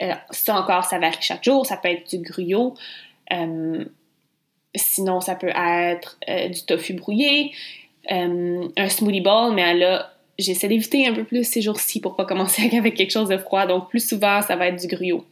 Euh, 0.01 0.13
ça 0.31 0.55
encore, 0.55 0.85
ça 0.85 0.97
varie 0.97 1.17
chaque 1.19 1.43
jour. 1.43 1.65
Ça 1.65 1.75
peut 1.75 1.89
être 1.89 2.09
du 2.09 2.19
gruyot. 2.19 2.75
Euh, 3.33 3.83
sinon, 4.73 5.19
ça 5.19 5.35
peut 5.35 5.51
être 5.53 6.17
euh, 6.29 6.47
du 6.47 6.65
tofu 6.65 6.93
brouillé, 6.93 7.51
un 8.09 8.89
smoothie 8.89 9.21
bowl, 9.21 9.53
mais 9.53 9.73
là, 9.75 10.13
j'essaie 10.39 10.69
d'éviter 10.69 11.05
un 11.05 11.13
peu 11.13 11.25
plus 11.25 11.43
ces 11.43 11.61
jours-ci 11.61 11.99
pour 11.99 12.15
pas 12.15 12.25
commencer 12.25 12.69
avec 12.77 12.95
quelque 12.95 13.11
chose 13.11 13.27
de 13.27 13.37
froid. 13.37 13.67
Donc, 13.67 13.89
plus 13.89 14.07
souvent, 14.07 14.41
ça 14.41 14.55
va 14.55 14.67
être 14.67 14.79
du 14.79 14.87
gruyot. 14.87 15.25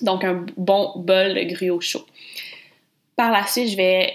Donc, 0.00 0.22
un 0.22 0.46
bon 0.56 0.92
bol 0.96 1.34
de 1.34 1.42
gruyot 1.52 1.80
chaud. 1.80 2.06
Par 3.16 3.32
la 3.32 3.44
suite, 3.46 3.68
je 3.68 3.76
vais 3.76 4.12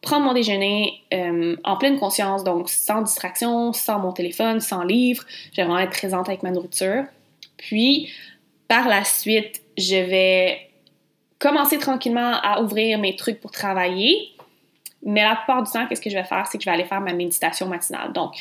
prendre 0.00 0.24
mon 0.24 0.32
déjeuner 0.32 1.02
euh, 1.12 1.56
en 1.64 1.76
pleine 1.76 1.98
conscience, 1.98 2.44
donc 2.44 2.68
sans 2.68 3.02
distraction, 3.02 3.72
sans 3.72 3.98
mon 3.98 4.12
téléphone, 4.12 4.60
sans 4.60 4.82
livre. 4.82 5.24
Je 5.52 5.56
vais 5.56 5.64
vraiment 5.64 5.80
être 5.80 5.90
présente 5.90 6.28
avec 6.28 6.42
ma 6.42 6.50
nourriture. 6.50 7.04
Puis, 7.56 8.12
par 8.68 8.88
la 8.88 9.04
suite, 9.04 9.62
je 9.76 9.96
vais 9.96 10.68
commencer 11.38 11.78
tranquillement 11.78 12.38
à 12.42 12.62
ouvrir 12.62 12.98
mes 12.98 13.16
trucs 13.16 13.40
pour 13.40 13.50
travailler. 13.50 14.28
Mais 15.04 15.22
la 15.22 15.34
plupart 15.34 15.64
du 15.64 15.70
temps, 15.70 15.86
qu'est-ce 15.88 16.00
que 16.00 16.10
je 16.10 16.16
vais 16.16 16.24
faire, 16.24 16.46
c'est 16.46 16.58
que 16.58 16.64
je 16.64 16.70
vais 16.70 16.74
aller 16.74 16.84
faire 16.84 17.00
ma 17.00 17.12
méditation 17.12 17.66
matinale. 17.66 18.12
Donc, 18.12 18.34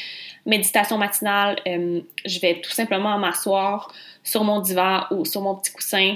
méditation 0.46 0.98
matinale, 0.98 1.58
euh, 1.68 2.02
je 2.24 2.40
vais 2.40 2.62
tout 2.62 2.70
simplement 2.70 3.18
m'asseoir 3.18 3.92
sur 4.24 4.44
mon 4.44 4.60
divan 4.60 5.06
ou 5.10 5.26
sur 5.26 5.42
mon 5.42 5.56
petit 5.56 5.72
coussin. 5.72 6.16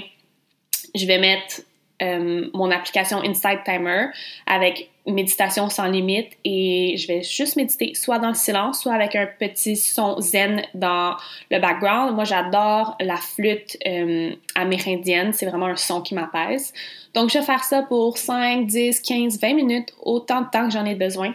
Je 0.94 1.04
vais 1.04 1.18
mettre 1.18 1.62
euh, 2.00 2.48
mon 2.54 2.70
application 2.70 3.22
Insight 3.24 3.64
Timer 3.64 4.06
avec 4.46 4.90
méditation 5.06 5.68
sans 5.68 5.86
limite 5.86 6.32
et 6.44 6.96
je 6.96 7.06
vais 7.06 7.22
juste 7.22 7.56
méditer 7.56 7.94
soit 7.94 8.18
dans 8.18 8.28
le 8.28 8.34
silence, 8.34 8.82
soit 8.82 8.92
avec 8.92 9.14
un 9.14 9.26
petit 9.38 9.76
son 9.76 10.20
zen 10.20 10.62
dans 10.74 11.16
le 11.50 11.60
background. 11.60 12.14
Moi, 12.14 12.24
j'adore 12.24 12.96
la 13.00 13.16
flûte 13.16 13.76
euh, 13.86 14.32
amérindienne, 14.54 15.32
c'est 15.32 15.46
vraiment 15.46 15.66
un 15.66 15.76
son 15.76 16.00
qui 16.00 16.14
m'apaise. 16.14 16.72
Donc, 17.14 17.30
je 17.30 17.38
vais 17.38 17.44
faire 17.44 17.62
ça 17.62 17.82
pour 17.82 18.18
5, 18.18 18.66
10, 18.66 19.00
15, 19.00 19.40
20 19.40 19.54
minutes, 19.54 19.94
autant 20.02 20.42
de 20.42 20.46
temps 20.50 20.66
que 20.66 20.72
j'en 20.72 20.84
ai 20.84 20.94
besoin. 20.94 21.34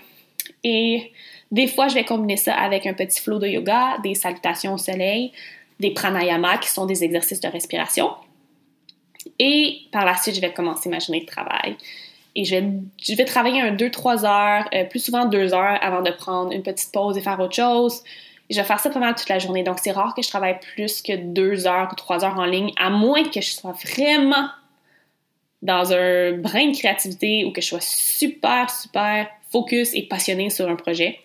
Et 0.63 1.11
des 1.51 1.67
fois, 1.67 1.87
je 1.87 1.95
vais 1.95 2.05
combiner 2.05 2.37
ça 2.37 2.53
avec 2.55 2.85
un 2.85 2.93
petit 2.93 3.21
flow 3.21 3.39
de 3.39 3.47
yoga, 3.47 3.97
des 4.03 4.15
salutations 4.15 4.73
au 4.73 4.77
soleil, 4.77 5.31
des 5.79 5.91
pranayamas 5.91 6.57
qui 6.57 6.69
sont 6.69 6.85
des 6.85 7.03
exercices 7.03 7.39
de 7.39 7.47
respiration. 7.47 8.09
Et 9.39 9.81
par 9.91 10.05
la 10.05 10.15
suite, 10.17 10.35
je 10.35 10.41
vais 10.41 10.51
commencer 10.51 10.89
ma 10.89 10.99
journée 10.99 11.21
de 11.21 11.25
travail. 11.25 11.77
Et 12.35 12.45
je 12.45 12.55
vais, 12.55 12.69
je 13.01 13.13
vais 13.15 13.25
travailler 13.25 13.61
un 13.61 13.75
2-3 13.75 14.25
heures, 14.25 14.69
euh, 14.73 14.85
plus 14.85 14.99
souvent 14.99 15.25
2 15.25 15.53
heures 15.53 15.77
avant 15.81 16.01
de 16.01 16.11
prendre 16.11 16.51
une 16.51 16.63
petite 16.63 16.91
pause 16.91 17.17
et 17.17 17.21
faire 17.21 17.39
autre 17.39 17.55
chose. 17.55 18.03
Et 18.49 18.53
je 18.53 18.59
vais 18.59 18.65
faire 18.65 18.79
ça 18.79 18.89
pendant 18.89 19.13
toute 19.13 19.29
la 19.29 19.39
journée. 19.39 19.63
Donc, 19.63 19.79
c'est 19.79 19.91
rare 19.91 20.13
que 20.15 20.21
je 20.21 20.29
travaille 20.29 20.59
plus 20.73 21.01
que 21.01 21.15
2 21.15 21.67
heures 21.67 21.89
ou 21.91 21.95
3 21.95 22.25
heures 22.25 22.39
en 22.39 22.45
ligne, 22.45 22.71
à 22.77 22.89
moins 22.89 23.23
que 23.23 23.41
je 23.41 23.51
sois 23.51 23.73
vraiment 23.73 24.47
dans 25.61 25.93
un 25.93 26.33
brin 26.33 26.71
de 26.71 26.77
créativité 26.77 27.45
ou 27.45 27.51
que 27.51 27.61
je 27.61 27.67
sois 27.67 27.81
super, 27.81 28.69
super 28.69 29.27
focus 29.51 29.93
et 29.93 30.03
passionné 30.03 30.49
sur 30.49 30.67
un 30.67 30.75
projet. 30.75 31.19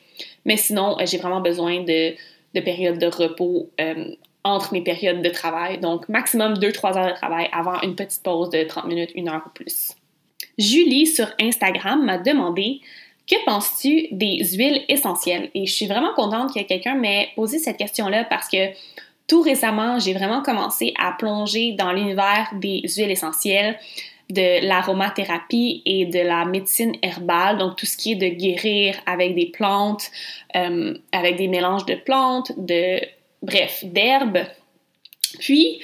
Mais 0.44 0.56
sinon, 0.56 0.98
euh, 0.98 1.06
j'ai 1.06 1.18
vraiment 1.18 1.40
besoin 1.40 1.80
de, 1.80 2.14
de 2.54 2.60
périodes 2.60 2.98
de 2.98 3.06
repos 3.06 3.70
euh, 3.80 4.14
entre 4.44 4.72
mes 4.72 4.82
périodes 4.82 5.22
de 5.22 5.30
travail. 5.30 5.78
Donc, 5.78 6.08
maximum 6.08 6.54
2-3 6.54 6.98
heures 6.98 7.12
de 7.12 7.16
travail 7.16 7.48
avant 7.52 7.80
une 7.82 7.94
petite 7.94 8.22
pause 8.22 8.50
de 8.50 8.62
30 8.62 8.86
minutes, 8.86 9.10
1 9.16 9.26
heure 9.28 9.42
ou 9.46 9.50
plus. 9.50 9.94
Julie 10.58 11.06
sur 11.06 11.28
Instagram 11.40 12.04
m'a 12.04 12.18
demandé 12.18 12.80
que 13.28 13.44
penses-tu 13.44 14.08
des 14.12 14.44
huiles 14.54 14.84
essentielles? 14.88 15.50
Et 15.54 15.66
je 15.66 15.72
suis 15.72 15.86
vraiment 15.86 16.14
contente 16.14 16.54
que 16.54 16.62
quelqu'un 16.62 16.94
m'ait 16.94 17.30
posé 17.34 17.58
cette 17.58 17.76
question-là 17.76 18.24
parce 18.24 18.48
que 18.48 18.70
tout 19.26 19.42
récemment, 19.42 19.98
j'ai 19.98 20.12
vraiment 20.12 20.42
commencé 20.42 20.94
à 20.98 21.12
plonger 21.12 21.72
dans 21.72 21.92
l'univers 21.92 22.48
des 22.54 22.82
huiles 22.96 23.10
essentielles, 23.10 23.76
de 24.30 24.66
l'aromathérapie 24.66 25.82
et 25.84 26.06
de 26.06 26.20
la 26.20 26.44
médecine 26.44 26.94
herbale, 27.02 27.58
donc 27.58 27.76
tout 27.76 27.86
ce 27.86 27.96
qui 27.96 28.12
est 28.12 28.16
de 28.16 28.28
guérir 28.28 28.96
avec 29.06 29.34
des 29.34 29.46
plantes, 29.46 30.10
euh, 30.56 30.96
avec 31.12 31.36
des 31.36 31.48
mélanges 31.48 31.86
de 31.86 31.94
plantes, 31.94 32.52
de 32.56 33.00
bref, 33.42 33.84
d'herbes. 33.84 34.44
Puis, 35.40 35.80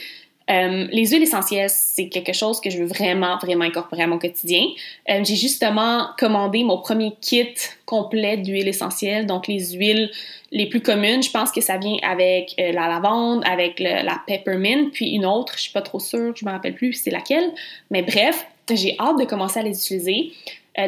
euh, 0.51 0.87
les 0.91 1.07
huiles 1.07 1.23
essentielles, 1.23 1.71
c'est 1.71 2.09
quelque 2.09 2.33
chose 2.33 2.61
que 2.61 2.71
je 2.71 2.79
veux 2.79 2.87
vraiment, 2.87 3.39
vraiment 3.39 3.65
incorporer 3.65 4.03
à 4.03 4.07
mon 4.07 4.19
quotidien. 4.19 4.65
Euh, 5.09 5.23
j'ai 5.25 5.37
justement 5.37 6.09
commandé 6.19 6.65
mon 6.65 6.79
premier 6.79 7.13
kit 7.21 7.55
complet 7.87 8.37
d'huiles 8.37 8.69
essentielles, 8.69 9.27
donc 9.27 9.47
les 9.47 9.73
huiles 9.73 10.11
les 10.51 10.67
plus 10.69 10.81
communes. 10.81 11.23
Je 11.23 11.31
pense 11.31 11.51
que 11.51 11.61
ça 11.61 11.79
vient 11.79 11.97
avec 12.03 12.55
euh, 12.59 12.73
la 12.73 12.89
lavande, 12.89 13.43
avec 13.47 13.79
la 13.79 14.21
peppermint, 14.27 14.91
puis 14.93 15.11
une 15.11 15.25
autre, 15.25 15.55
je 15.57 15.63
suis 15.63 15.73
pas 15.73 15.83
trop 15.83 16.01
sûre, 16.01 16.35
je 16.37 16.45
me 16.45 16.51
rappelle 16.51 16.75
plus 16.75 16.93
c'est 16.95 17.11
laquelle. 17.11 17.51
Mais 17.91 18.03
bref, 18.03 18.47
j'ai 18.71 18.97
hâte 18.99 19.19
de 19.19 19.25
commencer 19.25 19.61
à 19.61 19.63
les 19.63 19.77
utiliser. 19.77 20.33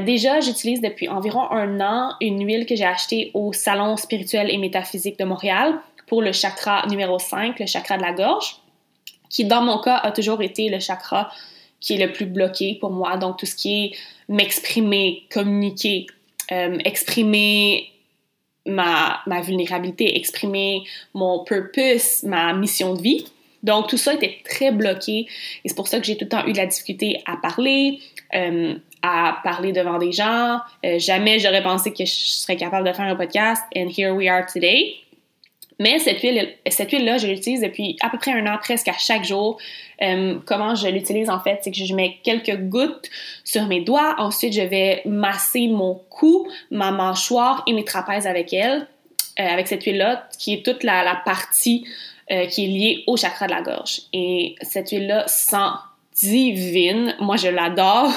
déjà, 0.03 0.41
j'utilise 0.41 0.81
depuis 0.81 1.09
environ 1.09 1.51
un 1.51 1.81
an 1.81 2.15
une 2.21 2.45
huile 2.45 2.67
que 2.67 2.77
j'ai 2.77 2.85
achetée 2.85 3.31
au 3.35 3.53
Salon 3.53 3.97
spirituel 3.97 4.51
et 4.51 4.59
métaphysique 4.59 5.19
de 5.19 5.25
Montréal 5.25 5.75
pour 6.07 6.23
le 6.23 6.33
chakra 6.33 6.87
numéro 6.89 7.19
5, 7.19 7.59
le 7.59 7.67
chakra 7.67 7.97
de 7.97 8.03
la 8.03 8.13
gorge 8.13 8.57
qui 9.35 9.45
dans 9.45 9.63
mon 9.63 9.79
cas 9.79 9.97
a 9.97 10.13
toujours 10.13 10.41
été 10.43 10.69
le 10.69 10.79
chakra 10.79 11.31
qui 11.81 11.95
est 11.95 12.07
le 12.07 12.13
plus 12.13 12.27
bloqué 12.27 12.79
pour 12.81 12.91
moi. 12.91 13.17
Donc 13.17 13.37
tout 13.37 13.47
ce 13.47 13.57
qui 13.57 13.85
est 13.85 13.93
m'exprimer, 14.29 15.25
communiquer, 15.31 16.07
euh, 16.53 16.79
exprimer 16.85 17.91
ma, 18.65 19.21
ma 19.27 19.41
vulnérabilité, 19.41 20.17
exprimer 20.17 20.85
mon 21.15 21.43
purpose, 21.43 22.23
ma 22.23 22.53
mission 22.53 22.95
de 22.95 23.03
vie. 23.03 23.27
Donc 23.65 23.89
tout 23.89 23.97
ça 23.97 24.15
était 24.15 24.39
très 24.49 24.71
bloqué 24.71 25.27
et 25.65 25.69
c'est 25.69 25.75
pour 25.75 25.89
ça 25.89 25.99
que 25.99 26.07
j'ai 26.07 26.17
tout 26.17 26.27
le 26.27 26.29
temps 26.29 26.47
eu 26.47 26.53
de 26.53 26.59
la 26.59 26.67
difficulté 26.67 27.21
à 27.27 27.37
parler, 27.37 27.99
euh, 28.35 28.75
à 29.03 29.41
parler 29.43 29.73
devant 29.73 29.99
des 29.99 30.13
gens. 30.13 30.61
Euh, 30.85 31.01
jamais 31.01 31.41
j'aurais 31.41 31.63
pensé 31.63 31.93
que 31.93 32.05
je 32.05 32.13
serais 32.13 32.57
capable 32.57 32.87
de 32.87 32.93
faire 32.93 33.07
un 33.07 33.17
podcast 33.17 33.63
and 33.75 33.89
here 33.89 34.15
we 34.15 34.29
are 34.29 34.47
today. 34.47 35.04
Mais 35.79 35.99
cette 35.99 36.21
huile, 36.21 36.55
cette 36.69 36.91
huile-là, 36.91 37.19
je 37.19 37.27
l'utilise 37.27 37.61
depuis 37.61 37.97
à 38.01 38.11
peu 38.11 38.19
près 38.19 38.33
un 38.33 38.47
an, 38.47 38.59
presque 38.59 38.89
à 38.89 38.97
chaque 38.99 39.25
jour. 39.25 39.59
Euh, 40.03 40.39
comment 40.47 40.75
je 40.75 40.89
l'utilise 40.89 41.31
en 41.31 41.41
fait, 41.41 41.61
c'est 41.63 41.71
que 41.71 41.85
je 41.85 41.95
mets 41.95 42.19
quelques 42.23 42.57
gouttes 42.57 43.11
sur 43.45 43.67
mes 43.67 43.81
doigts. 43.81 44.15
Ensuite, 44.19 44.53
je 44.53 44.61
vais 44.61 45.03
masser 45.05 45.69
mon 45.69 46.01
cou, 46.11 46.49
ma 46.71 46.91
mâchoire 46.91 47.63
et 47.67 47.73
mes 47.73 47.85
trapèzes 47.85 48.27
avec 48.27 48.53
elle, 48.53 48.87
euh, 49.41 49.47
avec 49.47 49.67
cette 49.67 49.83
huile-là, 49.85 50.29
qui 50.39 50.55
est 50.55 50.65
toute 50.65 50.85
la, 50.85 51.21
partie 51.25 51.87
euh, 52.31 52.47
qui 52.47 52.65
est 52.65 52.69
liée 52.69 53.05
au 53.07 53.17
chakra 53.17 53.47
de 53.47 53.53
la 53.53 53.63
gorge. 53.63 54.03
Et 54.13 54.55
cette 54.63 54.91
huile-là 54.91 55.27
sent 55.27 55.57
divine. 56.21 57.17
Moi, 57.21 57.37
je 57.37 57.49
l'adore. 57.49 58.11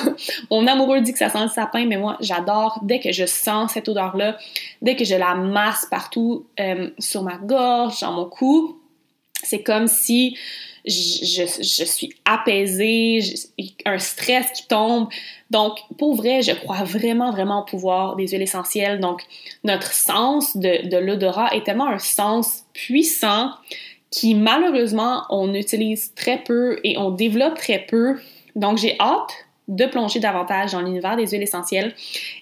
Mon 0.51 0.67
amoureux 0.67 1.01
dit 1.01 1.11
que 1.11 1.17
ça 1.17 1.29
sent 1.29 1.43
le 1.43 1.49
sapin, 1.49 1.85
mais 1.85 1.97
moi, 1.97 2.17
j'adore 2.19 2.79
dès 2.83 2.99
que 2.99 3.11
je 3.11 3.25
sens 3.25 3.73
cette 3.73 3.89
odeur-là, 3.89 4.37
dès 4.81 4.95
que 4.95 5.03
je 5.03 5.15
la 5.15 5.35
masse 5.35 5.87
partout 5.89 6.45
euh, 6.59 6.89
sur 6.99 7.23
ma 7.23 7.37
gorge, 7.37 8.01
dans 8.01 8.11
mon 8.11 8.25
cou. 8.25 8.79
C'est 9.43 9.61
comme 9.61 9.87
si 9.87 10.37
je, 10.85 11.45
suis 11.85 12.15
apaisée, 12.25 13.19
un 13.85 13.99
stress 13.99 14.51
qui 14.51 14.67
tombe. 14.67 15.09
Donc, 15.51 15.77
pour 15.97 16.15
vrai, 16.15 16.41
je 16.41 16.53
crois 16.53 16.83
vraiment, 16.83 17.31
vraiment 17.31 17.61
au 17.61 17.65
pouvoir 17.65 18.15
des 18.15 18.27
huiles 18.27 18.41
essentielles. 18.41 18.99
Donc, 18.99 19.21
notre 19.63 19.91
sens 19.91 20.55
de 20.55 20.97
l'odorat 20.97 21.53
est 21.55 21.65
tellement 21.65 21.87
un 21.87 21.99
sens 21.99 22.63
puissant 22.73 23.51
qui 24.18 24.34
malheureusement 24.34 25.26
on 25.30 25.53
utilise 25.53 26.11
très 26.15 26.39
peu 26.39 26.80
et 26.84 26.97
on 26.97 27.11
développe 27.11 27.53
très 27.53 27.78
peu. 27.78 28.20
Donc 28.55 28.80
j'ai 28.80 28.99
hâte 28.99 29.32
de 29.68 29.86
plonger 29.86 30.20
davantage 30.20 30.72
dans 30.72 30.82
l'univers 30.82 31.15
des 31.15 31.28
huiles 31.28 31.43
essentielles 31.43 31.93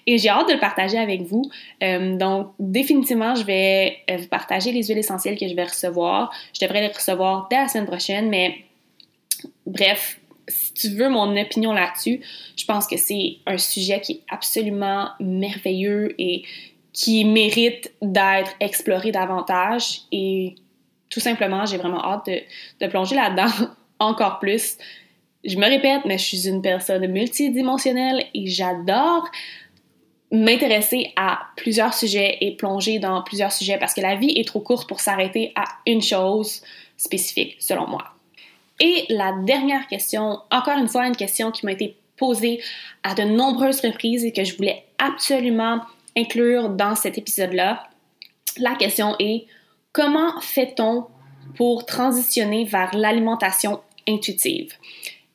et 0.06 0.16
j'ai 0.16 0.30
hâte 0.30 0.48
de 0.48 0.54
le 0.54 0.58
partager 0.58 0.96
avec 0.96 1.20
vous. 1.20 1.42
Euh, 1.82 2.16
donc 2.16 2.52
définitivement, 2.58 3.34
je 3.34 3.44
vais 3.44 3.98
euh, 4.10 4.16
vous 4.16 4.28
partager 4.28 4.72
les 4.72 4.84
huiles 4.84 4.96
essentielles 4.96 5.38
que 5.38 5.46
je 5.46 5.54
vais 5.54 5.64
recevoir. 5.64 6.32
Je 6.58 6.64
devrais 6.64 6.80
les 6.80 6.94
recevoir 6.94 7.46
dès 7.50 7.58
la 7.58 7.68
semaine 7.68 7.86
prochaine, 7.86 8.30
mais 8.30 8.54
bref, 9.66 10.18
si 10.48 10.72
tu 10.72 10.88
veux 10.88 11.10
mon 11.10 11.36
opinion 11.36 11.74
là-dessus, 11.74 12.22
je 12.56 12.64
pense 12.64 12.86
que 12.86 12.96
c'est 12.96 13.36
un 13.44 13.58
sujet 13.58 14.00
qui 14.00 14.12
est 14.12 14.20
absolument 14.30 15.08
merveilleux 15.20 16.14
et 16.18 16.42
qui 16.94 17.26
mérite 17.26 17.92
d'être 18.00 18.54
exploré 18.60 19.10
davantage 19.10 20.00
et 20.10 20.54
tout 21.10 21.20
simplement, 21.20 21.66
j'ai 21.66 21.76
vraiment 21.76 22.04
hâte 22.04 22.28
de, 22.80 22.86
plonger 22.88 23.16
là-dedans 23.16 23.68
encore 23.98 24.38
plus. 24.38 24.78
Je 25.44 25.56
me 25.56 25.66
répète, 25.66 26.04
mais 26.04 26.18
je 26.18 26.24
suis 26.24 26.48
une 26.48 26.62
personne 26.62 27.06
multidimensionnelle 27.06 28.24
et 28.34 28.46
j'adore 28.46 29.28
m'intéresser 30.32 31.12
à 31.14 31.38
plusieurs 31.56 31.94
sujets 31.94 32.38
et 32.40 32.56
plonger 32.56 32.98
dans 32.98 33.22
plusieurs 33.22 33.52
sujets 33.52 33.78
parce 33.78 33.94
que 33.94 34.00
la 34.00 34.16
vie 34.16 34.32
est 34.36 34.46
trop 34.46 34.60
courte 34.60 34.88
pour 34.88 35.00
s'arrêter 35.00 35.52
à 35.54 35.64
une 35.86 36.02
chose 36.02 36.62
spécifique, 36.96 37.56
selon 37.60 37.86
moi. 37.86 38.04
Et 38.80 39.06
la 39.08 39.32
dernière 39.44 39.86
question, 39.86 40.40
encore 40.50 40.76
une 40.78 40.88
fois, 40.88 41.06
une 41.06 41.16
question 41.16 41.52
qui 41.52 41.64
m'a 41.64 41.72
été 41.72 41.96
posée 42.16 42.60
à 43.02 43.14
de 43.14 43.22
nombreuses 43.22 43.80
reprises 43.80 44.24
et 44.24 44.32
que 44.32 44.44
je 44.44 44.56
voulais 44.56 44.84
absolument 44.98 45.80
inclure 46.16 46.70
dans 46.70 46.94
cet 46.94 47.18
épisode-là. 47.18 47.88
La 48.58 48.74
question 48.74 49.14
est 49.18 49.46
Comment 49.96 50.38
fait-on 50.42 51.06
pour 51.56 51.86
transitionner 51.86 52.66
vers 52.66 52.94
l'alimentation 52.94 53.80
intuitive? 54.06 54.74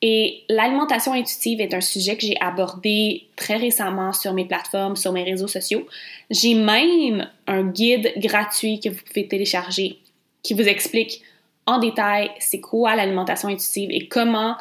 Et 0.02 0.44
l'alimentation 0.48 1.14
intuitive 1.14 1.60
est 1.60 1.74
un 1.74 1.80
sujet 1.80 2.16
que 2.16 2.24
j'ai 2.24 2.40
abordé 2.40 3.26
très 3.34 3.56
récemment 3.56 4.12
sur 4.12 4.34
mes 4.34 4.44
plateformes, 4.44 4.94
sur 4.94 5.10
mes 5.10 5.24
réseaux 5.24 5.48
sociaux. 5.48 5.88
J'ai 6.30 6.54
même 6.54 7.28
un 7.48 7.64
guide 7.64 8.12
gratuit 8.18 8.78
que 8.78 8.88
vous 8.88 9.00
pouvez 9.04 9.26
télécharger 9.26 9.98
qui 10.44 10.54
vous 10.54 10.68
explique 10.68 11.22
en 11.66 11.80
détail 11.80 12.30
c'est 12.38 12.60
quoi 12.60 12.94
l'alimentation 12.94 13.48
intuitive 13.48 13.90
et 13.90 14.06
comment 14.06 14.54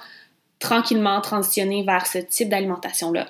tranquillement 0.57 1.21
transitionner 1.21 1.83
vers 1.83 2.07
ce 2.07 2.17
type 2.17 2.49
d'alimentation-là. 2.49 3.27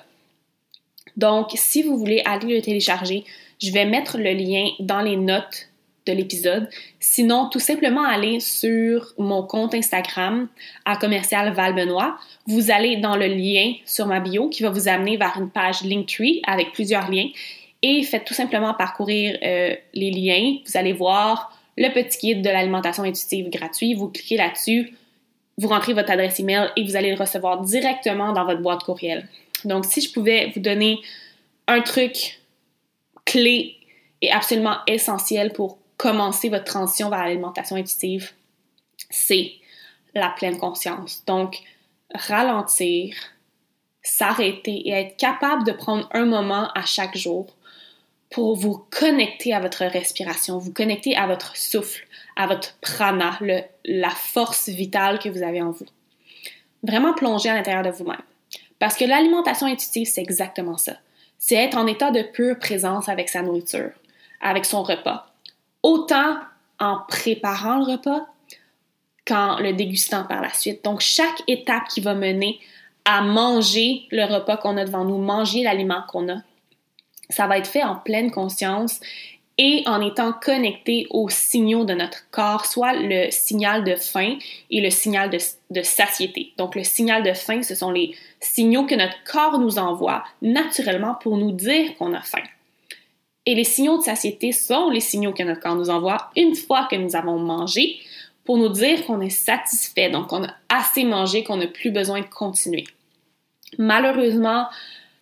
Donc, 1.18 1.50
si 1.54 1.82
vous 1.82 1.98
voulez 1.98 2.22
aller 2.24 2.56
le 2.56 2.62
télécharger, 2.62 3.24
je 3.60 3.70
vais 3.72 3.84
mettre 3.84 4.16
le 4.16 4.32
lien 4.32 4.70
dans 4.80 5.02
les 5.02 5.18
notes 5.18 5.68
de 6.06 6.12
l'épisode. 6.12 6.68
Sinon, 7.00 7.48
tout 7.48 7.60
simplement 7.60 8.04
aller 8.04 8.40
sur 8.40 9.12
mon 9.18 9.42
compte 9.42 9.74
Instagram 9.74 10.48
à 10.84 10.96
commercial 10.96 11.52
Val 11.54 11.74
Benoît. 11.74 12.16
Vous 12.46 12.70
allez 12.70 12.96
dans 12.96 13.16
le 13.16 13.26
lien 13.26 13.74
sur 13.86 14.06
ma 14.06 14.20
bio 14.20 14.48
qui 14.48 14.62
va 14.62 14.70
vous 14.70 14.88
amener 14.88 15.16
vers 15.16 15.34
une 15.38 15.50
page 15.50 15.82
Linktree 15.82 16.42
avec 16.46 16.72
plusieurs 16.72 17.10
liens 17.10 17.28
et 17.82 18.02
faites 18.02 18.24
tout 18.24 18.34
simplement 18.34 18.74
parcourir 18.74 19.38
euh, 19.42 19.74
les 19.94 20.10
liens. 20.10 20.58
Vous 20.66 20.76
allez 20.76 20.92
voir 20.92 21.56
le 21.76 21.88
petit 21.92 22.18
guide 22.18 22.42
de 22.42 22.48
l'alimentation 22.48 23.02
intuitive 23.02 23.50
gratuit. 23.50 23.94
Vous 23.94 24.08
cliquez 24.08 24.36
là-dessus, 24.36 24.94
vous 25.58 25.68
rentrez 25.68 25.92
votre 25.92 26.10
adresse 26.10 26.38
email 26.40 26.68
et 26.76 26.84
vous 26.84 26.96
allez 26.96 27.10
le 27.10 27.16
recevoir 27.16 27.60
directement 27.62 28.32
dans 28.32 28.44
votre 28.44 28.60
boîte 28.60 28.82
courriel. 28.82 29.28
Donc, 29.64 29.84
si 29.84 30.00
je 30.00 30.12
pouvais 30.12 30.50
vous 30.54 30.60
donner 30.60 30.98
un 31.68 31.80
truc 31.80 32.40
clé 33.24 33.76
et 34.20 34.30
absolument 34.30 34.76
essentiel 34.86 35.52
pour 35.52 35.78
commencer 36.02 36.48
votre 36.48 36.64
transition 36.64 37.10
vers 37.10 37.20
l'alimentation 37.20 37.76
intuitive, 37.76 38.32
c'est 39.08 39.52
la 40.16 40.30
pleine 40.30 40.58
conscience. 40.58 41.22
Donc, 41.28 41.58
ralentir, 42.12 43.14
s'arrêter 44.02 44.88
et 44.88 44.90
être 44.90 45.16
capable 45.16 45.62
de 45.62 45.70
prendre 45.70 46.08
un 46.12 46.24
moment 46.24 46.72
à 46.74 46.84
chaque 46.84 47.16
jour 47.16 47.46
pour 48.30 48.56
vous 48.56 48.84
connecter 48.90 49.54
à 49.54 49.60
votre 49.60 49.84
respiration, 49.84 50.58
vous 50.58 50.72
connecter 50.72 51.16
à 51.16 51.28
votre 51.28 51.56
souffle, 51.56 52.04
à 52.34 52.48
votre 52.48 52.74
prana, 52.80 53.38
la 53.84 54.10
force 54.10 54.68
vitale 54.70 55.20
que 55.20 55.28
vous 55.28 55.44
avez 55.44 55.62
en 55.62 55.70
vous. 55.70 55.86
Vraiment 56.82 57.14
plonger 57.14 57.48
à 57.48 57.54
l'intérieur 57.54 57.84
de 57.84 57.90
vous-même. 57.90 58.22
Parce 58.80 58.96
que 58.96 59.04
l'alimentation 59.04 59.68
intuitive, 59.68 60.08
c'est 60.08 60.22
exactement 60.22 60.78
ça. 60.78 60.96
C'est 61.38 61.54
être 61.54 61.76
en 61.76 61.86
état 61.86 62.10
de 62.10 62.22
pure 62.22 62.58
présence 62.58 63.08
avec 63.08 63.28
sa 63.28 63.42
nourriture, 63.42 63.92
avec 64.40 64.64
son 64.64 64.82
repas. 64.82 65.31
Autant 65.82 66.36
en 66.78 66.98
préparant 67.08 67.76
le 67.76 67.92
repas 67.92 68.26
qu'en 69.26 69.58
le 69.58 69.72
dégustant 69.72 70.24
par 70.24 70.42
la 70.42 70.52
suite. 70.52 70.84
Donc, 70.84 71.00
chaque 71.00 71.42
étape 71.46 71.88
qui 71.88 72.00
va 72.00 72.14
mener 72.14 72.58
à 73.04 73.22
manger 73.22 74.06
le 74.10 74.24
repas 74.24 74.56
qu'on 74.56 74.76
a 74.76 74.84
devant 74.84 75.04
nous, 75.04 75.18
manger 75.18 75.62
l'aliment 75.62 76.02
qu'on 76.08 76.28
a, 76.28 76.38
ça 77.30 77.46
va 77.46 77.58
être 77.58 77.66
fait 77.66 77.82
en 77.82 77.96
pleine 77.96 78.30
conscience 78.30 79.00
et 79.58 79.82
en 79.86 80.00
étant 80.00 80.32
connecté 80.32 81.06
aux 81.10 81.28
signaux 81.28 81.84
de 81.84 81.94
notre 81.94 82.28
corps, 82.30 82.66
soit 82.66 82.94
le 82.94 83.30
signal 83.30 83.84
de 83.84 83.96
faim 83.96 84.36
et 84.70 84.80
le 84.80 84.90
signal 84.90 85.30
de, 85.30 85.82
satiété. 85.82 86.52
Donc 86.56 86.74
le 86.74 86.84
signal 86.84 87.22
de 87.22 87.32
faim, 87.32 87.62
ce 87.62 87.74
sont 87.74 87.90
les 87.90 88.14
signaux 88.40 88.86
que 88.86 88.94
notre 88.94 89.22
corps 89.24 89.58
nous 89.58 89.78
envoie 89.78 90.24
naturellement 90.40 91.14
pour 91.14 91.36
nous 91.36 91.52
dire 91.52 91.96
qu'on 91.96 92.14
a 92.14 92.22
faim. 92.22 92.42
Et 93.44 93.54
les 93.54 93.64
signaux 93.64 93.98
de 93.98 94.04
satiété 94.04 94.52
sont 94.52 94.90
les 94.90 95.00
signaux 95.00 95.32
que 95.32 95.42
notre 95.42 95.60
corps 95.60 95.74
nous 95.74 95.90
envoie 95.90 96.30
une 96.36 96.54
fois 96.54 96.86
que 96.90 96.96
nous 96.96 97.16
avons 97.16 97.38
mangé 97.38 97.98
pour 98.44 98.56
nous 98.56 98.68
dire 98.68 99.04
qu'on 99.06 99.20
est 99.20 99.30
satisfait, 99.30 100.10
donc 100.10 100.28
qu'on 100.28 100.44
a 100.44 100.54
assez 100.68 101.04
mangé, 101.04 101.44
qu'on 101.44 101.56
n'a 101.56 101.66
plus 101.66 101.90
besoin 101.90 102.20
de 102.20 102.26
continuer. 102.26 102.84
Malheureusement, 103.78 104.66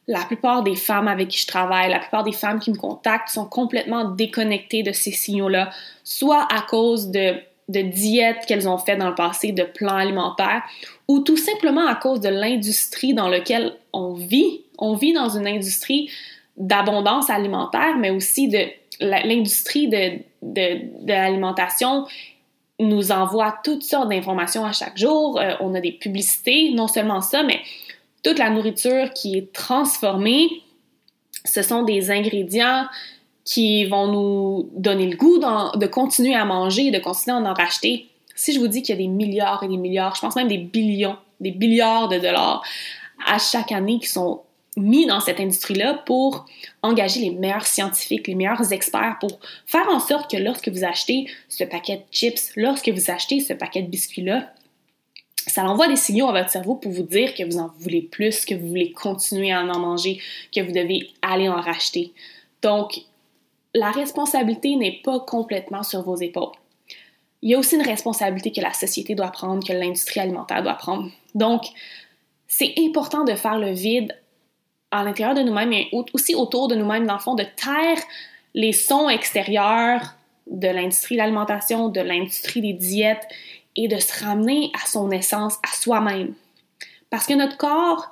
la 0.06 0.24
plupart 0.24 0.62
des 0.62 0.74
femmes 0.74 1.08
avec 1.08 1.28
qui 1.28 1.38
je 1.38 1.46
travaille, 1.46 1.90
la 1.90 1.98
plupart 1.98 2.24
des 2.24 2.32
femmes 2.32 2.58
qui 2.58 2.70
me 2.70 2.76
contactent 2.76 3.28
sont 3.28 3.46
complètement 3.46 4.04
déconnectées 4.04 4.82
de 4.82 4.92
ces 4.92 5.12
signaux-là, 5.12 5.70
soit 6.02 6.48
à 6.52 6.62
cause 6.62 7.10
de, 7.10 7.34
de 7.68 7.82
diètes 7.82 8.44
qu'elles 8.46 8.68
ont 8.68 8.78
fait 8.78 8.96
dans 8.96 9.08
le 9.08 9.14
passé, 9.14 9.52
de 9.52 9.62
plans 9.62 9.96
alimentaires, 9.96 10.62
ou 11.08 11.20
tout 11.20 11.36
simplement 11.36 11.86
à 11.86 11.94
cause 11.94 12.20
de 12.20 12.28
l'industrie 12.28 13.14
dans 13.14 13.28
laquelle 13.28 13.74
on 13.92 14.14
vit. 14.14 14.62
On 14.78 14.94
vit 14.94 15.12
dans 15.12 15.28
une 15.28 15.46
industrie 15.46 16.10
d'abondance 16.60 17.30
alimentaire, 17.30 17.96
mais 17.98 18.10
aussi 18.10 18.48
de 18.48 18.66
l'industrie 19.00 19.88
de, 19.88 20.18
de, 20.42 21.08
l'alimentation 21.08 22.06
nous 22.78 23.12
envoie 23.12 23.56
toutes 23.64 23.82
sortes 23.82 24.10
d'informations 24.10 24.64
à 24.64 24.72
chaque 24.72 24.96
jour. 24.96 25.40
Euh, 25.40 25.54
on 25.60 25.74
a 25.74 25.80
des 25.80 25.92
publicités, 25.92 26.70
non 26.72 26.86
seulement 26.86 27.22
ça, 27.22 27.42
mais 27.42 27.60
toute 28.22 28.38
la 28.38 28.50
nourriture 28.50 29.10
qui 29.14 29.36
est 29.36 29.52
transformée, 29.52 30.48
ce 31.44 31.62
sont 31.62 31.82
des 31.82 32.10
ingrédients 32.10 32.86
qui 33.44 33.86
vont 33.86 34.08
nous 34.08 34.70
donner 34.74 35.06
le 35.06 35.16
goût 35.16 35.38
de 35.38 35.86
continuer 35.86 36.34
à 36.34 36.44
manger, 36.44 36.90
de 36.90 36.98
continuer 36.98 37.36
à 37.36 37.40
en 37.40 37.54
racheter. 37.54 38.06
Si 38.34 38.52
je 38.52 38.60
vous 38.60 38.68
dis 38.68 38.82
qu'il 38.82 38.94
y 38.94 38.98
a 38.98 39.02
des 39.02 39.08
milliards 39.08 39.62
et 39.62 39.68
des 39.68 39.78
milliards, 39.78 40.14
je 40.14 40.20
pense 40.20 40.36
même 40.36 40.48
des 40.48 40.58
billions, 40.58 41.16
des 41.40 41.52
milliards 41.52 42.08
de 42.08 42.18
dollars 42.18 42.62
à 43.26 43.38
chaque 43.38 43.72
année 43.72 43.98
qui 43.98 44.08
sont 44.08 44.42
mis 44.76 45.06
dans 45.06 45.20
cette 45.20 45.40
industrie-là 45.40 46.02
pour 46.06 46.46
engager 46.82 47.20
les 47.20 47.30
meilleurs 47.30 47.66
scientifiques, 47.66 48.28
les 48.28 48.34
meilleurs 48.34 48.72
experts 48.72 49.16
pour 49.20 49.40
faire 49.66 49.88
en 49.88 50.00
sorte 50.00 50.30
que 50.30 50.36
lorsque 50.36 50.68
vous 50.68 50.84
achetez 50.84 51.26
ce 51.48 51.64
paquet 51.64 51.96
de 51.96 52.02
chips, 52.12 52.52
lorsque 52.56 52.88
vous 52.88 53.10
achetez 53.10 53.40
ce 53.40 53.52
paquet 53.52 53.82
de 53.82 53.88
biscuits-là, 53.88 54.52
ça 55.46 55.64
envoie 55.64 55.88
des 55.88 55.96
signaux 55.96 56.28
à 56.28 56.32
votre 56.32 56.50
cerveau 56.50 56.76
pour 56.76 56.92
vous 56.92 57.02
dire 57.02 57.34
que 57.34 57.42
vous 57.44 57.58
en 57.58 57.70
voulez 57.78 58.02
plus, 58.02 58.44
que 58.44 58.54
vous 58.54 58.68
voulez 58.68 58.92
continuer 58.92 59.52
à 59.52 59.62
en 59.62 59.78
manger, 59.78 60.20
que 60.54 60.60
vous 60.60 60.72
devez 60.72 61.10
aller 61.22 61.48
en 61.48 61.60
racheter. 61.60 62.12
Donc, 62.62 63.00
la 63.74 63.90
responsabilité 63.90 64.76
n'est 64.76 65.00
pas 65.02 65.20
complètement 65.20 65.82
sur 65.82 66.02
vos 66.02 66.16
épaules. 66.16 66.52
Il 67.42 67.50
y 67.50 67.54
a 67.54 67.58
aussi 67.58 67.76
une 67.76 67.82
responsabilité 67.82 68.52
que 68.52 68.60
la 68.60 68.72
société 68.72 69.14
doit 69.14 69.30
prendre, 69.30 69.66
que 69.66 69.72
l'industrie 69.72 70.20
alimentaire 70.20 70.62
doit 70.62 70.74
prendre. 70.74 71.10
Donc, 71.34 71.62
c'est 72.46 72.74
important 72.78 73.24
de 73.24 73.34
faire 73.34 73.58
le 73.58 73.70
vide 73.70 74.14
à 74.90 75.04
l'intérieur 75.04 75.34
de 75.34 75.42
nous-mêmes 75.42 75.72
et 75.72 75.88
aussi 76.12 76.34
autour 76.34 76.68
de 76.68 76.74
nous-mêmes, 76.74 77.06
dans 77.06 77.14
le 77.14 77.20
fond, 77.20 77.34
de 77.34 77.44
taire 77.44 78.02
les 78.54 78.72
sons 78.72 79.08
extérieurs 79.08 80.14
de 80.46 80.68
l'industrie 80.68 81.14
de 81.14 81.20
l'alimentation, 81.20 81.88
de 81.88 82.00
l'industrie 82.00 82.60
des 82.60 82.72
diètes 82.72 83.26
et 83.76 83.88
de 83.88 83.98
se 83.98 84.24
ramener 84.24 84.72
à 84.74 84.86
son 84.86 85.10
essence, 85.10 85.58
à 85.62 85.72
soi-même. 85.74 86.34
Parce 87.08 87.26
que 87.26 87.34
notre 87.34 87.56
corps 87.56 88.10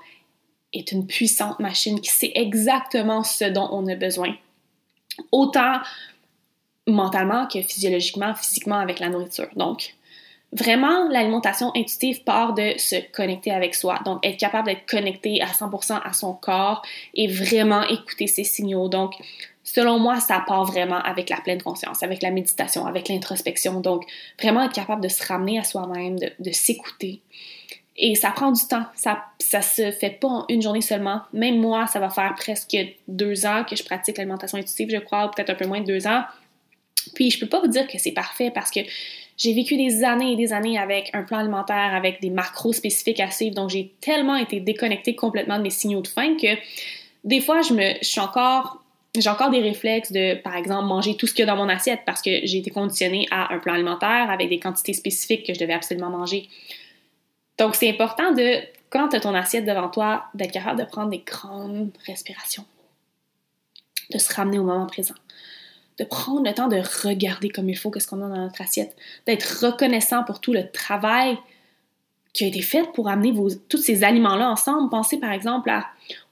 est 0.72 0.92
une 0.92 1.06
puissante 1.06 1.58
machine 1.60 2.00
qui 2.00 2.10
sait 2.10 2.32
exactement 2.34 3.24
ce 3.24 3.44
dont 3.44 3.68
on 3.72 3.86
a 3.88 3.96
besoin. 3.96 4.34
Autant 5.32 5.80
mentalement 6.86 7.46
que 7.46 7.60
physiologiquement, 7.60 8.34
physiquement 8.34 8.78
avec 8.78 8.98
la 9.00 9.08
nourriture. 9.08 9.48
Donc, 9.56 9.94
vraiment, 10.52 11.08
l'alimentation 11.08 11.70
intuitive 11.74 12.24
part 12.24 12.54
de 12.54 12.74
se 12.78 12.96
connecter 13.12 13.50
avec 13.50 13.74
soi. 13.74 14.00
Donc, 14.04 14.24
être 14.24 14.38
capable 14.38 14.68
d'être 14.68 14.86
connecté 14.86 15.42
à 15.42 15.46
100% 15.46 16.00
à 16.02 16.12
son 16.12 16.34
corps 16.34 16.82
et 17.14 17.26
vraiment 17.26 17.82
écouter 17.82 18.26
ses 18.26 18.44
signaux. 18.44 18.88
Donc, 18.88 19.14
selon 19.62 19.98
moi, 19.98 20.20
ça 20.20 20.42
part 20.46 20.64
vraiment 20.64 21.00
avec 21.00 21.28
la 21.28 21.36
pleine 21.38 21.60
conscience, 21.60 22.02
avec 22.02 22.22
la 22.22 22.30
méditation, 22.30 22.86
avec 22.86 23.08
l'introspection. 23.08 23.80
Donc, 23.80 24.04
vraiment 24.40 24.62
être 24.62 24.72
capable 24.72 25.02
de 25.02 25.08
se 25.08 25.26
ramener 25.26 25.58
à 25.58 25.64
soi-même, 25.64 26.18
de, 26.18 26.52
s'écouter. 26.52 27.20
Et 27.98 28.14
ça 28.14 28.30
prend 28.30 28.52
du 28.52 28.64
temps. 28.66 28.86
Ça, 28.94 29.24
ça 29.38 29.60
se 29.60 29.90
fait 29.90 30.18
pas 30.18 30.28
en 30.28 30.44
une 30.48 30.62
journée 30.62 30.80
seulement. 30.80 31.22
Même 31.34 31.60
moi, 31.60 31.86
ça 31.88 31.98
va 31.98 32.08
faire 32.08 32.34
presque 32.36 32.76
deux 33.06 33.44
ans 33.44 33.64
que 33.68 33.76
je 33.76 33.84
pratique 33.84 34.16
l'alimentation 34.16 34.56
intuitive, 34.56 34.88
je 34.90 34.98
crois, 34.98 35.30
peut-être 35.30 35.50
un 35.50 35.56
peu 35.56 35.66
moins 35.66 35.80
de 35.80 35.86
deux 35.86 36.06
ans. 36.06 36.22
Puis, 37.14 37.30
je 37.30 37.38
peux 37.38 37.48
pas 37.48 37.60
vous 37.60 37.68
dire 37.68 37.86
que 37.86 37.98
c'est 37.98 38.12
parfait 38.12 38.50
parce 38.50 38.70
que 38.70 38.80
j'ai 39.38 39.54
vécu 39.54 39.76
des 39.76 40.04
années 40.04 40.32
et 40.32 40.36
des 40.36 40.52
années 40.52 40.78
avec 40.78 41.10
un 41.14 41.22
plan 41.22 41.38
alimentaire, 41.38 41.94
avec 41.94 42.20
des 42.20 42.30
macros 42.30 42.72
spécifiques 42.72 43.20
à 43.20 43.30
suivre. 43.30 43.54
Donc, 43.54 43.70
j'ai 43.70 43.94
tellement 44.00 44.36
été 44.36 44.60
déconnectée 44.60 45.14
complètement 45.14 45.58
de 45.58 45.62
mes 45.62 45.70
signaux 45.70 46.02
de 46.02 46.08
faim 46.08 46.36
que 46.40 46.48
des 47.24 47.40
fois, 47.40 47.62
je 47.62 47.72
me, 47.72 47.94
je 48.02 48.06
suis 48.06 48.20
encore 48.20 48.82
j'ai 49.16 49.30
encore 49.30 49.50
des 49.50 49.60
réflexes 49.60 50.12
de, 50.12 50.40
par 50.42 50.54
exemple, 50.54 50.86
manger 50.86 51.16
tout 51.16 51.26
ce 51.26 51.32
qu'il 51.32 51.44
y 51.44 51.48
a 51.48 51.52
dans 51.52 51.56
mon 51.56 51.68
assiette 51.68 52.00
parce 52.04 52.20
que 52.20 52.30
j'ai 52.44 52.58
été 52.58 52.70
conditionnée 52.70 53.26
à 53.30 53.52
un 53.52 53.58
plan 53.58 53.74
alimentaire 53.74 54.30
avec 54.30 54.48
des 54.48 54.60
quantités 54.60 54.92
spécifiques 54.92 55.46
que 55.46 55.54
je 55.54 55.58
devais 55.58 55.72
absolument 55.72 56.10
manger. 56.10 56.48
Donc, 57.58 57.74
c'est 57.74 57.88
important 57.88 58.32
de, 58.32 58.60
quand 58.90 59.08
tu 59.08 59.16
as 59.16 59.20
ton 59.20 59.34
assiette 59.34 59.64
devant 59.64 59.88
toi, 59.88 60.24
d'être 60.34 60.52
capable 60.52 60.78
de 60.78 60.84
prendre 60.84 61.10
des 61.10 61.22
grandes 61.26 61.90
respirations, 62.06 62.64
de 64.12 64.18
se 64.18 64.32
ramener 64.32 64.58
au 64.58 64.64
moment 64.64 64.86
présent, 64.86 65.14
de 65.98 66.04
prendre 66.04 66.44
le 66.44 66.54
temps 66.54 66.68
de 66.68 66.80
regarder 67.04 67.48
comme 67.48 67.68
il 67.68 67.76
faut 67.76 67.92
ce 67.98 68.06
qu'on 68.06 68.22
a 68.22 68.28
dans 68.28 68.36
notre 68.36 68.60
assiette, 68.60 68.96
d'être 69.26 69.64
reconnaissant 69.64 70.24
pour 70.24 70.40
tout 70.40 70.52
le 70.52 70.70
travail 70.70 71.36
qui 72.32 72.44
a 72.44 72.46
été 72.46 72.62
fait 72.62 72.90
pour 72.92 73.08
amener 73.08 73.34
tous 73.68 73.78
ces 73.78 74.04
aliments-là 74.04 74.48
ensemble. 74.48 74.90
Pensez 74.90 75.18
par 75.18 75.32
exemple 75.32 75.72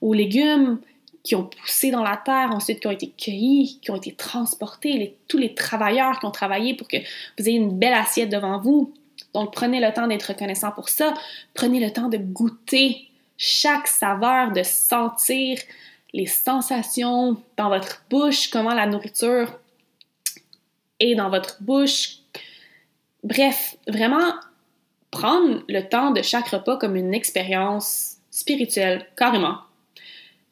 aux 0.00 0.14
légumes 0.14 0.78
qui 1.24 1.34
ont 1.34 1.44
poussé 1.44 1.90
dans 1.90 2.04
la 2.04 2.16
terre, 2.16 2.50
ensuite 2.52 2.78
qui 2.78 2.86
ont 2.86 2.92
été 2.92 3.12
cueillis, 3.18 3.80
qui 3.82 3.90
ont 3.90 3.96
été 3.96 4.12
transportés, 4.12 5.16
tous 5.26 5.38
les 5.38 5.54
travailleurs 5.54 6.20
qui 6.20 6.26
ont 6.26 6.30
travaillé 6.30 6.74
pour 6.74 6.86
que 6.86 6.98
vous 7.38 7.48
ayez 7.48 7.56
une 7.56 7.76
belle 7.76 7.94
assiette 7.94 8.28
devant 8.28 8.60
vous. 8.60 8.94
Donc 9.34 9.52
prenez 9.52 9.80
le 9.80 9.92
temps 9.92 10.06
d'être 10.06 10.28
reconnaissant 10.28 10.70
pour 10.70 10.88
ça. 10.88 11.12
Prenez 11.54 11.84
le 11.84 11.92
temps 11.92 12.08
de 12.08 12.18
goûter 12.18 13.08
chaque 13.36 13.88
saveur, 13.88 14.52
de 14.52 14.62
sentir 14.62 15.58
les 16.16 16.26
sensations 16.26 17.36
dans 17.58 17.68
votre 17.68 18.02
bouche, 18.08 18.48
comment 18.48 18.72
la 18.72 18.86
nourriture 18.86 19.60
est 20.98 21.14
dans 21.14 21.28
votre 21.28 21.62
bouche. 21.62 22.20
Bref, 23.22 23.76
vraiment 23.86 24.32
prendre 25.10 25.62
le 25.68 25.82
temps 25.82 26.12
de 26.12 26.22
chaque 26.22 26.48
repas 26.48 26.78
comme 26.78 26.96
une 26.96 27.12
expérience 27.12 28.16
spirituelle, 28.30 29.06
carrément 29.14 29.58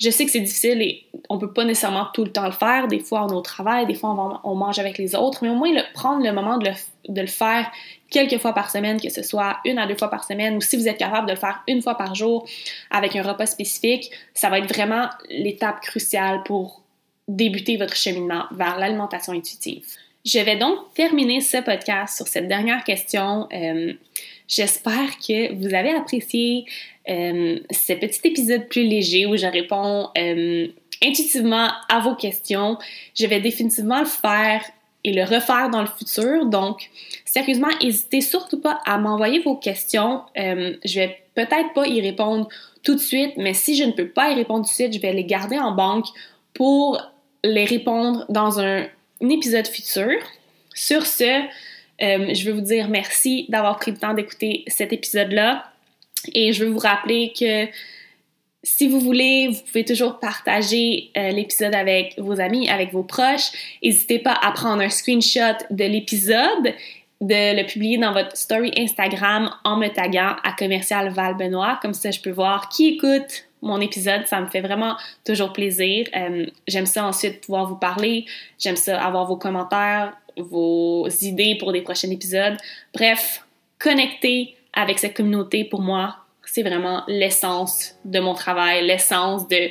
je 0.04 0.10
sais 0.10 0.24
que 0.26 0.30
c'est 0.30 0.40
difficile 0.40 0.82
et 0.82 1.06
on 1.30 1.38
peut 1.38 1.52
pas 1.52 1.64
nécessairement 1.64 2.08
tout 2.12 2.24
le 2.24 2.30
temps 2.30 2.44
le 2.44 2.52
faire. 2.52 2.88
Des 2.88 2.98
fois, 2.98 3.24
on 3.24 3.28
est 3.28 3.34
au 3.34 3.40
travail, 3.40 3.86
des 3.86 3.94
fois, 3.94 4.40
on, 4.44 4.54
mange 4.54 4.78
avec 4.78 4.98
les 4.98 5.14
autres, 5.14 5.38
mais 5.42 5.48
au 5.48 5.54
moins, 5.54 5.70
prendre 5.94 6.22
le 6.22 6.32
moment 6.32 6.58
de 6.58 6.68
le, 6.68 6.74
de 7.08 7.20
le, 7.22 7.26
faire 7.26 7.70
quelques 8.10 8.38
fois 8.38 8.52
par 8.52 8.70
semaine, 8.70 9.00
que 9.00 9.08
ce 9.08 9.22
soit 9.22 9.58
une 9.64 9.78
à 9.78 9.86
deux 9.86 9.96
fois 9.96 10.10
par 10.10 10.24
semaine, 10.24 10.56
ou 10.56 10.60
si 10.60 10.76
vous 10.76 10.86
êtes 10.88 10.98
capable 10.98 11.26
de 11.26 11.32
le 11.32 11.38
faire 11.38 11.62
une 11.66 11.80
fois 11.80 11.96
par 11.96 12.14
jour 12.14 12.46
avec 12.90 13.16
un 13.16 13.22
repas 13.22 13.46
spécifique, 13.46 14.10
ça 14.34 14.50
va 14.50 14.58
être 14.58 14.72
vraiment 14.72 15.08
l'étape 15.30 15.80
cruciale 15.80 16.42
pour 16.44 16.82
débuter 17.26 17.78
votre 17.78 17.96
cheminement 17.96 18.44
vers 18.52 18.78
l'alimentation 18.78 19.32
intuitive. 19.32 19.84
Je 20.24 20.38
vais 20.38 20.56
donc 20.56 20.78
terminer 20.94 21.40
ce 21.40 21.58
podcast 21.58 22.16
sur 22.16 22.26
cette 22.28 22.48
dernière 22.48 22.84
question. 22.84 23.48
Euh, 23.52 23.92
j'espère 24.48 25.18
que 25.18 25.54
vous 25.54 25.74
avez 25.74 25.90
apprécié 25.90 26.64
euh, 27.08 27.58
ce 27.70 27.92
petit 27.92 28.20
épisode 28.24 28.68
plus 28.68 28.84
léger 28.84 29.26
où 29.26 29.36
je 29.36 29.46
réponds 29.46 30.08
euh, 30.16 30.68
intuitivement 31.02 31.68
à 31.88 32.00
vos 32.00 32.14
questions. 32.14 32.78
Je 33.14 33.26
vais 33.26 33.40
définitivement 33.40 34.00
le 34.00 34.06
faire 34.06 34.62
et 35.04 35.12
le 35.12 35.22
refaire 35.22 35.68
dans 35.70 35.82
le 35.82 35.88
futur. 35.88 36.46
Donc, 36.46 36.88
sérieusement, 37.24 37.68
n'hésitez 37.82 38.22
surtout 38.22 38.60
pas 38.60 38.80
à 38.86 38.96
m'envoyer 38.96 39.40
vos 39.40 39.56
questions. 39.56 40.22
je 40.34 40.94
vais 40.98 41.18
peut-être 41.34 41.74
pas 41.74 41.86
y 41.86 42.00
répondre 42.00 42.48
tout 42.82 42.94
de 42.94 43.00
suite, 43.00 43.32
mais 43.36 43.54
si 43.54 43.76
je 43.76 43.84
ne 43.84 43.92
peux 43.92 44.08
pas 44.08 44.30
y 44.30 44.34
répondre 44.34 44.64
tout 44.64 44.70
de 44.70 44.74
suite, 44.74 44.94
je 44.94 45.00
vais 45.00 45.12
les 45.12 45.24
garder 45.24 45.58
en 45.58 45.72
banque 45.72 46.06
pour 46.54 47.00
les 47.42 47.64
répondre 47.64 48.24
dans 48.28 48.60
un 48.60 48.86
épisode 49.20 49.66
futur. 49.66 50.14
Sur 50.74 51.06
ce, 51.06 51.24
euh, 52.02 52.34
je 52.34 52.44
veux 52.44 52.52
vous 52.52 52.60
dire 52.60 52.88
merci 52.88 53.46
d'avoir 53.48 53.78
pris 53.78 53.92
le 53.92 53.98
temps 53.98 54.14
d'écouter 54.14 54.64
cet 54.66 54.92
épisode-là. 54.92 55.64
Et 56.32 56.52
je 56.52 56.64
veux 56.64 56.70
vous 56.70 56.78
rappeler 56.78 57.32
que 57.38 57.68
si 58.64 58.88
vous 58.88 58.98
voulez, 58.98 59.48
vous 59.48 59.60
pouvez 59.60 59.84
toujours 59.84 60.18
partager 60.18 61.10
euh, 61.16 61.30
l'épisode 61.30 61.74
avec 61.74 62.14
vos 62.18 62.40
amis, 62.40 62.68
avec 62.68 62.92
vos 62.92 63.02
proches. 63.02 63.50
N'hésitez 63.82 64.18
pas 64.18 64.38
à 64.42 64.52
prendre 64.52 64.82
un 64.82 64.88
screenshot 64.88 65.58
de 65.70 65.84
l'épisode, 65.84 66.74
de 67.20 67.56
le 67.56 67.66
publier 67.66 67.98
dans 67.98 68.12
votre 68.12 68.36
story 68.36 68.72
Instagram 68.76 69.50
en 69.64 69.76
me 69.76 69.88
taguant 69.88 70.36
à 70.42 70.52
commercial 70.58 71.10
Val 71.10 71.36
Benoît. 71.36 71.78
Comme 71.82 71.94
ça, 71.94 72.10
je 72.10 72.20
peux 72.20 72.30
voir 72.30 72.70
qui 72.70 72.94
écoute 72.94 73.46
mon 73.60 73.80
épisode. 73.80 74.26
Ça 74.26 74.40
me 74.40 74.46
fait 74.46 74.62
vraiment 74.62 74.96
toujours 75.26 75.52
plaisir. 75.52 76.06
Euh, 76.16 76.46
j'aime 76.66 76.86
ça 76.86 77.04
ensuite 77.04 77.42
pouvoir 77.42 77.66
vous 77.66 77.76
parler. 77.76 78.24
J'aime 78.58 78.76
ça 78.76 78.98
avoir 79.00 79.26
vos 79.26 79.36
commentaires, 79.36 80.16
vos 80.38 81.08
idées 81.20 81.56
pour 81.58 81.72
des 81.72 81.82
prochains 81.82 82.10
épisodes. 82.10 82.56
Bref, 82.94 83.44
connecter 83.78 84.56
avec 84.74 84.98
cette 84.98 85.16
communauté, 85.16 85.64
pour 85.64 85.80
moi, 85.80 86.16
c'est 86.44 86.62
vraiment 86.62 87.02
l'essence 87.08 87.94
de 88.04 88.20
mon 88.20 88.34
travail, 88.34 88.86
l'essence 88.86 89.48
de 89.48 89.70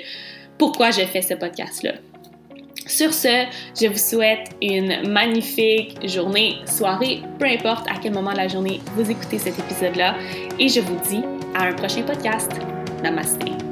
pourquoi 0.58 0.92
je 0.92 1.02
fais 1.02 1.22
ce 1.22 1.34
podcast-là. 1.34 1.94
Sur 2.86 3.14
ce, 3.14 3.46
je 3.80 3.88
vous 3.88 3.98
souhaite 3.98 4.50
une 4.62 5.10
magnifique 5.10 6.06
journée, 6.08 6.58
soirée, 6.66 7.22
peu 7.40 7.46
importe 7.46 7.88
à 7.90 7.94
quel 8.02 8.14
moment 8.14 8.34
de 8.34 8.38
la 8.38 8.48
journée 8.48 8.82
vous 8.96 9.10
écoutez 9.10 9.38
cet 9.38 9.58
épisode-là, 9.58 10.16
et 10.60 10.68
je 10.68 10.82
vous 10.82 11.00
dis 11.08 11.24
à 11.56 11.68
un 11.68 11.74
prochain 11.74 12.04
podcast. 12.04 12.52
Namaste. 13.02 13.63